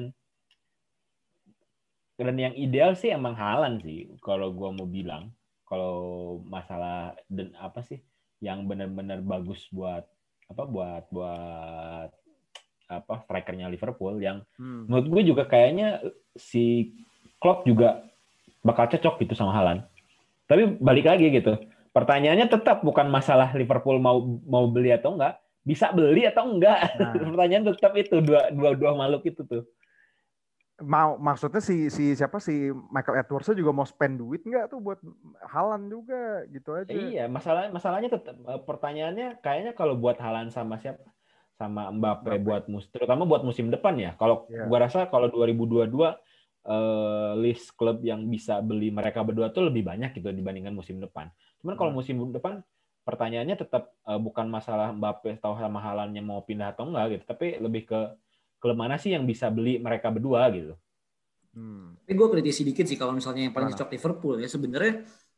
dan 2.18 2.34
yang 2.34 2.54
ideal 2.58 2.92
sih 2.98 3.14
emang 3.14 3.34
Halan 3.38 3.78
sih 3.78 4.10
kalau 4.26 4.50
gua 4.50 4.74
mau 4.74 4.86
bilang 4.90 5.30
kalau 5.68 5.94
masalah 6.54 7.14
dan 7.30 7.54
apa 7.58 7.80
sih 7.84 8.00
yang 8.42 8.66
benar-benar 8.66 9.20
bagus 9.22 9.66
buat 9.70 10.02
apa 10.48 10.62
buat 10.64 11.04
buat 11.12 12.10
apa 12.88 13.14
strikernya 13.28 13.68
Liverpool 13.68 14.16
yang 14.16 14.40
Hmm. 14.56 14.88
menurut 14.88 15.06
gue 15.12 15.22
juga 15.36 15.44
kayaknya 15.44 16.00
si 16.32 16.96
Klopp 17.36 17.68
juga 17.68 18.08
bakal 18.64 18.88
cocok 18.90 19.22
gitu 19.22 19.36
sama 19.36 19.52
Halan. 19.54 19.84
Tapi 20.48 20.80
balik 20.80 21.06
lagi 21.06 21.28
gitu. 21.28 21.54
Pertanyaannya 21.92 22.48
tetap 22.48 22.80
bukan 22.80 23.12
masalah 23.12 23.52
Liverpool 23.52 24.00
mau 24.00 24.40
mau 24.48 24.64
beli 24.72 24.90
atau 24.90 25.14
enggak, 25.14 25.36
bisa 25.62 25.92
beli 25.92 26.24
atau 26.24 26.48
enggak. 26.48 26.96
Nah. 26.96 27.12
Pertanyaan 27.36 27.64
tetap 27.68 27.92
itu 27.94 28.16
dua 28.24 28.48
dua 28.50 28.72
dua 28.72 28.90
makhluk 28.96 29.28
itu 29.28 29.44
tuh. 29.44 29.62
Mau 30.78 31.18
maksudnya 31.18 31.58
si 31.58 31.90
si 31.90 32.14
siapa 32.14 32.38
si 32.38 32.70
Michael 32.70 33.26
Edwards 33.26 33.50
juga 33.50 33.74
mau 33.74 33.82
spend 33.82 34.22
duit 34.22 34.46
nggak 34.46 34.70
tuh 34.70 34.78
buat 34.78 35.02
Halan 35.50 35.90
juga 35.90 36.46
gitu 36.54 36.70
aja. 36.70 36.86
Iya, 36.86 37.26
masalah 37.26 37.66
masalahnya 37.74 38.14
tetap 38.14 38.38
eh, 38.38 38.60
pertanyaannya 38.62 39.42
kayaknya 39.42 39.74
kalau 39.74 39.98
buat 39.98 40.14
Halan 40.22 40.54
sama 40.54 40.78
siapa? 40.78 41.02
Sama 41.58 41.90
Mbappe, 41.90 42.30
Mbappe. 42.30 42.46
buat 42.46 42.64
mus 42.70 42.86
terutama 42.94 43.26
buat 43.26 43.42
musim 43.42 43.74
depan 43.74 43.98
ya. 43.98 44.14
Kalau 44.14 44.46
Iya. 44.46 44.70
gua 44.70 44.78
rasa 44.86 45.10
kalau 45.10 45.26
2022 45.34 46.14
eh, 46.62 47.32
list 47.42 47.74
klub 47.74 47.98
yang 48.06 48.22
bisa 48.30 48.62
beli 48.62 48.94
mereka 48.94 49.26
berdua 49.26 49.50
tuh 49.50 49.66
lebih 49.66 49.82
banyak 49.82 50.14
gitu 50.14 50.30
dibandingkan 50.30 50.70
musim 50.70 51.02
depan. 51.02 51.26
Cuman 51.58 51.74
kalau 51.74 51.90
Hmm. 51.90 51.98
musim 51.98 52.22
depan 52.30 52.62
pertanyaannya 53.02 53.58
tetap 53.58 53.98
eh, 54.06 54.20
bukan 54.22 54.46
masalah 54.46 54.94
Mbappe 54.94 55.42
atau 55.42 55.58
sama 55.58 55.82
Halannya 55.82 56.22
mau 56.22 56.38
pindah 56.46 56.70
atau 56.70 56.86
enggak 56.86 57.18
gitu, 57.18 57.24
tapi 57.26 57.58
lebih 57.58 57.82
ke 57.90 58.00
klub 58.58 58.76
mana 58.76 58.98
sih 58.98 59.14
yang 59.14 59.24
bisa 59.24 59.48
beli 59.48 59.78
mereka 59.78 60.10
berdua 60.10 60.50
gitu. 60.50 60.74
Hmm. 61.54 61.98
Tapi 62.04 62.12
gue 62.14 62.28
kritisi 62.38 62.62
dikit 62.62 62.86
sih 62.86 62.98
kalau 62.98 63.14
misalnya 63.16 63.48
yang 63.48 63.54
paling 63.54 63.74
cocok 63.74 63.90
Liverpool 63.94 64.34
ya. 64.42 64.48
Sebenarnya 64.50 64.92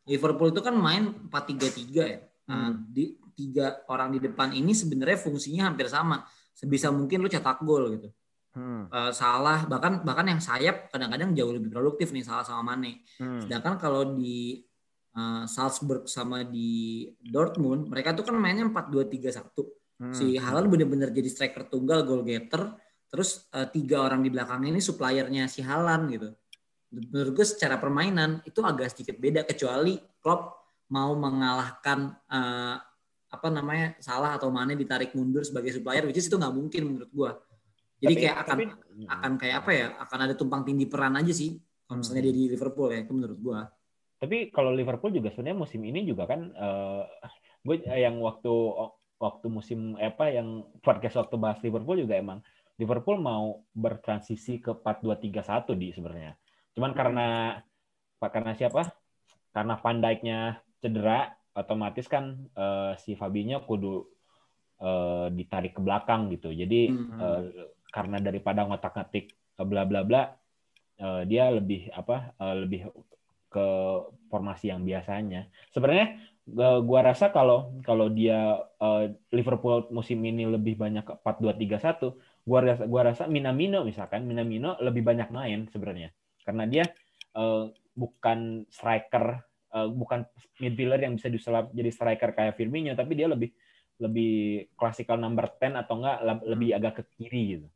Liverpool 0.08 0.48
itu 0.52 0.60
kan 0.60 0.74
main 0.76 1.28
4-3-3 1.28 2.04
ya. 2.04 2.18
Nah, 2.50 2.74
Hmm. 2.74 2.90
di 2.90 3.14
tiga 3.36 3.80
orang 3.88 4.12
di 4.12 4.18
depan 4.20 4.52
ini 4.52 4.74
sebenarnya 4.74 5.16
fungsinya 5.16 5.70
hampir 5.70 5.86
sama. 5.88 6.26
Sebisa 6.52 6.92
mungkin 6.92 7.24
lu 7.24 7.28
cetak 7.30 7.62
gol 7.64 7.94
gitu. 7.96 8.08
Hmm. 8.50 8.90
Eh, 8.90 9.12
salah 9.14 9.64
bahkan 9.70 10.02
bahkan 10.02 10.26
yang 10.26 10.42
sayap 10.42 10.90
kadang-kadang 10.90 11.30
jauh 11.38 11.54
lebih 11.54 11.70
produktif 11.70 12.10
nih 12.10 12.26
salah 12.26 12.42
sama 12.42 12.74
Mane. 12.74 13.06
Hmm. 13.16 13.40
Sedangkan 13.46 13.78
kalau 13.78 14.18
di 14.18 14.60
eh, 15.10 15.44
Salzburg 15.46 16.10
sama 16.10 16.42
di 16.42 17.06
Dortmund 17.22 17.86
mereka 17.90 18.14
tuh 18.14 18.26
kan 18.26 18.34
mainnya 18.34 18.66
4-2-3-1. 18.66 19.66
Hmm. 20.00 20.14
Si 20.16 20.34
Haaland 20.36 20.66
bener-bener 20.72 21.14
jadi 21.14 21.28
striker 21.30 21.70
tunggal, 21.70 22.02
goal 22.02 22.26
getter. 22.26 22.74
Terus 23.10 23.50
eh, 23.50 23.66
tiga 23.74 24.06
orang 24.06 24.22
di 24.22 24.30
belakangnya 24.30 24.70
ini 24.70 24.82
suppliernya 24.82 25.50
si 25.50 25.60
Haaland 25.60 26.04
gitu. 26.14 26.28
Menurut 26.90 27.32
gue 27.38 27.46
secara 27.46 27.78
permainan 27.78 28.42
itu 28.46 28.62
agak 28.62 28.90
sedikit 28.94 29.18
beda 29.18 29.42
kecuali 29.46 29.98
Klopp 30.22 30.62
mau 30.90 31.14
mengalahkan 31.14 32.14
eh, 32.30 32.76
apa 33.30 33.46
namanya 33.46 33.94
salah 34.02 34.34
atau 34.34 34.50
Mane 34.50 34.74
ditarik 34.74 35.14
mundur 35.14 35.46
sebagai 35.46 35.70
supplier, 35.70 36.02
which 36.02 36.18
is 36.18 36.26
itu 36.26 36.34
nggak 36.34 36.50
mungkin 36.54 36.82
menurut 36.86 37.10
gue. 37.14 37.30
Jadi 38.00 38.14
Tapi- 38.16 38.22
kayak 38.26 38.36
akan 38.42 38.56
tapi- 38.58 39.06
akan 39.06 39.32
kayak 39.38 39.56
apa 39.62 39.70
ya? 39.70 39.86
Akan 40.02 40.18
ada 40.26 40.34
tumpang 40.34 40.62
tindih 40.66 40.90
peran 40.90 41.14
aja 41.14 41.30
sih. 41.30 41.58
Kalau 41.86 42.02
misalnya 42.02 42.22
dia 42.30 42.34
di 42.34 42.44
Liverpool 42.50 42.90
ya, 42.94 43.02
itu 43.02 43.12
menurut 43.14 43.38
gue. 43.38 43.60
Tapi 44.20 44.36
kalau 44.54 44.70
Liverpool 44.74 45.10
juga 45.14 45.30
sebenarnya 45.30 45.58
musim 45.58 45.80
ini 45.82 46.06
juga 46.06 46.26
kan 46.26 46.50
eh 46.52 47.02
gue 47.60 47.76
yang 47.86 48.18
waktu 48.20 48.52
waktu 49.20 49.46
musim 49.52 49.96
apa 50.00 50.32
yang 50.32 50.64
podcast 50.80 51.20
waktu 51.20 51.36
bahas 51.36 51.60
Liverpool 51.60 52.00
juga 52.00 52.16
emang 52.16 52.40
Liverpool 52.80 53.20
mau 53.20 53.60
bertransisi 53.76 54.56
ke 54.56 54.72
4-2-3-1 54.72 55.76
di 55.76 55.92
sebenarnya. 55.92 56.32
Cuman 56.72 56.96
karena 56.96 57.60
Pak 58.16 58.30
karena 58.32 58.56
siapa? 58.56 58.88
Karena 59.52 59.76
Van 59.76 60.00
Dijk-nya 60.00 60.64
cedera, 60.80 61.28
otomatis 61.52 62.08
kan 62.08 62.40
eh, 62.56 62.92
si 62.96 63.12
Fabinho 63.12 63.60
kudu 63.68 64.08
eh, 64.80 65.28
ditarik 65.28 65.76
ke 65.76 65.80
belakang 65.84 66.32
gitu. 66.32 66.48
Jadi 66.56 66.88
Hmm. 66.88 67.20
eh, 67.20 67.44
karena 67.92 68.16
daripada 68.22 68.64
ngotak-ngatik 68.64 69.34
bla 69.60 69.84
bla 69.84 70.00
bla 70.00 70.22
eh, 70.96 71.22
dia 71.28 71.52
lebih 71.52 71.92
apa 71.92 72.32
eh, 72.40 72.56
lebih 72.64 72.88
ke 73.50 73.66
formasi 74.30 74.70
yang 74.70 74.86
biasanya. 74.86 75.50
Sebenarnya 75.74 76.16
gua 76.86 77.00
rasa 77.02 77.34
kalau 77.34 77.76
kalau 77.82 78.06
dia 78.08 78.62
eh, 78.78 79.12
Liverpool 79.34 79.90
musim 79.90 80.22
ini 80.22 80.46
lebih 80.46 80.78
banyak 80.78 81.02
ke 81.02 81.14
4-2-3-1, 81.18 82.14
gua 82.42 82.60
rasa 82.64 82.84
gua 82.84 83.02
rasa 83.06 83.24
Minamino 83.26 83.84
misalkan 83.84 84.24
Minamino 84.24 84.76
lebih 84.80 85.04
banyak 85.04 85.28
main 85.28 85.68
sebenarnya. 85.68 86.10
Karena 86.42 86.64
dia 86.64 86.84
eh, 87.36 87.64
bukan 87.92 88.64
striker 88.68 89.24
eh, 89.70 89.88
bukan 89.88 90.24
midfielder 90.58 91.00
yang 91.04 91.14
bisa 91.14 91.28
disulap 91.28 91.70
jadi 91.70 91.90
striker 91.90 92.32
kayak 92.32 92.56
Firmino, 92.56 92.96
tapi 92.96 93.14
dia 93.14 93.28
lebih 93.28 93.52
lebih 94.00 94.64
klasikal 94.80 95.20
number 95.20 95.44
10 95.46 95.76
atau 95.76 96.00
enggak 96.00 96.18
le- 96.24 96.46
lebih 96.48 96.68
agak 96.72 96.92
ke 97.00 97.02
kiri 97.14 97.60
gitu. 97.60 97.68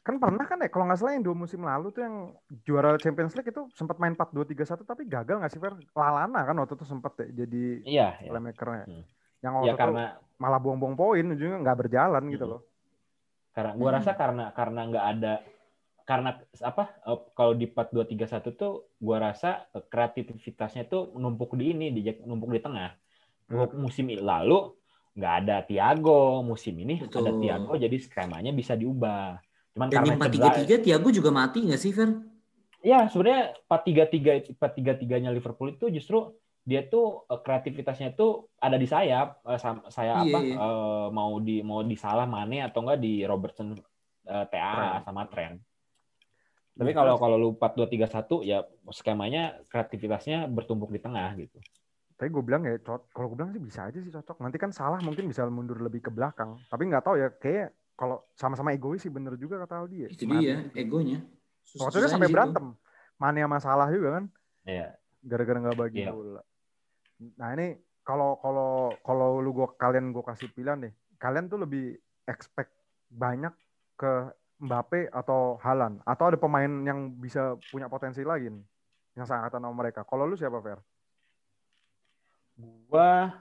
Kan 0.00 0.16
pernah 0.16 0.42
kan 0.42 0.58
ya 0.58 0.66
kalau 0.66 0.88
nggak 0.88 0.98
salah 0.98 1.12
yang 1.14 1.22
dua 1.22 1.36
musim 1.36 1.60
lalu 1.62 1.92
tuh 1.92 2.02
yang 2.02 2.16
juara 2.64 2.96
Champions 2.96 3.36
League 3.36 3.52
itu 3.52 3.68
sempat 3.76 4.00
main 4.00 4.16
4-2-3-1 4.16 4.82
tapi 4.82 5.04
gagal 5.06 5.38
nggak 5.38 5.52
sih 5.52 5.60
Fer? 5.60 5.76
Lalana 5.92 6.40
kan 6.42 6.56
waktu 6.56 6.74
itu 6.74 6.86
sempat 6.88 7.12
ya, 7.20 7.44
jadi 7.44 7.64
Iya, 7.84 8.08
ya. 8.24 8.30
playmakernya. 8.32 8.84
Hmm. 8.88 9.04
Yang 9.44 9.52
waktu 9.54 9.68
Ya 9.68 9.72
itu 9.76 9.80
karena 9.84 10.04
malah 10.40 10.58
buang-buang 10.58 10.96
poin 10.96 11.24
ujungnya 11.28 11.58
nggak 11.60 11.78
berjalan 11.86 12.22
gitu 12.32 12.44
Hmm. 12.48 12.52
loh. 12.56 12.60
Karena 13.60 13.72
gua 13.76 13.90
Hmm. 13.92 13.96
rasa 14.00 14.10
karena 14.16 14.44
karena 14.56 14.80
nggak 14.88 15.06
ada 15.12 15.32
karena 16.08 16.30
apa 16.64 16.84
eh, 17.04 17.18
kalau 17.36 17.52
di 17.52 17.68
4-2-3-1 17.68 18.56
tuh 18.56 18.88
gua 18.96 19.20
rasa 19.20 19.68
eh, 19.76 19.84
kreativitasnya 19.84 20.88
tuh 20.88 21.12
numpuk 21.20 21.52
di 21.60 21.76
ini 21.76 21.92
di 21.92 22.00
numpuk 22.24 22.56
di 22.56 22.60
tengah. 22.64 22.96
Hmm. 23.52 23.68
Musim 23.76 24.08
lalu 24.08 24.72
nggak 25.12 25.34
ada 25.44 25.56
Thiago, 25.68 26.40
musim 26.40 26.72
ini 26.80 27.04
Betul. 27.04 27.28
ada 27.28 27.32
Thiago 27.36 27.72
jadi 27.76 27.96
skemanya 28.00 28.56
bisa 28.56 28.72
diubah. 28.72 29.36
Cuman 29.76 29.92
Dan 29.92 30.02
karena 30.02 30.14
cedera, 30.16 30.50
4-3-3 30.56 30.80
Thiago 30.80 31.08
juga 31.12 31.30
mati 31.30 31.58
nggak 31.68 31.80
sih, 31.84 31.92
Fer? 31.92 32.10
ya 32.80 33.12
sebenarnya 33.12 33.52
4-3-3 33.68 34.56
4-3-3-nya 34.56 35.28
Liverpool 35.28 35.76
itu 35.76 35.92
justru 35.92 36.32
dia 36.70 36.86
tuh 36.86 37.26
eh, 37.26 37.40
kreativitasnya 37.42 38.14
tuh 38.14 38.46
ada 38.62 38.78
di 38.78 38.86
sayap 38.86 39.42
Eh, 39.42 39.58
saya 39.90 40.22
Iya, 40.22 40.30
apa 40.30 40.38
iya. 40.46 40.54
eh, 40.54 41.06
mau 41.10 41.32
di 41.42 41.56
mau 41.66 41.82
di 41.82 41.98
salah 41.98 42.30
Mane 42.30 42.62
atau 42.62 42.86
enggak 42.86 43.02
di 43.02 43.26
Robertson 43.26 43.74
eh, 44.30 44.44
TA 44.46 45.02
sama 45.02 45.26
Trent. 45.26 45.58
Tapi 46.78 46.90
Iya, 46.94 46.98
kalau 47.02 47.14
kalau 47.18 47.36
lu 47.36 47.48
4-2-3-1 47.58 48.46
ya 48.46 48.62
skemanya 48.94 49.58
kreativitasnya 49.68 50.46
bertumpuk 50.46 50.94
di 50.94 51.02
tengah 51.02 51.34
gitu. 51.34 51.58
Tapi 52.16 52.28
gue 52.30 52.42
bilang 52.44 52.62
ya, 52.68 52.76
kalau 52.84 53.32
gue 53.32 53.36
bilang 53.36 53.50
sih 53.50 53.60
bisa 53.60 53.88
aja 53.88 53.98
sih 53.98 54.12
cocok. 54.12 54.38
Nanti 54.44 54.56
kan 54.60 54.70
salah 54.70 55.00
mungkin 55.00 55.24
bisa 55.26 55.44
mundur 55.50 55.80
lebih 55.80 56.04
ke 56.04 56.12
belakang. 56.12 56.56
Tapi 56.68 56.82
nggak 56.88 57.04
tahu 57.04 57.16
ya, 57.16 57.28
kayak 57.32 57.74
kalau 57.96 58.24
sama-sama 58.36 58.72
egois 58.72 59.00
sih 59.04 59.12
bener 59.12 59.36
juga 59.36 59.60
kata 59.64 59.84
Aldi 59.84 59.96
ya. 60.04 60.08
Itu 60.08 60.24
Mane 60.28 60.40
dia, 60.40 60.56
egonya. 60.76 61.18
Waktu 61.76 61.96
itu 62.00 62.08
sampai 62.08 62.28
berantem. 62.28 62.76
Mane 63.20 63.40
sama 63.44 63.58
salah 63.60 63.88
juga 63.92 64.20
kan, 64.20 64.24
Iya. 64.64 64.96
gara-gara 65.20 65.58
nggak 65.60 65.76
bagi 65.76 66.00
Iya. 66.00 66.12
bola. 66.12 66.40
Nah 67.36 67.52
ini 67.52 67.76
kalau 68.00 68.40
kalau 68.40 68.90
kalau 69.04 69.28
lu 69.44 69.52
gua 69.52 69.68
kalian 69.76 70.10
gue 70.10 70.24
kasih 70.24 70.48
pilihan 70.56 70.88
deh, 70.88 70.92
kalian 71.20 71.52
tuh 71.52 71.60
lebih 71.60 71.94
expect 72.24 72.72
banyak 73.12 73.52
ke 74.00 74.32
Mbappe 74.60 75.08
atau 75.12 75.56
Halan 75.60 76.00
atau 76.04 76.24
ada 76.32 76.38
pemain 76.40 76.68
yang 76.68 77.12
bisa 77.16 77.56
punya 77.72 77.88
potensi 77.88 78.24
lagi 78.24 78.48
nih 78.48 78.64
yang 79.16 79.26
seangkatan 79.28 79.60
sama 79.60 79.76
mereka. 79.76 80.04
Kalau 80.04 80.24
lu 80.24 80.36
siapa 80.36 80.60
Fer? 80.64 80.80
Gua 82.88 83.32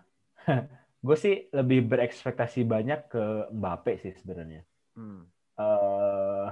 gue 1.06 1.18
sih 1.20 1.48
lebih 1.56 1.88
berekspektasi 1.88 2.68
banyak 2.68 3.08
ke 3.08 3.24
Mbappe 3.56 4.00
sih 4.00 4.14
sebenarnya. 4.20 4.64
Hmm. 4.96 5.24
eh 5.60 6.50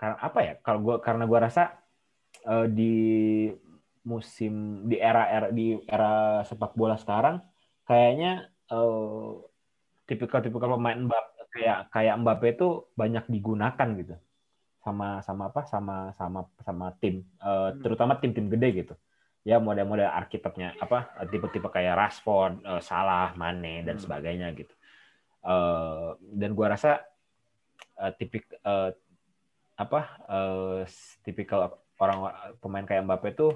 karena 0.00 0.16
apa 0.18 0.38
ya? 0.40 0.54
Kalau 0.64 0.80
gua 0.80 0.96
karena 0.98 1.24
gua 1.28 1.48
rasa 1.48 1.76
eh, 2.44 2.66
di 2.72 2.92
musim 4.02 4.84
di 4.90 4.98
era 4.98 5.30
era 5.30 5.46
di 5.54 5.78
era 5.86 6.42
sepak 6.42 6.74
bola 6.74 6.98
sekarang 6.98 7.38
kayaknya 7.86 8.50
eh, 8.70 9.30
tipikal-tipikal 10.10 10.74
pemain 10.74 10.98
Mbappe 10.98 11.42
kayak 11.54 11.78
kayak 11.94 12.14
Mbappe 12.18 12.46
itu 12.58 12.68
banyak 12.98 13.24
digunakan 13.30 13.88
gitu. 13.98 14.14
Sama 14.82 15.22
sama 15.22 15.54
apa? 15.54 15.62
Sama 15.70 16.10
sama 16.18 16.40
sama 16.66 16.86
tim 16.98 17.22
eh, 17.22 17.70
terutama 17.78 18.18
tim-tim 18.18 18.50
gede 18.50 18.68
gitu. 18.82 18.94
Ya 19.42 19.58
model-model 19.58 20.06
arsiteknya 20.06 20.78
apa 20.78 21.18
tipe-tipe 21.30 21.66
kayak 21.70 21.98
Rashford, 21.98 22.62
eh, 22.62 22.82
Salah, 22.82 23.34
Mane 23.38 23.86
dan 23.86 23.98
Hmm. 23.98 24.02
sebagainya 24.02 24.50
gitu. 24.58 24.74
Eh, 25.42 26.08
dan 26.38 26.50
gua 26.58 26.74
rasa 26.74 27.02
eh, 28.02 28.12
tipik 28.18 28.50
eh, 28.50 28.90
apa 29.78 30.00
eh, 30.30 30.82
tipikal 31.22 31.78
orang 32.02 32.18
pemain 32.58 32.86
kayak 32.86 33.06
Mbappe 33.06 33.30
itu 33.30 33.54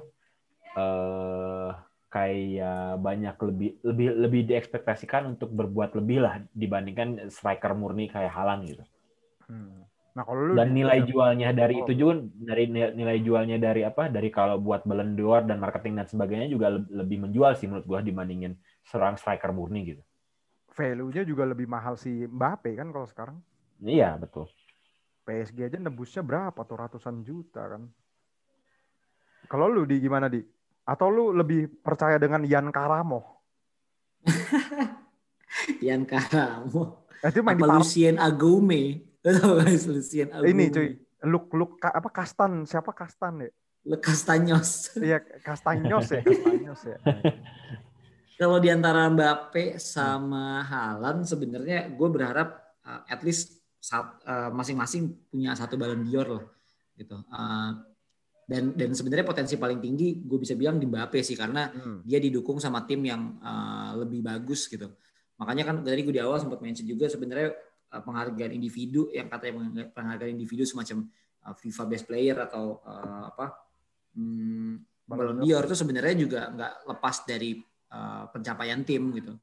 eh 0.77 1.68
kayak 2.14 2.81
banyak 3.07 3.37
lebih 3.49 3.70
lebih 3.89 4.07
lebih 4.24 4.41
diekspektasikan 4.49 5.22
untuk 5.33 5.51
berbuat 5.59 5.91
lebih 5.99 6.18
lah 6.24 6.35
dibandingkan 6.62 7.09
striker 7.37 7.72
murni 7.81 8.05
kayak 8.14 8.33
Halan 8.37 8.61
gitu. 8.70 8.83
Hmm. 9.49 9.87
Nah, 10.16 10.22
kalau 10.27 10.43
lu 10.49 10.57
Dan 10.59 10.68
nilai 10.79 10.99
jualnya 11.11 11.49
dari 11.61 11.74
Oh. 11.79 11.83
itu 11.83 11.93
juga 12.01 12.12
dari 12.51 12.64
nilai 13.01 13.18
jualnya 13.27 13.57
dari 13.66 13.83
apa? 13.91 14.03
Dari 14.16 14.29
kalau 14.39 14.57
buat 14.66 14.83
Ballon 14.89 15.11
d'Or 15.18 15.43
dan 15.51 15.59
marketing 15.64 15.95
dan 15.99 16.07
sebagainya 16.12 16.49
juga 16.55 16.66
le- 16.74 16.91
lebih 17.01 17.18
menjual 17.24 17.53
sih 17.59 17.66
menurut 17.70 17.87
gua 17.91 18.01
dibandingin 18.09 18.53
seorang 18.89 19.14
striker 19.20 19.51
murni 19.59 19.81
gitu. 19.91 20.03
value-nya 20.79 21.22
juga 21.31 21.43
lebih 21.53 21.66
mahal 21.74 21.95
si 22.03 22.12
Mbappe 22.37 22.70
kan 22.79 22.89
kalau 22.95 23.07
sekarang. 23.12 23.37
Iya, 23.81 24.18
betul. 24.20 24.47
PSG 25.27 25.59
aja 25.68 25.79
nebusnya 25.81 26.22
berapa 26.31 26.61
tuh 26.68 26.77
ratusan 26.83 27.16
juta 27.29 27.62
kan. 27.72 27.83
Kalau 29.51 29.66
lu 29.74 29.83
di 29.91 29.97
gimana 30.05 30.27
di? 30.35 30.41
Atau 30.87 31.11
lu 31.11 31.34
lebih 31.34 31.66
percaya 31.82 32.16
dengan 32.16 32.47
Yan 32.47 32.70
Karamo? 32.70 33.43
Ian 35.84 36.07
Karamo. 36.07 37.07
Eh, 37.22 37.28
itu 37.32 37.41
main 37.43 37.57
di 37.57 37.62
Apa 37.64 37.70
Par- 37.74 37.80
Lucien 37.82 38.14
gak 38.20 39.91
Lucien 39.91 40.28
Agoume? 40.30 40.51
ini 40.51 40.64
cuy. 40.70 40.89
Luk 41.26 41.51
Luk 41.59 41.82
Ka- 41.82 41.95
apa 41.97 42.09
Kastan? 42.12 42.62
Siapa 42.68 42.95
Kastan 42.95 43.43
ya? 43.43 43.51
Le 43.87 43.99
Castanyos. 44.03 44.70
Iya, 45.07 45.22
Kastanyos 45.43 46.07
ya, 46.11 46.22
Kastanyos 46.26 46.80
ya. 46.87 46.99
Kalau 48.37 48.59
di 48.61 48.68
antara 48.68 49.09
Mbappe 49.09 49.78
sama 49.80 50.61
Haaland 50.66 51.24
sebenarnya 51.24 51.89
gue 51.89 52.09
berharap 52.11 52.62
uh, 52.84 53.03
at 53.09 53.22
least 53.24 53.62
sat- 53.80 54.20
uh, 54.26 54.51
masing-masing 54.53 55.14
punya 55.30 55.55
satu 55.57 55.78
Ballon 55.80 56.05
d'Or 56.05 56.28
lah 56.28 56.45
gitu. 56.99 57.16
Uh, 57.30 57.70
dan 58.47 58.78
dan 58.78 58.94
sebenarnya 58.94 59.26
potensi 59.26 59.59
paling 59.59 59.82
tinggi 59.82 60.22
gue 60.22 60.38
bisa 60.38 60.55
bilang 60.55 60.78
di 60.78 60.86
Mbappe 60.86 61.18
sih 61.18 61.34
karena 61.34 61.66
Hmm. 61.66 61.99
dia 62.07 62.22
didukung 62.22 62.62
sama 62.62 62.86
tim 62.86 63.03
yang 63.03 63.42
uh, 63.42 63.99
lebih 63.99 64.22
bagus 64.22 64.70
gitu. 64.70 64.86
Makanya 65.36 65.66
kan 65.66 65.76
tadi 65.82 66.01
gue 66.07 66.14
di 66.14 66.22
awal 66.22 66.38
sempat 66.38 66.62
mention 66.62 66.86
juga 66.86 67.11
sebenarnya 67.11 67.51
uh, 67.90 68.03
penghargaan 68.07 68.55
individu 68.55 69.11
yang 69.11 69.26
katanya 69.26 69.53
pengharga- 69.59 69.90
penghargaan 69.92 70.32
individu 70.38 70.62
semacam 70.62 71.11
uh, 71.42 71.55
FIFA 71.59 71.84
Best 71.90 72.05
Player 72.07 72.36
atau 72.38 72.78
uh, 72.86 73.34
apa 73.34 73.47
hmm, 74.14 75.05
Ballon 75.11 75.42
d'Or 75.42 75.64
itu 75.66 75.76
sebenarnya 75.78 76.14
juga 76.14 76.40
nggak 76.51 76.72
lepas 76.86 77.16
dari 77.26 77.59
uh, 77.90 78.30
pencapaian 78.30 78.82
tim 78.86 79.11
gitu. 79.14 79.34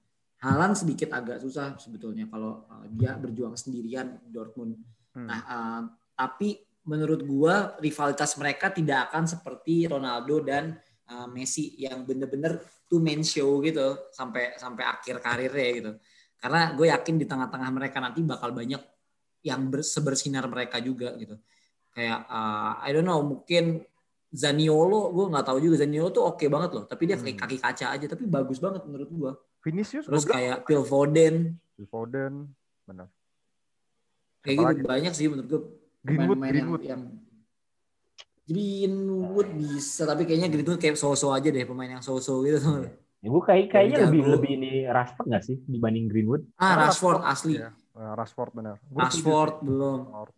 Halan 0.44 0.76
sedikit 0.76 1.16
agak 1.16 1.40
susah 1.40 1.76
sebetulnya 1.80 2.28
kalau 2.28 2.68
uh, 2.68 2.88
dia 2.92 3.16
berjuang 3.20 3.56
sendirian 3.56 4.20
di 4.24 4.32
Dortmund. 4.32 4.76
Hmm. 5.16 5.28
Nah, 5.28 5.40
uh, 5.44 5.82
tapi 6.16 6.56
menurut 6.84 7.24
gua 7.24 7.76
rivalitas 7.80 8.36
mereka 8.36 8.72
tidak 8.72 9.10
akan 9.12 9.24
seperti 9.28 9.88
Ronaldo 9.88 10.44
dan 10.44 10.76
uh, 11.12 11.28
Messi 11.32 11.76
yang 11.80 12.04
bener-bener 12.04 12.60
two 12.88 13.00
man 13.00 13.24
show 13.24 13.64
gitu 13.64 14.12
sampai 14.12 14.56
sampai 14.60 14.84
akhir 14.86 15.24
karirnya 15.24 15.70
gitu. 15.74 15.92
Karena 16.44 16.76
gue 16.76 16.92
yakin 16.92 17.16
di 17.16 17.24
tengah-tengah 17.24 17.72
mereka 17.72 18.04
nanti 18.04 18.20
bakal 18.20 18.52
banyak 18.52 18.84
yang 19.48 19.72
ber- 19.72 19.80
sebersinar 19.88 20.44
mereka 20.52 20.84
juga 20.84 21.16
gitu. 21.16 21.40
Kayak 21.96 22.28
uh, 22.28 22.84
I 22.84 22.92
don't 22.92 23.08
know 23.08 23.24
mungkin 23.24 23.80
Zaniolo 24.34 25.14
gue 25.16 25.26
nggak 25.32 25.46
tahu 25.46 25.58
juga 25.64 25.80
Zaniolo 25.86 26.12
tuh 26.12 26.26
oke 26.26 26.44
banget 26.52 26.72
loh, 26.76 26.84
tapi 26.84 27.08
dia 27.08 27.16
kayak 27.16 27.38
Hmm. 27.40 27.44
kaki 27.48 27.58
kaca 27.64 27.86
aja 27.96 28.06
tapi 28.12 28.28
bagus 28.28 28.60
banget 28.60 28.84
menurut 28.84 29.10
gua. 29.14 29.32
Vinicius 29.64 30.04
Terus 30.04 30.28
kayak 30.28 30.68
Phil 30.68 30.84
Foden 30.84 31.56
Phil 31.80 31.88
Foden, 31.88 32.52
benar. 32.84 33.08
kayak 34.44 34.76
gitu 34.76 34.84
banyak 34.84 35.14
sih 35.16 35.32
menurut 35.32 35.48
gua 35.48 35.62
Greenwood, 36.04 36.38
yang, 36.38 36.52
Greenwood. 36.52 36.84
yang 36.84 37.02
Greenwood 38.44 39.50
bisa 39.56 40.04
tapi 40.04 40.24
kayaknya 40.24 40.52
Greenwood 40.52 40.76
kayak 40.78 40.96
so-so 40.96 41.32
aja 41.32 41.48
deh 41.48 41.64
pemain 41.64 41.88
yang 41.90 42.04
so-so 42.04 42.44
gitu. 42.44 42.84
Ya, 43.24 43.32
gue 43.32 43.40
kayak 43.42 43.66
kayaknya 43.72 43.98
Yang 43.98 44.04
lebih 44.06 44.20
jago. 44.20 44.32
lebih 44.36 44.52
ini 44.54 44.72
Rashford 44.84 45.26
nggak 45.26 45.44
sih 45.44 45.56
dibanding 45.64 46.06
Greenwood? 46.06 46.44
Ah, 46.58 46.76
Rashford 46.78 47.24
Rashford, 47.24 47.32
asli. 47.32 47.54
iya. 47.56 47.72
Eh, 47.94 48.14
Rashford 48.14 48.52
benar. 48.52 48.76
Gua 48.84 49.00
Rashford 49.02 49.54
sih. 49.54 49.64
belum. 49.64 50.00
Rashford. 50.04 50.36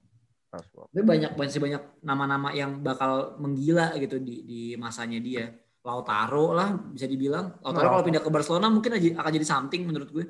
Rashford. 0.53 0.87
Tapi 0.87 1.01
banyak 1.03 1.31
masih 1.33 1.59
banyak 1.59 1.81
nama-nama 1.99 2.49
yang 2.51 2.77
bakal 2.79 3.11
menggila 3.35 3.89
gitu 3.97 4.21
di 4.21 4.35
di 4.43 4.59
masanya 4.75 5.17
dia. 5.17 5.49
Lautaro 5.81 6.53
lah 6.53 6.77
bisa 6.93 7.05
dibilang. 7.05 7.57
Lautaro 7.59 7.73
kalau 7.83 7.91
Lautaro. 7.95 8.05
pindah 8.05 8.21
ke 8.21 8.29
Barcelona 8.29 8.67
mungkin 8.69 8.91
aja- 8.93 9.17
akan 9.17 9.31
jadi 9.33 9.47
something 9.47 9.81
menurut 9.81 10.09
gue. 10.11 10.25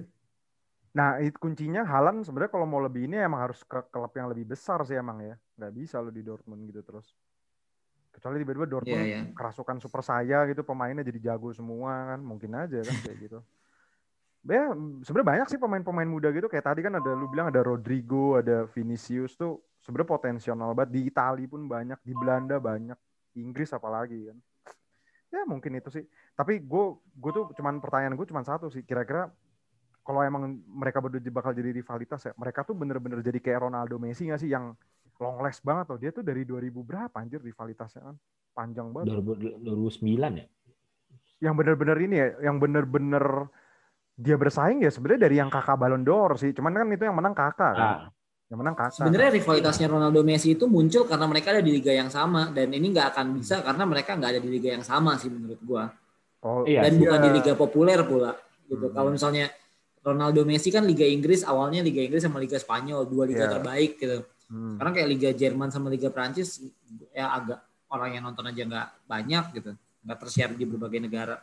Nah, 0.96 1.20
itu 1.20 1.36
kuncinya 1.36 1.84
Halan 1.84 2.24
sebenarnya 2.24 2.56
kalau 2.56 2.64
mau 2.64 2.80
lebih 2.80 3.12
ini 3.12 3.20
emang 3.20 3.44
harus 3.44 3.60
ke 3.68 3.84
klub 3.92 4.16
yang 4.16 4.32
lebih 4.32 4.56
besar 4.56 4.80
sih 4.88 4.96
emang 4.96 5.20
ya. 5.20 5.36
Nggak 5.60 5.74
bisa 5.76 6.00
lo 6.00 6.08
di 6.08 6.24
Dortmund 6.24 6.64
gitu 6.72 6.82
terus. 6.88 7.12
Kecuali 8.16 8.40
tiba-tiba 8.40 8.64
Dortmund 8.64 9.04
Iya, 9.04 9.28
iya. 9.28 9.36
kerasukan 9.36 9.84
super 9.84 10.00
saya 10.00 10.48
gitu 10.48 10.64
pemainnya 10.64 11.04
jadi 11.04 11.20
jago 11.36 11.52
semua 11.52 12.16
kan 12.16 12.20
mungkin 12.24 12.56
aja 12.56 12.80
kan 12.80 12.96
kayak 13.04 13.20
gitu. 13.28 13.40
Ya 14.46 14.70
sebenarnya 15.02 15.26
banyak 15.26 15.48
sih 15.50 15.58
pemain-pemain 15.58 16.06
muda 16.06 16.30
gitu 16.30 16.46
kayak 16.46 16.70
tadi 16.70 16.86
kan 16.86 16.94
ada 17.02 17.18
lu 17.18 17.26
bilang 17.26 17.50
ada 17.50 17.66
Rodrigo, 17.66 18.38
ada 18.38 18.70
Vinicius 18.70 19.34
tuh 19.34 19.58
sebenarnya 19.82 20.06
potensial 20.06 20.54
banget 20.70 20.94
di 20.94 21.02
Italia 21.10 21.50
pun 21.50 21.66
banyak, 21.66 21.98
di 22.06 22.14
Belanda 22.14 22.62
banyak, 22.62 22.94
Inggris 23.42 23.74
apalagi 23.74 24.30
kan. 24.30 24.38
Ya 25.34 25.50
mungkin 25.50 25.74
itu 25.82 25.90
sih. 25.90 26.06
Tapi 26.38 26.62
gue 26.62 26.86
gue 26.94 27.32
tuh 27.34 27.58
cuman 27.58 27.82
pertanyaan 27.82 28.14
gue 28.14 28.28
cuman 28.30 28.46
satu 28.46 28.70
sih 28.70 28.86
kira-kira 28.86 29.34
kalau 30.06 30.22
emang 30.22 30.62
mereka 30.70 31.02
berdua 31.02 31.18
bakal 31.34 31.52
jadi 31.58 31.74
rivalitas 31.74 32.30
ya, 32.30 32.34
mereka 32.38 32.62
tuh 32.62 32.78
bener-bener 32.78 33.26
jadi 33.26 33.42
kayak 33.42 33.66
Ronaldo 33.66 33.98
Messi 33.98 34.30
gak 34.30 34.38
sih 34.38 34.54
yang 34.54 34.78
long 35.18 35.42
last 35.42 35.66
banget 35.66 35.90
loh. 35.90 35.98
Dia 35.98 36.14
tuh 36.14 36.22
dari 36.22 36.46
2000 36.46 36.70
berapa 36.86 37.16
anjir 37.18 37.42
rivalitasnya 37.42 38.14
kan. 38.14 38.16
Panjang 38.54 38.94
banget. 38.94 39.18
2000 39.18 39.66
2009 39.66 40.40
ya? 40.40 40.46
Yang 41.42 41.54
bener-bener 41.58 41.98
ini 42.06 42.16
ya, 42.22 42.28
yang 42.46 42.62
bener-bener 42.62 43.50
dia 44.16 44.38
bersaing 44.40 44.80
ya 44.80 44.94
sebenarnya 44.94 45.28
dari 45.28 45.36
yang 45.42 45.50
kakak 45.50 45.76
Ballon 45.76 46.06
d'Or 46.06 46.38
sih. 46.38 46.54
Cuman 46.54 46.72
kan 46.72 46.88
itu 46.94 47.04
yang 47.04 47.18
menang 47.18 47.34
kakak 47.34 47.74
kan. 47.74 47.98
Ah, 47.98 48.08
Yang 48.46 48.60
menang 48.62 48.76
kakak. 48.78 49.02
Sebenarnya 49.02 49.32
rivalitasnya 49.42 49.88
Ronaldo 49.90 50.22
Messi 50.22 50.54
itu 50.54 50.70
muncul 50.70 51.10
karena 51.10 51.26
mereka 51.26 51.50
ada 51.50 51.66
di 51.66 51.82
liga 51.82 51.90
yang 51.92 52.14
sama 52.14 52.54
dan 52.54 52.70
ini 52.70 52.94
nggak 52.94 53.18
akan 53.18 53.42
bisa 53.42 53.66
karena 53.66 53.84
mereka 53.90 54.14
nggak 54.14 54.38
ada 54.38 54.42
di 54.46 54.50
liga 54.54 54.70
yang 54.70 54.86
sama 54.86 55.18
sih 55.18 55.34
menurut 55.34 55.60
gua. 55.66 55.90
oh, 56.46 56.62
Iya. 56.62 56.86
Dan 56.86 57.02
bukan 57.02 57.20
iya. 57.20 57.26
di 57.26 57.30
liga 57.42 57.54
populer 57.58 58.00
pula 58.06 58.38
gitu. 58.70 58.86
Hmm. 58.86 58.94
Kalau 58.94 59.10
misalnya 59.10 59.50
Ronaldo 60.06 60.46
Messi 60.46 60.70
kan 60.70 60.86
Liga 60.86 61.02
Inggris 61.04 61.42
awalnya 61.42 61.82
Liga 61.82 61.98
Inggris 62.00 62.22
sama 62.22 62.38
Liga 62.38 62.56
Spanyol 62.56 63.10
dua 63.10 63.26
liga 63.26 63.50
Iya. 63.50 63.54
terbaik 63.58 63.92
gitu. 63.98 64.22
Hmm. 64.46 64.78
Sekarang 64.78 64.94
kayak 64.94 65.10
Liga 65.10 65.30
Jerman 65.34 65.70
sama 65.74 65.90
Liga 65.90 66.14
Prancis 66.14 66.62
ya 67.10 67.34
agak 67.34 67.60
orang 67.90 68.14
yang 68.14 68.24
nonton 68.24 68.46
aja 68.46 68.62
nggak 68.62 68.88
banyak 69.10 69.46
gitu. 69.58 69.72
Nggak 70.06 70.18
tersiar 70.22 70.54
di 70.54 70.64
berbagai 70.64 71.02
negara. 71.02 71.42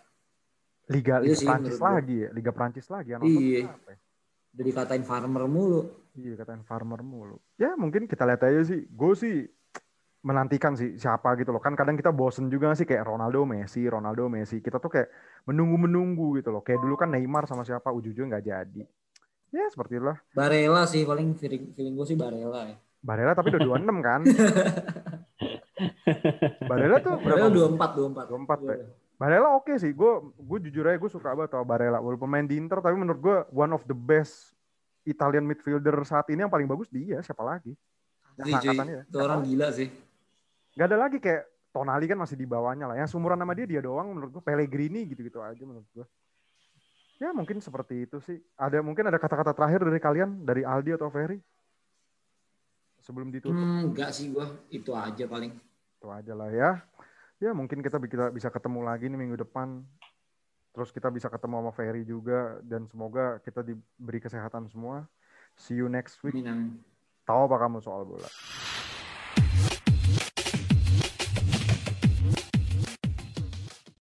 Liga 0.87 1.19
Liga 1.19 1.35
sih 1.35 1.47
Prancis 1.47 1.79
lagi 1.79 2.17
ya, 2.23 2.29
Liga 2.31 2.51
Prancis 2.55 2.87
lagi 2.87 3.09
yang 3.11 3.21
nonton 3.21 3.43
Iya. 3.43 3.61
ya? 3.67 3.97
Udah 4.53 4.65
dikatain 4.65 5.03
farmer 5.03 5.45
mulu. 5.51 5.81
Iya 6.13 6.35
katain 6.39 6.63
farmer 6.63 7.01
mulu. 7.03 7.37
Ya 7.59 7.75
mungkin 7.75 8.07
kita 8.07 8.23
lihat 8.23 8.47
aja 8.47 8.63
sih. 8.63 8.87
Gue 8.87 9.19
sih 9.19 9.49
menantikan 10.23 10.79
sih 10.79 10.95
siapa 10.95 11.35
gitu 11.35 11.51
loh. 11.51 11.59
Kan 11.59 11.75
kadang 11.75 11.99
kita 11.99 12.15
bosen 12.15 12.47
juga 12.47 12.73
sih 12.79 12.87
kayak 12.87 13.11
Ronaldo, 13.11 13.43
Messi, 13.43 13.83
Ronaldo, 13.85 14.31
Messi. 14.31 14.63
Kita 14.63 14.79
tuh 14.79 14.89
kayak 14.89 15.11
menunggu-menunggu 15.51 16.39
gitu 16.39 16.55
loh. 16.55 16.63
Kayak 16.63 16.87
dulu 16.87 16.95
kan 16.95 17.11
Neymar 17.11 17.51
sama 17.51 17.67
siapa 17.67 17.91
ujung-ujungnya 17.91 18.39
nggak 18.39 18.47
jadi. 18.47 18.83
Ya 19.53 19.67
seperti 19.69 19.99
itulah. 19.99 20.17
Barella 20.33 20.89
sih 20.89 21.05
paling 21.05 21.37
feeling, 21.37 21.77
feeling 21.77 21.95
gue 21.99 22.07
sih 22.09 22.17
Barella 22.17 22.71
ya. 22.71 22.77
Barella 23.03 23.35
tapi 23.35 23.51
udah 23.51 23.61
26 23.83 23.99
kan. 24.01 24.21
Barella 26.71 26.97
tuh 27.03 27.19
Barella 27.19 27.51
berapa? 27.51 27.77
24 27.77 28.31
24. 28.31 28.63
24 28.63 28.63
ya. 28.63 28.87
Barella 29.19 29.49
oke 29.59 29.75
sih. 29.77 29.91
Gue 29.91 30.23
gue 30.39 30.59
jujur 30.71 30.87
aja 30.87 31.03
gue 31.03 31.11
suka 31.11 31.35
banget 31.35 31.59
sama 31.59 31.67
Barella. 31.67 31.99
Walaupun 31.99 32.31
main 32.31 32.47
di 32.47 32.57
Inter 32.57 32.79
tapi 32.79 32.95
menurut 32.95 33.19
gue 33.19 33.37
one 33.51 33.75
of 33.75 33.83
the 33.91 33.99
best 33.99 34.55
Italian 35.03 35.51
midfielder 35.51 35.99
saat 36.07 36.31
ini 36.31 36.47
yang 36.47 36.53
paling 36.53 36.71
bagus 36.71 36.87
dia. 36.87 37.19
Siapa 37.27 37.43
lagi? 37.43 37.75
Ya. 38.41 39.05
Itu 39.05 39.19
orang 39.19 39.45
gila 39.45 39.69
sih. 39.75 39.91
Gak 40.77 40.87
ada 40.89 40.99
lagi 41.09 41.19
kayak 41.21 41.49
Tonali 41.73 42.05
kan 42.05 42.21
masih 42.21 42.37
di 42.37 42.45
bawahnya 42.45 42.85
lah. 42.85 42.97
Yang 43.01 43.17
seumuran 43.17 43.41
sama 43.41 43.57
dia 43.57 43.65
dia 43.65 43.81
doang 43.81 44.13
menurut 44.13 44.41
gue. 44.41 44.43
Pellegrini 44.45 45.09
gitu-gitu 45.09 45.41
aja 45.41 45.63
menurut 45.65 45.89
gue. 45.97 46.07
Ya 47.23 47.31
mungkin 47.31 47.63
seperti 47.63 48.05
itu 48.05 48.19
sih. 48.21 48.43
Ada 48.59 48.83
mungkin 48.83 49.09
ada 49.09 49.17
kata-kata 49.17 49.55
terakhir 49.57 49.87
dari 49.87 50.01
kalian 50.03 50.43
dari 50.43 50.67
Aldi 50.67 50.99
atau 50.99 51.09
Ferry 51.09 51.39
sebelum 53.03 53.31
ditutup. 53.35 53.59
Hmm, 53.59 53.91
enggak 53.95 54.11
sih 54.15 54.31
gua. 54.31 54.59
Itu 54.71 54.95
aja 54.95 55.27
paling. 55.27 55.55
Itu 55.99 56.09
aja 56.11 56.33
lah 56.35 56.51
ya. 56.51 56.71
Ya 57.43 57.51
mungkin 57.51 57.83
kita 57.83 57.99
bisa 57.99 58.31
bisa 58.31 58.49
ketemu 58.51 58.87
lagi 58.87 59.11
nih 59.11 59.19
minggu 59.19 59.39
depan. 59.39 59.83
Terus 60.73 60.89
kita 60.89 61.13
bisa 61.13 61.29
ketemu 61.29 61.61
sama 61.61 61.73
Ferry 61.75 62.03
juga 62.03 62.59
dan 62.65 62.89
semoga 62.89 63.39
kita 63.45 63.61
diberi 63.61 64.19
kesehatan 64.23 64.67
semua. 64.67 65.05
See 65.55 65.77
you 65.77 65.87
next 65.87 66.17
week. 66.25 66.33
Amin. 66.39 66.81
Tahu 67.29 67.41
apa 67.47 67.57
kamu 67.61 67.79
soal 67.85 68.09
bola? 68.09 68.27